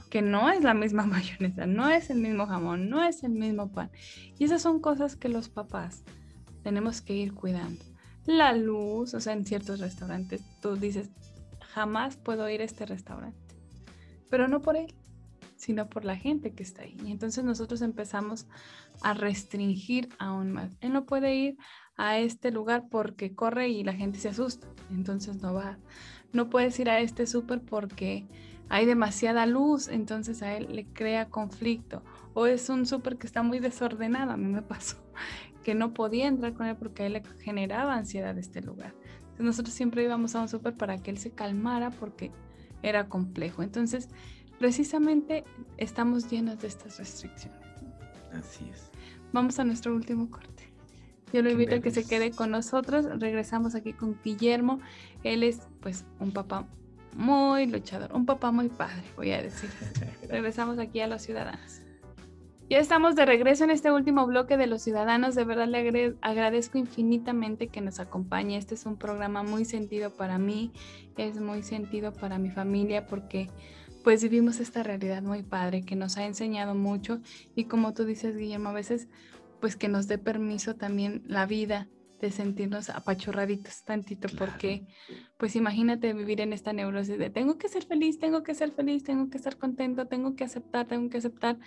que 0.09 0.21
no 0.21 0.49
es 0.49 0.63
la 0.63 0.73
misma 0.73 1.05
mayonesa, 1.05 1.65
no 1.65 1.89
es 1.89 2.09
el 2.09 2.19
mismo 2.19 2.45
jamón, 2.45 2.89
no 2.89 3.03
es 3.03 3.23
el 3.23 3.31
mismo 3.31 3.69
pan. 3.69 3.91
Y 4.37 4.45
esas 4.45 4.61
son 4.61 4.79
cosas 4.79 5.17
que 5.17 5.27
los 5.27 5.49
papás 5.49 6.05
tenemos 6.63 7.01
que 7.01 7.13
ir 7.13 7.33
cuidando. 7.33 7.88
La 8.29 8.53
luz, 8.53 9.13
o 9.13 9.19
sea, 9.19 9.33
en 9.33 9.43
ciertos 9.43 9.79
restaurantes, 9.79 10.41
tú 10.61 10.75
dices, 10.75 11.09
jamás 11.61 12.15
puedo 12.15 12.49
ir 12.49 12.61
a 12.61 12.65
este 12.65 12.85
restaurante 12.85 13.49
pero 14.29 14.47
no 14.47 14.61
por 14.61 14.77
él, 14.77 14.93
sino 15.55 15.89
por 15.89 16.05
la 16.05 16.15
gente 16.15 16.51
que 16.51 16.63
está 16.63 16.83
ahí. 16.83 16.95
Y 17.03 17.11
entonces 17.11 17.43
nosotros 17.43 17.81
empezamos 17.81 18.47
a 19.01 19.13
restringir 19.13 20.09
aún 20.19 20.51
más. 20.51 20.77
Él 20.81 20.93
no 20.93 21.05
puede 21.05 21.35
ir 21.35 21.57
a 21.97 22.17
este 22.19 22.51
lugar 22.51 22.85
porque 22.89 23.35
corre 23.35 23.69
y 23.69 23.83
la 23.83 23.93
gente 23.93 24.19
se 24.19 24.29
asusta, 24.29 24.67
entonces 24.89 25.41
no 25.41 25.53
va. 25.53 25.77
No 26.31 26.49
puedes 26.49 26.79
ir 26.79 26.89
a 26.89 26.99
este 26.99 27.27
súper 27.27 27.61
porque 27.61 28.25
hay 28.69 28.85
demasiada 28.85 29.45
luz, 29.47 29.87
entonces 29.87 30.41
a 30.43 30.55
él 30.55 30.67
le 30.71 30.85
crea 30.85 31.29
conflicto. 31.29 32.03
O 32.33 32.45
es 32.45 32.69
un 32.69 32.85
súper 32.85 33.17
que 33.17 33.27
está 33.27 33.41
muy 33.41 33.59
desordenado, 33.59 34.31
a 34.31 34.37
mí 34.37 34.45
me 34.45 34.61
pasó, 34.61 34.97
que 35.69 35.75
no 35.75 35.93
podía 35.93 36.25
entrar 36.25 36.55
con 36.55 36.65
él 36.65 36.75
porque 36.75 37.03
a 37.03 37.05
él 37.05 37.13
le 37.13 37.21
generaba 37.41 37.93
ansiedad 37.93 38.35
este 38.39 38.59
lugar. 38.59 38.95
Entonces 39.19 39.45
nosotros 39.45 39.75
siempre 39.75 40.03
íbamos 40.03 40.33
a 40.33 40.41
un 40.41 40.49
súper 40.49 40.73
para 40.73 40.97
que 40.97 41.11
él 41.11 41.19
se 41.19 41.29
calmara 41.29 41.91
porque 41.91 42.31
era 42.81 43.07
complejo. 43.07 43.61
Entonces, 43.61 44.09
precisamente 44.57 45.43
estamos 45.77 46.27
llenos 46.27 46.59
de 46.59 46.69
estas 46.69 46.97
restricciones. 46.97 47.61
Así 48.33 48.67
es. 48.67 48.89
Vamos 49.31 49.59
a 49.59 49.63
nuestro 49.63 49.93
último 49.93 50.31
corte. 50.31 50.73
Yo 51.31 51.43
lo 51.43 51.51
invito 51.51 51.75
a 51.75 51.81
que 51.81 51.91
se 51.91 52.03
quede 52.03 52.31
con 52.31 52.49
nosotros. 52.49 53.05
Regresamos 53.19 53.75
aquí 53.75 53.93
con 53.93 54.19
Guillermo. 54.23 54.79
Él 55.23 55.43
es 55.43 55.67
pues 55.81 56.03
un 56.19 56.31
papá 56.31 56.65
muy 57.15 57.67
luchador, 57.67 58.11
un 58.15 58.25
papá 58.25 58.51
muy 58.51 58.69
padre, 58.69 59.03
voy 59.15 59.33
a 59.33 59.43
decir. 59.43 59.69
Regresamos 60.29 60.79
aquí 60.79 60.99
a 61.01 61.07
los 61.07 61.21
ciudadanos. 61.21 61.81
Ya 62.69 62.77
estamos 62.77 63.15
de 63.15 63.25
regreso 63.25 63.63
en 63.63 63.71
este 63.71 63.91
último 63.91 64.27
bloque 64.27 64.55
de 64.55 64.67
los 64.67 64.83
ciudadanos. 64.83 65.33
De 65.33 65.43
verdad 65.43 65.67
le 65.67 66.15
agradezco 66.21 66.77
infinitamente 66.77 67.69
que 67.69 67.81
nos 67.81 67.99
acompañe. 67.99 68.57
Este 68.57 68.75
es 68.75 68.85
un 68.85 68.95
programa 68.95 69.41
muy 69.41 69.65
sentido 69.65 70.11
para 70.11 70.37
mí, 70.37 70.71
es 71.17 71.41
muy 71.41 71.63
sentido 71.63 72.13
para 72.13 72.37
mi 72.37 72.51
familia 72.51 73.07
porque 73.07 73.49
pues 74.03 74.21
vivimos 74.21 74.59
esta 74.59 74.83
realidad 74.83 75.23
muy 75.23 75.41
padre 75.41 75.81
que 75.81 75.95
nos 75.95 76.17
ha 76.17 76.25
enseñado 76.25 76.75
mucho 76.75 77.21
y 77.55 77.63
como 77.63 77.95
tú 77.95 78.05
dices 78.05 78.37
Guillermo, 78.37 78.69
a 78.69 78.73
veces 78.73 79.07
pues 79.59 79.75
que 79.75 79.87
nos 79.87 80.07
dé 80.07 80.19
permiso 80.19 80.75
también 80.75 81.23
la 81.25 81.47
vida 81.47 81.87
de 82.19 82.31
sentirnos 82.31 82.89
apachurraditos 82.89 83.83
tantito, 83.83 84.27
porque 84.37 84.85
pues 85.37 85.55
imagínate 85.55 86.13
vivir 86.13 86.41
en 86.41 86.53
esta 86.53 86.73
neurosis 86.73 87.17
de 87.17 87.29
tengo 87.29 87.57
que 87.57 87.69
ser 87.69 87.85
feliz, 87.85 88.19
tengo 88.19 88.43
que 88.43 88.53
ser 88.53 88.71
feliz, 88.71 89.03
tengo 89.03 89.29
que 89.29 89.37
estar 89.37 89.57
contento, 89.57 90.07
tengo 90.07 90.35
que 90.35 90.43
aceptar, 90.43 90.87
tengo 90.87 91.09
que 91.09 91.17
aceptar 91.17 91.57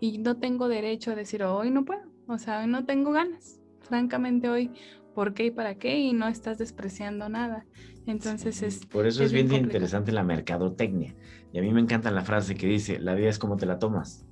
y 0.00 0.18
no 0.18 0.38
tengo 0.38 0.68
derecho 0.68 1.12
a 1.12 1.14
decir 1.14 1.42
hoy 1.42 1.70
no 1.70 1.84
puedo, 1.84 2.02
o 2.26 2.38
sea, 2.38 2.60
hoy 2.60 2.66
no 2.68 2.84
tengo 2.84 3.12
ganas, 3.12 3.60
francamente 3.80 4.48
hoy, 4.48 4.70
¿por 5.14 5.34
qué 5.34 5.46
y 5.46 5.50
para 5.50 5.74
qué? 5.74 5.98
Y 5.98 6.12
no 6.12 6.28
estás 6.28 6.58
despreciando 6.58 7.28
nada. 7.28 7.66
Entonces 8.06 8.62
es... 8.62 8.86
Por 8.86 9.06
eso 9.06 9.22
es, 9.22 9.32
bien, 9.32 9.52
interesante 9.52 10.12
la 10.12 10.22
mercadotecnia. 10.22 11.14
Y 11.52 11.58
a 11.58 11.62
mí 11.62 11.72
me 11.72 11.80
encanta 11.80 12.10
la 12.10 12.22
frase 12.22 12.54
que 12.54 12.66
dice, 12.66 12.98
la 12.98 13.14
vida 13.14 13.28
es 13.28 13.38
como 13.38 13.56
te 13.56 13.66
la 13.66 13.78
tomas. 13.78 14.24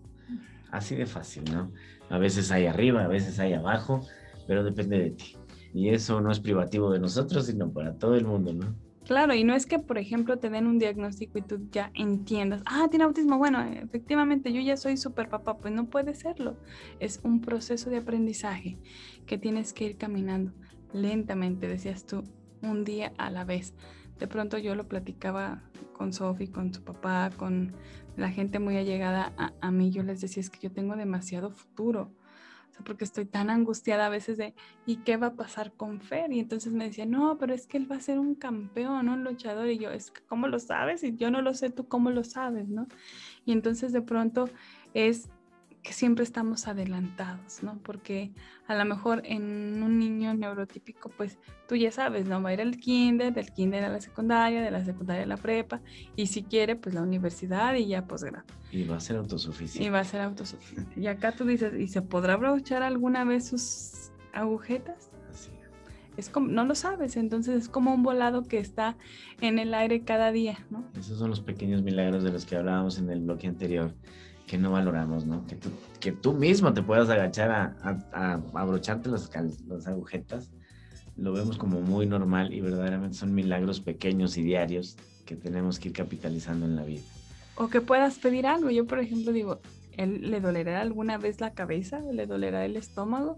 Así 0.70 0.94
de 0.94 1.06
fácil, 1.06 1.44
¿no? 1.52 1.72
A 2.08 2.18
veces 2.18 2.50
hay 2.52 2.66
arriba, 2.66 3.04
a 3.04 3.08
veces 3.08 3.38
hay 3.38 3.52
abajo, 3.52 4.06
pero 4.46 4.64
depende 4.64 4.98
de 4.98 5.10
ti. 5.10 5.36
Y 5.76 5.90
eso 5.90 6.22
no 6.22 6.32
es 6.32 6.40
privativo 6.40 6.90
de 6.90 6.98
nosotros, 6.98 7.44
sino 7.44 7.70
para 7.70 7.92
todo 7.98 8.14
el 8.14 8.24
mundo, 8.24 8.54
¿no? 8.54 8.74
Claro, 9.04 9.34
y 9.34 9.44
no 9.44 9.54
es 9.54 9.66
que, 9.66 9.78
por 9.78 9.98
ejemplo, 9.98 10.38
te 10.38 10.48
den 10.48 10.66
un 10.66 10.78
diagnóstico 10.78 11.38
y 11.38 11.42
tú 11.42 11.68
ya 11.70 11.90
entiendas, 11.92 12.62
ah, 12.64 12.86
tiene 12.88 13.04
autismo, 13.04 13.36
bueno, 13.36 13.62
efectivamente, 13.62 14.54
yo 14.54 14.62
ya 14.62 14.78
soy 14.78 14.96
super 14.96 15.28
papá, 15.28 15.58
pues 15.58 15.74
no 15.74 15.84
puede 15.84 16.14
serlo. 16.14 16.56
Es 16.98 17.20
un 17.24 17.42
proceso 17.42 17.90
de 17.90 17.98
aprendizaje 17.98 18.78
que 19.26 19.36
tienes 19.36 19.74
que 19.74 19.84
ir 19.84 19.98
caminando 19.98 20.54
lentamente, 20.94 21.68
decías 21.68 22.06
tú, 22.06 22.24
un 22.62 22.84
día 22.84 23.12
a 23.18 23.30
la 23.30 23.44
vez. 23.44 23.74
De 24.18 24.26
pronto 24.26 24.56
yo 24.56 24.74
lo 24.76 24.88
platicaba 24.88 25.62
con 25.92 26.14
Sofi, 26.14 26.48
con 26.48 26.72
su 26.72 26.82
papá, 26.84 27.28
con 27.36 27.74
la 28.16 28.30
gente 28.30 28.60
muy 28.60 28.78
allegada 28.78 29.34
a, 29.36 29.52
a, 29.60 29.70
mí, 29.70 29.90
yo 29.90 30.02
les 30.02 30.22
decía, 30.22 30.40
es 30.40 30.48
que 30.48 30.60
yo 30.60 30.72
tengo 30.72 30.96
demasiado 30.96 31.50
futuro, 31.50 32.14
porque 32.84 33.04
estoy 33.04 33.24
tan 33.24 33.50
angustiada 33.50 34.06
a 34.06 34.10
veces 34.10 34.36
de, 34.36 34.54
¿y 34.84 34.96
qué 34.98 35.16
va 35.16 35.28
a 35.28 35.34
pasar 35.34 35.72
con 35.72 36.00
Fer? 36.00 36.32
Y 36.32 36.40
entonces 36.40 36.72
me 36.72 36.84
decía, 36.84 37.06
no, 37.06 37.38
pero 37.38 37.54
es 37.54 37.66
que 37.66 37.76
él 37.76 37.90
va 37.90 37.96
a 37.96 38.00
ser 38.00 38.18
un 38.18 38.34
campeón, 38.34 39.08
un 39.08 39.24
luchador, 39.24 39.68
y 39.68 39.78
yo, 39.78 39.90
es 39.90 40.10
que, 40.10 40.22
¿cómo 40.22 40.48
lo 40.48 40.58
sabes? 40.58 41.02
Y 41.02 41.16
yo 41.16 41.30
no 41.30 41.42
lo 41.42 41.54
sé, 41.54 41.70
tú 41.70 41.88
cómo 41.88 42.10
lo 42.10 42.24
sabes, 42.24 42.68
¿no? 42.68 42.86
Y 43.44 43.52
entonces 43.52 43.92
de 43.92 44.02
pronto 44.02 44.48
es 44.94 45.28
que 45.86 45.92
siempre 45.92 46.24
estamos 46.24 46.66
adelantados, 46.66 47.62
¿no? 47.62 47.78
Porque 47.84 48.32
a 48.66 48.74
lo 48.74 48.84
mejor 48.84 49.22
en 49.24 49.84
un 49.84 50.00
niño 50.00 50.34
neurotípico, 50.34 51.10
pues 51.10 51.38
tú 51.68 51.76
ya 51.76 51.92
sabes, 51.92 52.26
¿no? 52.26 52.42
Va 52.42 52.48
a 52.50 52.54
ir 52.54 52.60
al 52.60 52.76
kinder, 52.76 53.32
del 53.32 53.52
kinder 53.52 53.84
a 53.84 53.88
la 53.88 54.00
secundaria, 54.00 54.62
de 54.62 54.72
la 54.72 54.84
secundaria 54.84 55.22
a 55.22 55.26
la 55.26 55.36
prepa, 55.36 55.80
y 56.16 56.26
si 56.26 56.42
quiere, 56.42 56.74
pues 56.74 56.92
la 56.92 57.02
universidad 57.02 57.76
y 57.76 57.86
ya 57.86 58.04
posgrado. 58.04 58.44
Y 58.72 58.82
va 58.82 58.96
a 58.96 59.00
ser 59.00 59.16
autosuficiente. 59.16 59.86
Y 59.86 59.90
va 59.90 60.00
a 60.00 60.04
ser 60.04 60.22
autosuficiente. 60.22 61.00
Y 61.00 61.06
acá 61.06 61.30
tú 61.30 61.44
dices, 61.44 61.72
¿y 61.78 61.86
se 61.86 62.02
podrá 62.02 62.36
brochar 62.36 62.82
alguna 62.82 63.22
vez 63.22 63.46
sus 63.46 64.10
agujetas? 64.32 65.12
Así 65.30 65.52
es. 66.16 66.28
como, 66.30 66.48
no 66.48 66.64
lo 66.64 66.74
sabes, 66.74 67.16
entonces 67.16 67.62
es 67.62 67.68
como 67.68 67.94
un 67.94 68.02
volado 68.02 68.42
que 68.42 68.58
está 68.58 68.96
en 69.40 69.60
el 69.60 69.72
aire 69.72 70.02
cada 70.02 70.32
día, 70.32 70.58
¿no? 70.68 70.84
Esos 70.98 71.16
son 71.20 71.30
los 71.30 71.42
pequeños 71.42 71.82
milagros 71.82 72.24
de 72.24 72.32
los 72.32 72.44
que 72.44 72.56
hablábamos 72.56 72.98
en 72.98 73.08
el 73.08 73.20
bloque 73.20 73.46
anterior 73.46 73.94
que 74.46 74.58
no 74.58 74.70
valoramos, 74.72 75.26
¿no? 75.26 75.46
Que 75.46 75.56
tú, 75.56 75.70
que 76.00 76.12
tú 76.12 76.32
mismo 76.32 76.72
te 76.72 76.82
puedas 76.82 77.08
agachar 77.10 77.50
a, 77.50 77.76
a, 77.82 78.32
a 78.34 78.60
abrocharte 78.60 79.08
las, 79.08 79.30
las 79.66 79.86
agujetas, 79.86 80.50
lo 81.16 81.32
vemos 81.32 81.56
como 81.56 81.80
muy 81.80 82.06
normal 82.06 82.52
y 82.52 82.60
verdaderamente 82.60 83.16
son 83.16 83.34
milagros 83.34 83.80
pequeños 83.80 84.36
y 84.36 84.42
diarios 84.42 84.96
que 85.24 85.34
tenemos 85.34 85.78
que 85.78 85.88
ir 85.88 85.94
capitalizando 85.94 86.66
en 86.66 86.76
la 86.76 86.84
vida. 86.84 87.02
O 87.56 87.68
que 87.68 87.80
puedas 87.80 88.18
pedir 88.18 88.46
algo. 88.46 88.70
Yo, 88.70 88.86
por 88.86 89.00
ejemplo, 89.00 89.32
digo, 89.32 89.60
¿él 89.96 90.30
le 90.30 90.40
dolerá 90.40 90.80
alguna 90.80 91.18
vez 91.18 91.40
la 91.40 91.52
cabeza? 91.52 92.00
¿Le 92.00 92.26
dolerá 92.26 92.64
el 92.64 92.76
estómago? 92.76 93.36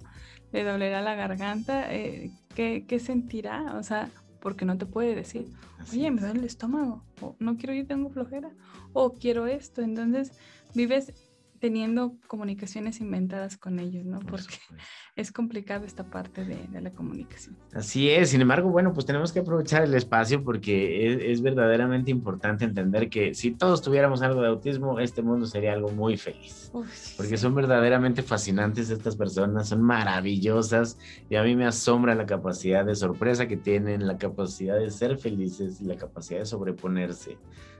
¿Le 0.52 0.64
dolerá 0.64 1.00
la 1.02 1.14
garganta? 1.14 1.94
Eh, 1.94 2.32
¿qué, 2.54 2.84
¿Qué 2.86 2.98
sentirá? 2.98 3.76
O 3.78 3.82
sea, 3.82 4.10
porque 4.40 4.64
no 4.64 4.76
te 4.76 4.86
puede 4.86 5.14
decir, 5.14 5.46
oye, 5.92 6.10
me 6.10 6.20
duele 6.20 6.40
el 6.40 6.44
estómago, 6.44 7.04
o 7.20 7.36
no 7.38 7.56
quiero 7.56 7.74
ir, 7.74 7.86
tengo 7.86 8.10
flojera, 8.10 8.50
o 8.92 9.14
quiero 9.14 9.46
esto. 9.46 9.82
Entonces, 9.82 10.32
vives 10.74 11.12
teniendo 11.58 12.16
comunicaciones 12.26 13.00
inventadas 13.00 13.56
con 13.56 13.78
ellos, 13.78 14.04
¿no? 14.04 14.20
Porque 14.20 14.54
es 15.16 15.32
complicado 15.32 15.84
esta 15.84 16.08
parte 16.08 16.44
de, 16.44 16.68
la 16.80 16.92
comunicación. 16.92 17.56
Así 17.72 18.08
es, 18.08 18.30
sin 18.30 18.40
embargo, 18.40 18.70
bueno, 18.70 18.92
pues 18.92 19.04
tenemos 19.04 19.32
que 19.32 19.40
aprovechar 19.40 19.82
el 19.82 19.94
espacio 19.94 20.44
porque 20.44 21.32
es, 21.32 21.42
verdaderamente 21.42 22.10
importante 22.10 22.64
entender 22.64 23.08
que 23.08 23.34
si 23.34 23.50
todos 23.50 23.82
tuviéramos 23.82 24.22
algo 24.22 24.42
de 24.42 24.48
autismo, 24.48 25.00
este 25.00 25.22
mundo 25.22 25.46
sería 25.46 25.72
algo 25.72 25.88
muy 25.88 26.16
feliz. 26.16 26.70
porque 27.16 27.36
son 27.36 27.54
verdaderamente 27.54 28.22
fascinantes 28.22 28.90
estas 28.90 29.16
personas, 29.16 29.68
son 29.68 29.82
maravillosas 29.82 30.98
y 31.28 31.36
a 31.36 31.42
mí 31.42 31.56
me 31.56 31.66
asombra 31.66 32.14
la 32.14 32.26
capacidad 32.26 32.84
de 32.84 32.94
sorpresa 32.94 33.48
que 33.48 33.56
tienen, 33.56 34.06
la 34.06 34.18
capacidad 34.18 34.78
de 34.78 34.90
ser 34.90 35.18
felices 35.18 35.80
y 35.80 35.84
la 35.84 35.96
capacidad 35.96 36.40
de 36.40 36.46
sobreponerse 36.46 37.38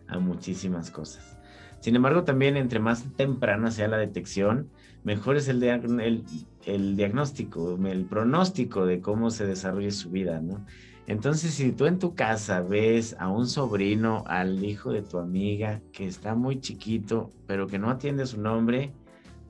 a 0.09 0.19
muchísimas 0.19 0.91
cosas. 0.91 1.38
Sin 1.81 1.97
embargo, 1.97 2.25
también 2.25 2.57
entre 2.57 2.81
más 2.81 3.05
temprana 3.17 3.71
sea 3.71 3.89
la 3.89 3.99
detección, 3.99 4.71
mejor 5.05 5.37
es 5.37 5.49
el, 5.49 5.63
el, 5.63 6.97
diagnóstico, 6.97 7.79
el 7.87 8.05
pronóstico 8.05 8.85
de 8.85 9.01
cómo 9.01 9.31
se 9.31 9.47
desarrolle 9.47 9.91
su 9.91 10.11
vida, 10.11 10.41
¿no? 10.41 10.65
Entonces, 11.07 11.55
si 11.55 11.73
tú 11.73 11.87
en 11.87 11.99
tu 11.99 12.15
casa 12.15 12.61
ves 12.61 13.17
a 13.19 13.29
un 13.29 13.47
sobrino, 13.47 14.25
al 14.27 14.63
hijo 14.63 14.93
de 14.93 15.01
tu 15.01 15.19
amiga, 15.19 15.81
que 15.91 16.07
está 16.07 16.35
muy 16.35 16.61
chiquito, 16.61 17.33
pero 17.47 17.67
que 17.67 17.79
no 17.79 17.89
atiende 17.89 18.27
su 18.27 18.39
nombre, 18.39 18.93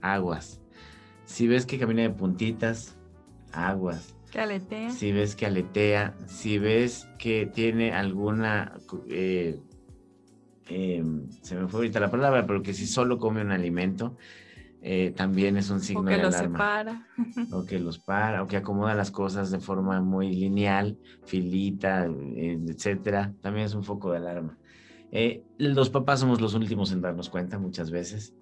aguas. 0.00 0.60
Si 1.24 1.48
ves 1.48 1.66
que 1.66 1.78
camina 1.78 2.02
de 2.02 2.10
puntitas, 2.10 2.96
aguas. 3.52 4.14
Que 4.30 4.40
aletea. 4.40 4.90
Si 4.90 5.10
ves 5.10 5.34
que 5.34 5.46
aletea, 5.46 6.14
si 6.26 6.58
ves 6.58 7.08
que 7.18 7.46
tiene 7.46 7.92
alguna 7.92 8.78
eh, 9.08 9.58
Em, 10.68 11.28
se 11.42 11.56
me 11.56 11.66
fue 11.68 11.80
ahorita 11.80 12.00
la 12.00 12.10
palabra, 12.10 12.46
pero 12.46 12.62
que 12.62 12.74
si 12.74 12.86
solo 12.86 13.18
come 13.18 13.40
un 13.40 13.52
alimento, 13.52 14.16
eh, 14.82 15.12
también 15.16 15.56
es 15.56 15.70
un 15.70 15.80
signo 15.80 16.02
o 16.02 16.04
que 16.04 16.16
de 16.16 16.22
alarma. 16.22 16.58
separa. 16.58 17.06
O 17.50 17.64
que 17.64 17.78
los 17.78 17.98
para, 17.98 18.42
o 18.42 18.46
que 18.46 18.58
acomoda 18.58 18.94
las 18.94 19.10
cosas 19.10 19.50
de 19.50 19.58
forma 19.58 20.02
muy 20.02 20.34
lineal, 20.34 20.98
filita, 21.24 22.04
etcétera, 22.04 23.32
también 23.40 23.64
es 23.64 23.74
un 23.74 23.84
foco 23.84 24.10
de 24.10 24.18
alarma. 24.18 24.58
Eh, 25.12 25.42
los 25.56 25.88
papás 25.88 26.20
somos 26.20 26.42
los 26.42 26.52
últimos 26.52 26.92
en 26.92 27.00
darnos 27.00 27.30
cuenta 27.30 27.58
muchas 27.58 27.90
veces. 27.90 28.34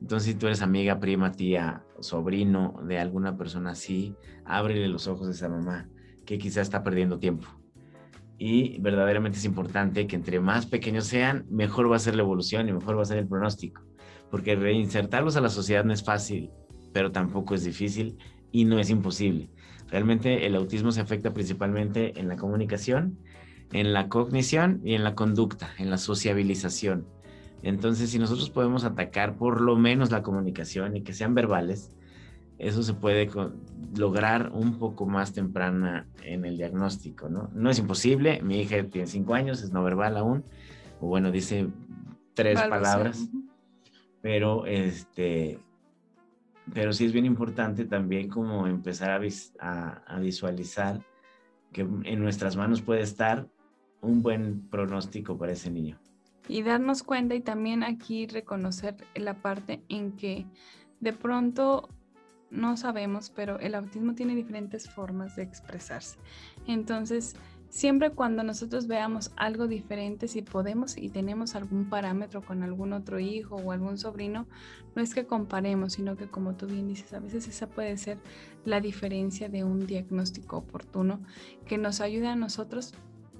Entonces, 0.00 0.32
si 0.32 0.38
tú 0.38 0.46
eres 0.46 0.62
amiga, 0.62 0.98
prima, 0.98 1.32
tía, 1.32 1.82
sobrino 2.00 2.80
de 2.86 2.98
alguna 2.98 3.36
persona 3.36 3.72
así, 3.72 4.14
ábrele 4.46 4.88
los 4.88 5.08
ojos 5.08 5.28
a 5.28 5.32
esa 5.32 5.50
mamá 5.50 5.90
que 6.24 6.38
quizá 6.38 6.62
está 6.62 6.82
perdiendo 6.82 7.18
tiempo 7.18 7.46
y 8.38 8.78
verdaderamente 8.80 9.38
es 9.38 9.44
importante 9.44 10.06
que 10.06 10.16
entre 10.16 10.40
más 10.40 10.66
pequeños 10.66 11.06
sean, 11.06 11.46
mejor 11.50 11.90
va 11.90 11.96
a 11.96 12.00
ser 12.00 12.16
la 12.16 12.22
evolución 12.22 12.68
y 12.68 12.72
mejor 12.72 12.98
va 12.98 13.02
a 13.02 13.06
ser 13.06 13.18
el 13.18 13.28
pronóstico, 13.28 13.82
porque 14.30 14.56
reinsertarlos 14.56 15.36
a 15.36 15.40
la 15.40 15.48
sociedad 15.48 15.84
no 15.84 15.92
es 15.92 16.02
fácil, 16.02 16.50
pero 16.92 17.12
tampoco 17.12 17.54
es 17.54 17.64
difícil 17.64 18.18
y 18.50 18.64
no 18.64 18.78
es 18.78 18.90
imposible. 18.90 19.50
Realmente 19.88 20.46
el 20.46 20.56
autismo 20.56 20.92
se 20.92 21.00
afecta 21.00 21.32
principalmente 21.32 22.18
en 22.18 22.28
la 22.28 22.36
comunicación, 22.36 23.18
en 23.72 23.92
la 23.92 24.08
cognición 24.08 24.80
y 24.84 24.94
en 24.94 25.04
la 25.04 25.14
conducta, 25.14 25.70
en 25.78 25.90
la 25.90 25.98
sociabilización. 25.98 27.06
Entonces, 27.62 28.10
si 28.10 28.18
nosotros 28.18 28.50
podemos 28.50 28.84
atacar 28.84 29.36
por 29.36 29.60
lo 29.60 29.76
menos 29.76 30.10
la 30.10 30.22
comunicación 30.22 30.96
y 30.96 31.02
que 31.02 31.14
sean 31.14 31.34
verbales, 31.34 31.92
eso 32.58 32.82
se 32.82 32.94
puede 32.94 33.28
lograr 33.96 34.50
un 34.52 34.78
poco 34.78 35.06
más 35.06 35.32
temprana 35.32 36.06
en 36.22 36.44
el 36.44 36.56
diagnóstico, 36.56 37.28
¿no? 37.28 37.50
No 37.54 37.70
es 37.70 37.78
imposible, 37.78 38.40
mi 38.42 38.60
hija 38.60 38.82
tiene 38.84 39.06
cinco 39.06 39.34
años, 39.34 39.62
es 39.62 39.72
no 39.72 39.82
verbal 39.82 40.16
aún, 40.16 40.44
o 41.00 41.06
bueno, 41.06 41.30
dice 41.30 41.68
tres 42.34 42.60
palabras, 42.62 43.28
pero 44.20 44.66
este, 44.66 45.58
pero 46.72 46.92
sí 46.92 47.04
es 47.04 47.12
bien 47.12 47.26
importante 47.26 47.84
también 47.84 48.28
como 48.28 48.66
empezar 48.66 49.10
a, 49.10 50.02
a 50.06 50.18
visualizar 50.20 51.00
que 51.72 51.82
en 51.82 52.20
nuestras 52.20 52.56
manos 52.56 52.82
puede 52.82 53.02
estar 53.02 53.48
un 54.00 54.22
buen 54.22 54.68
pronóstico 54.68 55.36
para 55.36 55.52
ese 55.52 55.70
niño. 55.70 55.98
y 56.48 56.62
darnos 56.62 57.02
cuenta 57.02 57.34
y 57.34 57.40
también 57.40 57.82
aquí 57.82 58.26
reconocer 58.26 58.96
la 59.14 59.34
parte 59.34 59.82
en 59.88 60.12
que 60.12 60.46
de 61.00 61.12
pronto 61.12 61.88
no 62.54 62.76
sabemos, 62.76 63.30
pero 63.34 63.58
el 63.58 63.74
autismo 63.74 64.14
tiene 64.14 64.34
diferentes 64.34 64.88
formas 64.88 65.36
de 65.36 65.42
expresarse. 65.42 66.18
Entonces, 66.66 67.34
siempre 67.68 68.10
cuando 68.10 68.44
nosotros 68.44 68.86
veamos 68.86 69.32
algo 69.36 69.66
diferente, 69.66 70.28
si 70.28 70.42
podemos 70.42 70.96
y 70.96 71.08
tenemos 71.08 71.56
algún 71.56 71.88
parámetro 71.88 72.40
con 72.42 72.62
algún 72.62 72.92
otro 72.92 73.18
hijo 73.18 73.56
o 73.56 73.72
algún 73.72 73.98
sobrino, 73.98 74.46
no 74.94 75.02
es 75.02 75.14
que 75.14 75.26
comparemos, 75.26 75.94
sino 75.94 76.16
que 76.16 76.28
como 76.28 76.54
tú 76.54 76.66
bien 76.66 76.86
dices, 76.86 77.12
a 77.12 77.18
veces 77.18 77.48
esa 77.48 77.68
puede 77.68 77.96
ser 77.96 78.18
la 78.64 78.80
diferencia 78.80 79.48
de 79.48 79.64
un 79.64 79.86
diagnóstico 79.86 80.58
oportuno 80.58 81.20
que 81.66 81.76
nos 81.76 82.00
ayuda 82.00 82.32
a 82.32 82.36
nosotros, 82.36 82.94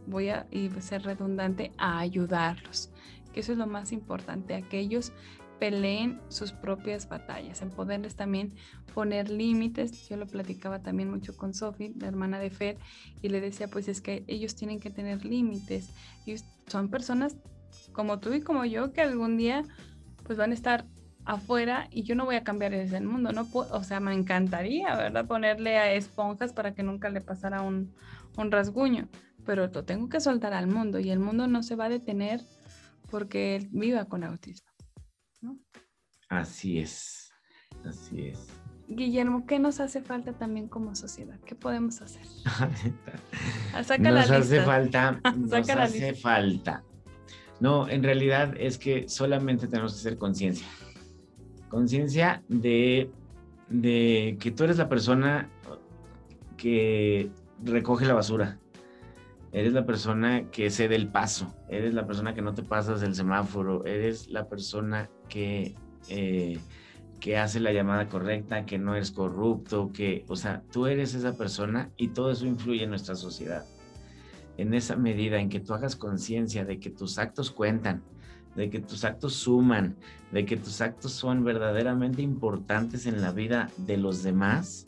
voy 0.06 0.30
a 0.30 0.46
ser 0.80 1.02
redundante, 1.02 1.70
a 1.78 2.00
ayudarlos, 2.00 2.90
que 3.32 3.40
eso 3.40 3.52
es 3.52 3.58
lo 3.58 3.66
más 3.66 3.92
importante, 3.92 4.54
aquellos 4.54 5.12
peleen 5.58 6.20
sus 6.28 6.52
propias 6.52 7.08
batallas, 7.08 7.62
en 7.62 7.70
poderles 7.70 8.16
también 8.16 8.54
poner 8.94 9.30
límites. 9.30 10.08
Yo 10.08 10.16
lo 10.16 10.26
platicaba 10.26 10.82
también 10.82 11.10
mucho 11.10 11.36
con 11.36 11.54
Sophie, 11.54 11.94
la 11.98 12.08
hermana 12.08 12.38
de 12.38 12.50
Fer, 12.50 12.78
y 13.22 13.28
le 13.28 13.40
decía, 13.40 13.68
pues 13.68 13.88
es 13.88 14.00
que 14.00 14.24
ellos 14.26 14.54
tienen 14.54 14.80
que 14.80 14.90
tener 14.90 15.24
límites. 15.24 15.90
Y 16.26 16.36
son 16.66 16.88
personas 16.88 17.36
como 17.92 18.20
tú 18.20 18.32
y 18.32 18.40
como 18.40 18.64
yo 18.64 18.92
que 18.92 19.00
algún 19.00 19.36
día 19.36 19.64
pues 20.24 20.38
van 20.38 20.50
a 20.50 20.54
estar 20.54 20.86
afuera 21.24 21.88
y 21.90 22.02
yo 22.02 22.14
no 22.14 22.24
voy 22.24 22.36
a 22.36 22.44
cambiar 22.44 22.74
ese 22.74 23.00
mundo, 23.00 23.32
no 23.32 23.48
o 23.52 23.82
sea, 23.82 24.00
me 24.00 24.12
encantaría, 24.12 24.94
¿verdad? 24.96 25.26
Ponerle 25.26 25.78
a 25.78 25.92
esponjas 25.92 26.52
para 26.52 26.74
que 26.74 26.82
nunca 26.82 27.08
le 27.08 27.20
pasara 27.20 27.62
un, 27.62 27.94
un 28.36 28.50
rasguño, 28.50 29.08
pero 29.44 29.66
lo 29.66 29.84
tengo 29.84 30.08
que 30.08 30.20
soltar 30.20 30.52
al 30.52 30.66
mundo 30.66 30.98
y 30.98 31.10
el 31.10 31.18
mundo 31.18 31.46
no 31.46 31.62
se 31.62 31.76
va 31.76 31.86
a 31.86 31.88
detener 31.88 32.40
porque 33.10 33.56
él 33.56 33.68
viva 33.70 34.04
con 34.06 34.24
autismo. 34.24 34.73
Así 36.28 36.78
es, 36.78 37.30
así 37.84 38.28
es. 38.28 38.46
Guillermo, 38.88 39.46
¿qué 39.46 39.58
nos 39.58 39.80
hace 39.80 40.02
falta 40.02 40.32
también 40.32 40.68
como 40.68 40.94
sociedad? 40.94 41.38
¿Qué 41.46 41.54
podemos 41.54 42.02
hacer? 42.02 42.22
Nos 43.98 44.30
hace 44.30 44.60
falta, 44.62 45.20
nos 45.36 45.52
hace 45.52 46.14
falta. 46.14 46.84
No, 47.60 47.88
en 47.88 48.02
realidad 48.02 48.54
es 48.58 48.78
que 48.78 49.08
solamente 49.08 49.68
tenemos 49.68 49.94
que 49.94 50.00
hacer 50.00 50.18
conciencia. 50.18 50.66
Conciencia 51.68 52.42
de, 52.48 53.10
de 53.68 54.36
que 54.38 54.50
tú 54.50 54.64
eres 54.64 54.76
la 54.76 54.88
persona 54.88 55.48
que 56.56 57.30
recoge 57.62 58.04
la 58.04 58.14
basura. 58.14 58.58
Eres 59.54 59.72
la 59.72 59.86
persona 59.86 60.50
que 60.50 60.68
cede 60.68 60.96
el 60.96 61.08
paso. 61.08 61.54
Eres 61.70 61.94
la 61.94 62.06
persona 62.06 62.34
que 62.34 62.42
no 62.42 62.52
te 62.52 62.62
pasas 62.62 63.02
el 63.02 63.14
semáforo. 63.14 63.86
Eres 63.86 64.28
la 64.28 64.48
persona 64.48 65.08
que 65.28 65.74
eh, 66.08 66.58
que 67.24 67.38
hace 67.38 67.58
la 67.58 67.72
llamada 67.72 68.06
correcta, 68.10 68.66
que 68.66 68.76
no 68.78 68.96
es 68.96 69.10
corrupto, 69.10 69.90
que, 69.94 70.26
o 70.28 70.36
sea, 70.36 70.62
tú 70.70 70.86
eres 70.86 71.14
esa 71.14 71.32
persona 71.38 71.90
y 71.96 72.08
todo 72.08 72.30
eso 72.30 72.44
influye 72.44 72.84
en 72.84 72.90
nuestra 72.90 73.14
sociedad. 73.14 73.64
En 74.58 74.74
esa 74.74 74.96
medida 74.96 75.40
en 75.40 75.48
que 75.48 75.58
tú 75.58 75.72
hagas 75.72 75.96
conciencia 75.96 76.66
de 76.66 76.78
que 76.78 76.90
tus 76.90 77.16
actos 77.16 77.50
cuentan, 77.50 78.02
de 78.56 78.68
que 78.68 78.78
tus 78.78 79.04
actos 79.04 79.32
suman, 79.36 79.96
de 80.32 80.44
que 80.44 80.58
tus 80.58 80.82
actos 80.82 81.12
son 81.12 81.44
verdaderamente 81.44 82.20
importantes 82.20 83.06
en 83.06 83.22
la 83.22 83.32
vida 83.32 83.70
de 83.78 83.96
los 83.96 84.22
demás, 84.22 84.86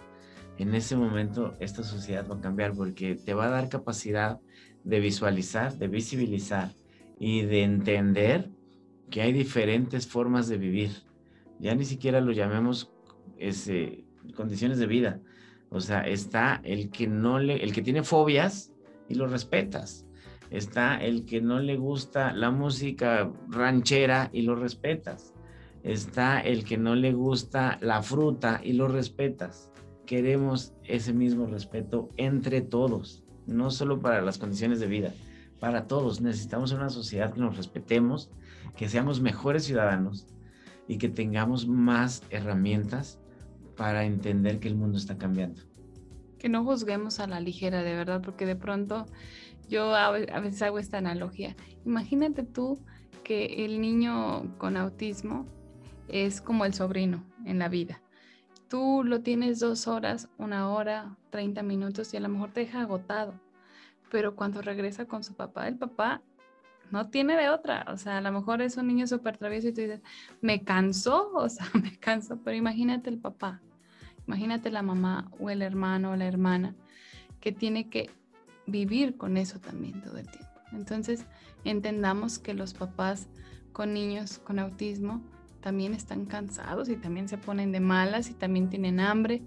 en 0.58 0.74
ese 0.74 0.96
momento 0.96 1.54
esta 1.60 1.82
sociedad 1.82 2.26
va 2.28 2.36
a 2.36 2.40
cambiar 2.40 2.74
porque 2.74 3.14
te 3.14 3.34
va 3.34 3.46
a 3.46 3.50
dar 3.50 3.68
capacidad 3.68 4.40
de 4.84 5.00
visualizar, 5.00 5.76
de 5.76 5.88
visibilizar 5.88 6.72
y 7.18 7.42
de 7.42 7.62
entender 7.62 8.50
que 9.10 9.22
hay 9.22 9.32
diferentes 9.32 10.06
formas 10.06 10.48
de 10.48 10.58
vivir. 10.58 10.90
Ya 11.58 11.74
ni 11.74 11.84
siquiera 11.84 12.20
lo 12.20 12.32
llamemos 12.32 12.92
ese, 13.38 14.04
condiciones 14.34 14.78
de 14.78 14.86
vida. 14.86 15.20
O 15.68 15.80
sea, 15.80 16.06
está 16.06 16.60
el 16.64 16.90
que 16.90 17.06
no 17.06 17.38
le, 17.38 17.62
el 17.62 17.72
que 17.72 17.82
tiene 17.82 18.02
fobias 18.02 18.72
y 19.08 19.14
lo 19.14 19.26
respetas. 19.26 20.06
Está 20.50 20.96
el 20.96 21.26
que 21.26 21.40
no 21.40 21.58
le 21.58 21.76
gusta 21.76 22.32
la 22.32 22.50
música 22.50 23.30
ranchera 23.48 24.30
y 24.32 24.42
lo 24.42 24.54
respetas. 24.54 25.34
Está 25.82 26.40
el 26.40 26.64
que 26.64 26.78
no 26.78 26.94
le 26.94 27.12
gusta 27.12 27.78
la 27.80 28.02
fruta 28.02 28.60
y 28.62 28.72
lo 28.72 28.88
respetas. 28.88 29.70
Queremos 30.06 30.72
ese 30.84 31.12
mismo 31.12 31.46
respeto 31.46 32.10
entre 32.16 32.60
todos, 32.60 33.24
no 33.46 33.70
solo 33.70 34.00
para 34.00 34.22
las 34.22 34.38
condiciones 34.38 34.78
de 34.80 34.86
vida, 34.86 35.12
para 35.58 35.88
todos. 35.88 36.20
Necesitamos 36.20 36.72
una 36.72 36.90
sociedad 36.90 37.34
que 37.34 37.40
nos 37.40 37.56
respetemos, 37.56 38.30
que 38.76 38.88
seamos 38.88 39.20
mejores 39.20 39.64
ciudadanos 39.64 40.26
y 40.86 40.98
que 40.98 41.08
tengamos 41.08 41.66
más 41.66 42.22
herramientas 42.30 43.18
para 43.76 44.04
entender 44.04 44.60
que 44.60 44.68
el 44.68 44.76
mundo 44.76 44.96
está 44.96 45.18
cambiando. 45.18 45.62
Que 46.38 46.48
no 46.48 46.64
juzguemos 46.64 47.18
a 47.18 47.26
la 47.26 47.40
ligera, 47.40 47.82
de 47.82 47.94
verdad, 47.94 48.22
porque 48.22 48.46
de 48.46 48.56
pronto 48.56 49.06
yo 49.68 49.94
a 49.94 50.12
veces 50.12 50.62
hago 50.62 50.78
esta 50.78 50.98
analogía. 50.98 51.56
Imagínate 51.84 52.44
tú 52.44 52.78
que 53.24 53.64
el 53.64 53.80
niño 53.80 54.56
con 54.58 54.76
autismo 54.76 55.46
es 56.08 56.40
como 56.40 56.64
el 56.64 56.74
sobrino 56.74 57.24
en 57.44 57.58
la 57.58 57.68
vida. 57.68 58.00
Tú 58.68 59.02
lo 59.04 59.20
tienes 59.20 59.60
dos 59.60 59.86
horas, 59.86 60.28
una 60.38 60.70
hora, 60.70 61.16
30 61.30 61.62
minutos 61.62 62.12
y 62.12 62.16
a 62.16 62.20
lo 62.20 62.28
mejor 62.28 62.50
te 62.50 62.60
deja 62.60 62.80
agotado. 62.80 63.34
Pero 64.10 64.34
cuando 64.34 64.62
regresa 64.62 65.06
con 65.06 65.22
su 65.22 65.34
papá, 65.34 65.68
el 65.68 65.76
papá 65.76 66.22
no 66.90 67.08
tiene 67.08 67.36
de 67.36 67.48
otra. 67.48 67.84
O 67.88 67.96
sea, 67.96 68.18
a 68.18 68.20
lo 68.20 68.32
mejor 68.32 68.62
es 68.62 68.76
un 68.76 68.88
niño 68.88 69.06
súper 69.06 69.36
travieso 69.36 69.68
y 69.68 69.72
tú 69.72 69.80
dices, 69.82 70.00
me 70.40 70.62
cansó, 70.64 71.30
o 71.34 71.48
sea, 71.48 71.66
me 71.74 71.96
canso, 71.98 72.38
pero 72.42 72.56
imagínate 72.56 73.10
el 73.10 73.18
papá, 73.18 73.60
imagínate 74.26 74.70
la 74.70 74.82
mamá 74.82 75.30
o 75.38 75.50
el 75.50 75.62
hermano 75.62 76.12
o 76.12 76.16
la 76.16 76.26
hermana 76.26 76.74
que 77.40 77.52
tiene 77.52 77.88
que 77.88 78.10
vivir 78.66 79.16
con 79.16 79.36
eso 79.36 79.60
también 79.60 80.00
todo 80.02 80.18
el 80.18 80.28
tiempo. 80.28 80.50
Entonces, 80.72 81.24
entendamos 81.64 82.38
que 82.38 82.54
los 82.54 82.74
papás 82.74 83.28
con 83.72 83.94
niños 83.94 84.38
con 84.38 84.58
autismo 84.58 85.22
también 85.60 85.94
están 85.94 86.26
cansados 86.26 86.88
y 86.88 86.96
también 86.96 87.28
se 87.28 87.38
ponen 87.38 87.72
de 87.72 87.80
malas 87.80 88.30
y 88.30 88.34
también 88.34 88.68
tienen 88.68 89.00
hambre 89.00 89.42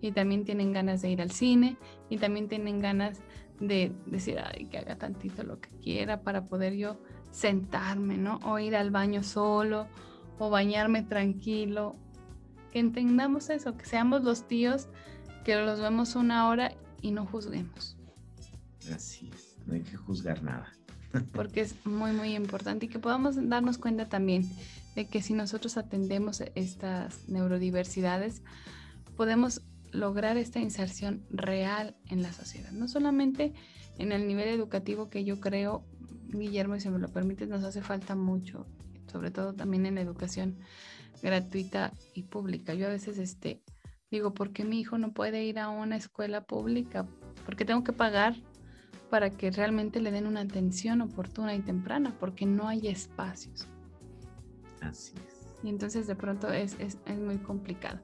y 0.00 0.12
también 0.12 0.44
tienen 0.44 0.72
ganas 0.72 1.02
de 1.02 1.10
ir 1.10 1.22
al 1.22 1.30
cine 1.30 1.76
y 2.10 2.18
también 2.18 2.48
tienen 2.48 2.80
ganas 2.80 3.20
de 3.60 3.92
decir, 4.06 4.38
ay, 4.38 4.66
que 4.66 4.78
haga 4.78 4.96
tantito 4.96 5.42
lo 5.42 5.60
que 5.60 5.70
quiera 5.82 6.22
para 6.22 6.46
poder 6.46 6.74
yo 6.74 6.98
sentarme, 7.30 8.16
¿no? 8.16 8.38
O 8.44 8.58
ir 8.58 8.76
al 8.76 8.90
baño 8.90 9.22
solo, 9.22 9.86
o 10.38 10.50
bañarme 10.50 11.02
tranquilo. 11.02 11.96
Que 12.72 12.80
entendamos 12.80 13.50
eso, 13.50 13.76
que 13.76 13.84
seamos 13.84 14.24
los 14.24 14.48
tíos, 14.48 14.88
que 15.44 15.56
los 15.56 15.80
vemos 15.80 16.16
una 16.16 16.48
hora 16.48 16.72
y 17.00 17.12
no 17.12 17.26
juzguemos. 17.26 17.96
Así 18.92 19.30
es, 19.32 19.56
no 19.66 19.74
hay 19.74 19.82
que 19.82 19.96
juzgar 19.96 20.42
nada. 20.42 20.72
Porque 21.32 21.60
es 21.60 21.86
muy, 21.86 22.12
muy 22.12 22.34
importante 22.34 22.86
y 22.86 22.88
que 22.88 22.98
podamos 22.98 23.36
darnos 23.48 23.78
cuenta 23.78 24.08
también 24.08 24.48
de 24.94 25.06
que 25.06 25.22
si 25.22 25.32
nosotros 25.34 25.76
atendemos 25.76 26.42
estas 26.54 27.28
neurodiversidades, 27.28 28.42
podemos 29.16 29.62
lograr 29.92 30.36
esta 30.36 30.58
inserción 30.58 31.24
real 31.30 31.96
en 32.08 32.22
la 32.22 32.32
sociedad, 32.32 32.72
no 32.72 32.88
solamente 32.88 33.52
en 33.98 34.12
el 34.12 34.26
nivel 34.26 34.48
educativo 34.48 35.08
que 35.08 35.24
yo 35.24 35.40
creo, 35.40 35.84
Guillermo, 36.28 36.78
si 36.80 36.90
me 36.90 36.98
lo 36.98 37.08
permites, 37.08 37.48
nos 37.48 37.62
hace 37.64 37.80
falta 37.80 38.16
mucho, 38.16 38.66
sobre 39.06 39.30
todo 39.30 39.54
también 39.54 39.86
en 39.86 39.94
la 39.94 40.00
educación 40.00 40.58
gratuita 41.22 41.92
y 42.12 42.24
pública. 42.24 42.74
Yo 42.74 42.86
a 42.86 42.90
veces 42.90 43.18
este, 43.18 43.62
digo, 44.10 44.34
¿por 44.34 44.52
qué 44.52 44.64
mi 44.64 44.80
hijo 44.80 44.98
no 44.98 45.12
puede 45.12 45.44
ir 45.44 45.60
a 45.60 45.68
una 45.68 45.96
escuela 45.96 46.42
pública? 46.42 47.06
Porque 47.44 47.64
tengo 47.64 47.84
que 47.84 47.92
pagar 47.92 48.34
para 49.10 49.30
que 49.30 49.52
realmente 49.52 50.00
le 50.00 50.10
den 50.10 50.26
una 50.26 50.40
atención 50.40 51.00
oportuna 51.00 51.54
y 51.54 51.60
temprana, 51.60 52.16
porque 52.18 52.46
no 52.46 52.66
hay 52.66 52.88
espacios. 52.88 53.68
Así 54.88 55.14
es. 55.16 55.44
Y 55.64 55.68
entonces 55.70 56.06
de 56.06 56.14
pronto 56.14 56.52
es, 56.52 56.76
es, 56.78 56.98
es 57.06 57.18
muy 57.18 57.38
complicado. 57.38 58.00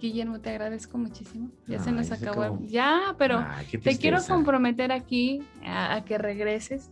Guillermo, 0.00 0.40
te 0.40 0.50
agradezco 0.50 0.98
muchísimo. 0.98 1.50
Ya 1.66 1.78
se 1.78 1.90
nos 1.90 2.12
acabó. 2.12 2.58
Ya, 2.62 3.14
pero 3.16 3.46
te 3.82 3.96
quiero 3.96 4.18
comprometer 4.26 4.92
aquí 4.92 5.42
a, 5.64 6.02
que 6.04 6.18
regreses. 6.18 6.90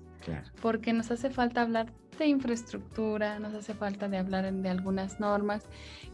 Porque 0.62 0.94
nos 0.94 1.10
hace 1.10 1.28
falta 1.28 1.60
hablar 1.60 1.92
de 2.18 2.26
infraestructura, 2.26 3.38
nos 3.40 3.52
hace 3.52 3.74
falta 3.74 4.08
de 4.08 4.16
hablar 4.16 4.50
de 4.50 4.68
algunas 4.70 5.20
normas. 5.20 5.64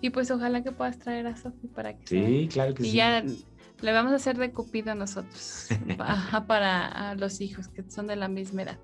Y 0.01 0.11
pues 0.11 0.31
ojalá 0.33 0.65
que 0.65 0.73
puedas 0.73 0.99
traer 0.99 1.29
a 1.29 1.37
Sofi 1.37 1.69
para 1.69 1.97
que 1.97 2.07
Sí, 2.07 2.49
claro 2.51 2.75
que 2.75 2.83
sí. 2.83 2.89
Y 2.89 2.93
ya 2.95 3.23
le 3.23 3.93
vamos 3.93 4.13
a 4.13 4.17
hacer 4.17 4.37
de 4.37 4.51
cupido 4.51 4.91
a 4.91 4.95
nosotros, 4.97 5.69
para 6.49 7.15
los 7.15 7.41
hijos 7.41 7.69
que 7.69 7.89
son 7.89 8.09
de 8.09 8.17
la 8.17 8.29
misma 8.29 8.63
edad 8.63 8.79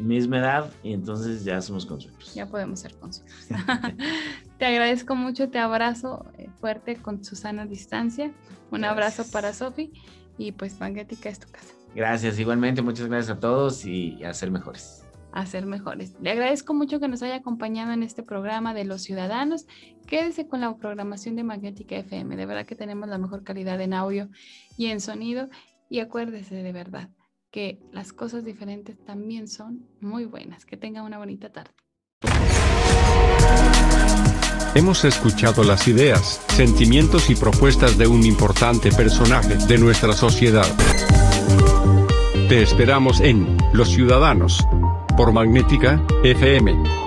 misma 0.00 0.38
edad 0.38 0.72
y 0.82 0.92
entonces 0.92 1.44
ya 1.44 1.60
somos 1.60 1.86
consuelos. 1.86 2.34
Ya 2.34 2.46
podemos 2.46 2.80
ser 2.80 2.94
consuelos. 2.96 3.48
te 4.58 4.66
agradezco 4.66 5.14
mucho, 5.14 5.48
te 5.48 5.58
abrazo 5.58 6.26
eh, 6.38 6.48
fuerte 6.60 6.96
con 6.96 7.24
Susana 7.24 7.66
distancia. 7.66 8.32
Un 8.70 8.84
abrazo 8.84 9.24
para 9.30 9.52
Sofi 9.52 9.92
y 10.38 10.52
pues 10.52 10.78
Magnética 10.80 11.28
es 11.28 11.40
tu 11.40 11.48
casa. 11.50 11.74
Gracias, 11.94 12.38
igualmente, 12.38 12.82
muchas 12.82 13.08
gracias 13.08 13.36
a 13.36 13.40
todos 13.40 13.84
y 13.84 14.22
a 14.24 14.32
ser 14.32 14.50
mejores. 14.50 15.04
a 15.32 15.46
ser 15.46 15.66
mejores. 15.66 16.16
Le 16.20 16.30
agradezco 16.30 16.74
mucho 16.74 16.98
que 16.98 17.08
nos 17.08 17.22
haya 17.22 17.36
acompañado 17.36 17.92
en 17.92 18.02
este 18.02 18.22
programa 18.22 18.74
de 18.74 18.84
los 18.84 19.02
ciudadanos. 19.02 19.66
Quédese 20.06 20.48
con 20.48 20.60
la 20.60 20.76
programación 20.76 21.36
de 21.36 21.44
Magnética 21.44 21.96
FM. 21.96 22.36
De 22.36 22.46
verdad 22.46 22.66
que 22.66 22.74
tenemos 22.74 23.08
la 23.08 23.18
mejor 23.18 23.44
calidad 23.44 23.80
en 23.80 23.92
audio 23.92 24.28
y 24.76 24.86
en 24.86 25.00
sonido. 25.00 25.48
Y 25.88 26.00
acuérdese 26.00 26.54
de 26.56 26.72
verdad 26.72 27.10
que 27.50 27.80
las 27.92 28.12
cosas 28.12 28.44
diferentes 28.44 28.96
también 29.04 29.48
son 29.48 29.86
muy 30.00 30.24
buenas. 30.24 30.64
Que 30.64 30.76
tenga 30.76 31.02
una 31.02 31.18
bonita 31.18 31.50
tarde. 31.50 31.70
Hemos 34.74 35.04
escuchado 35.04 35.64
las 35.64 35.88
ideas, 35.88 36.40
sentimientos 36.48 37.28
y 37.28 37.34
propuestas 37.34 37.98
de 37.98 38.06
un 38.06 38.24
importante 38.24 38.92
personaje 38.92 39.56
de 39.56 39.78
nuestra 39.78 40.12
sociedad. 40.12 40.66
Te 42.48 42.62
esperamos 42.62 43.20
en 43.20 43.56
Los 43.72 43.88
Ciudadanos 43.90 44.64
por 45.16 45.32
Magnética 45.32 46.00
FM 46.22 46.99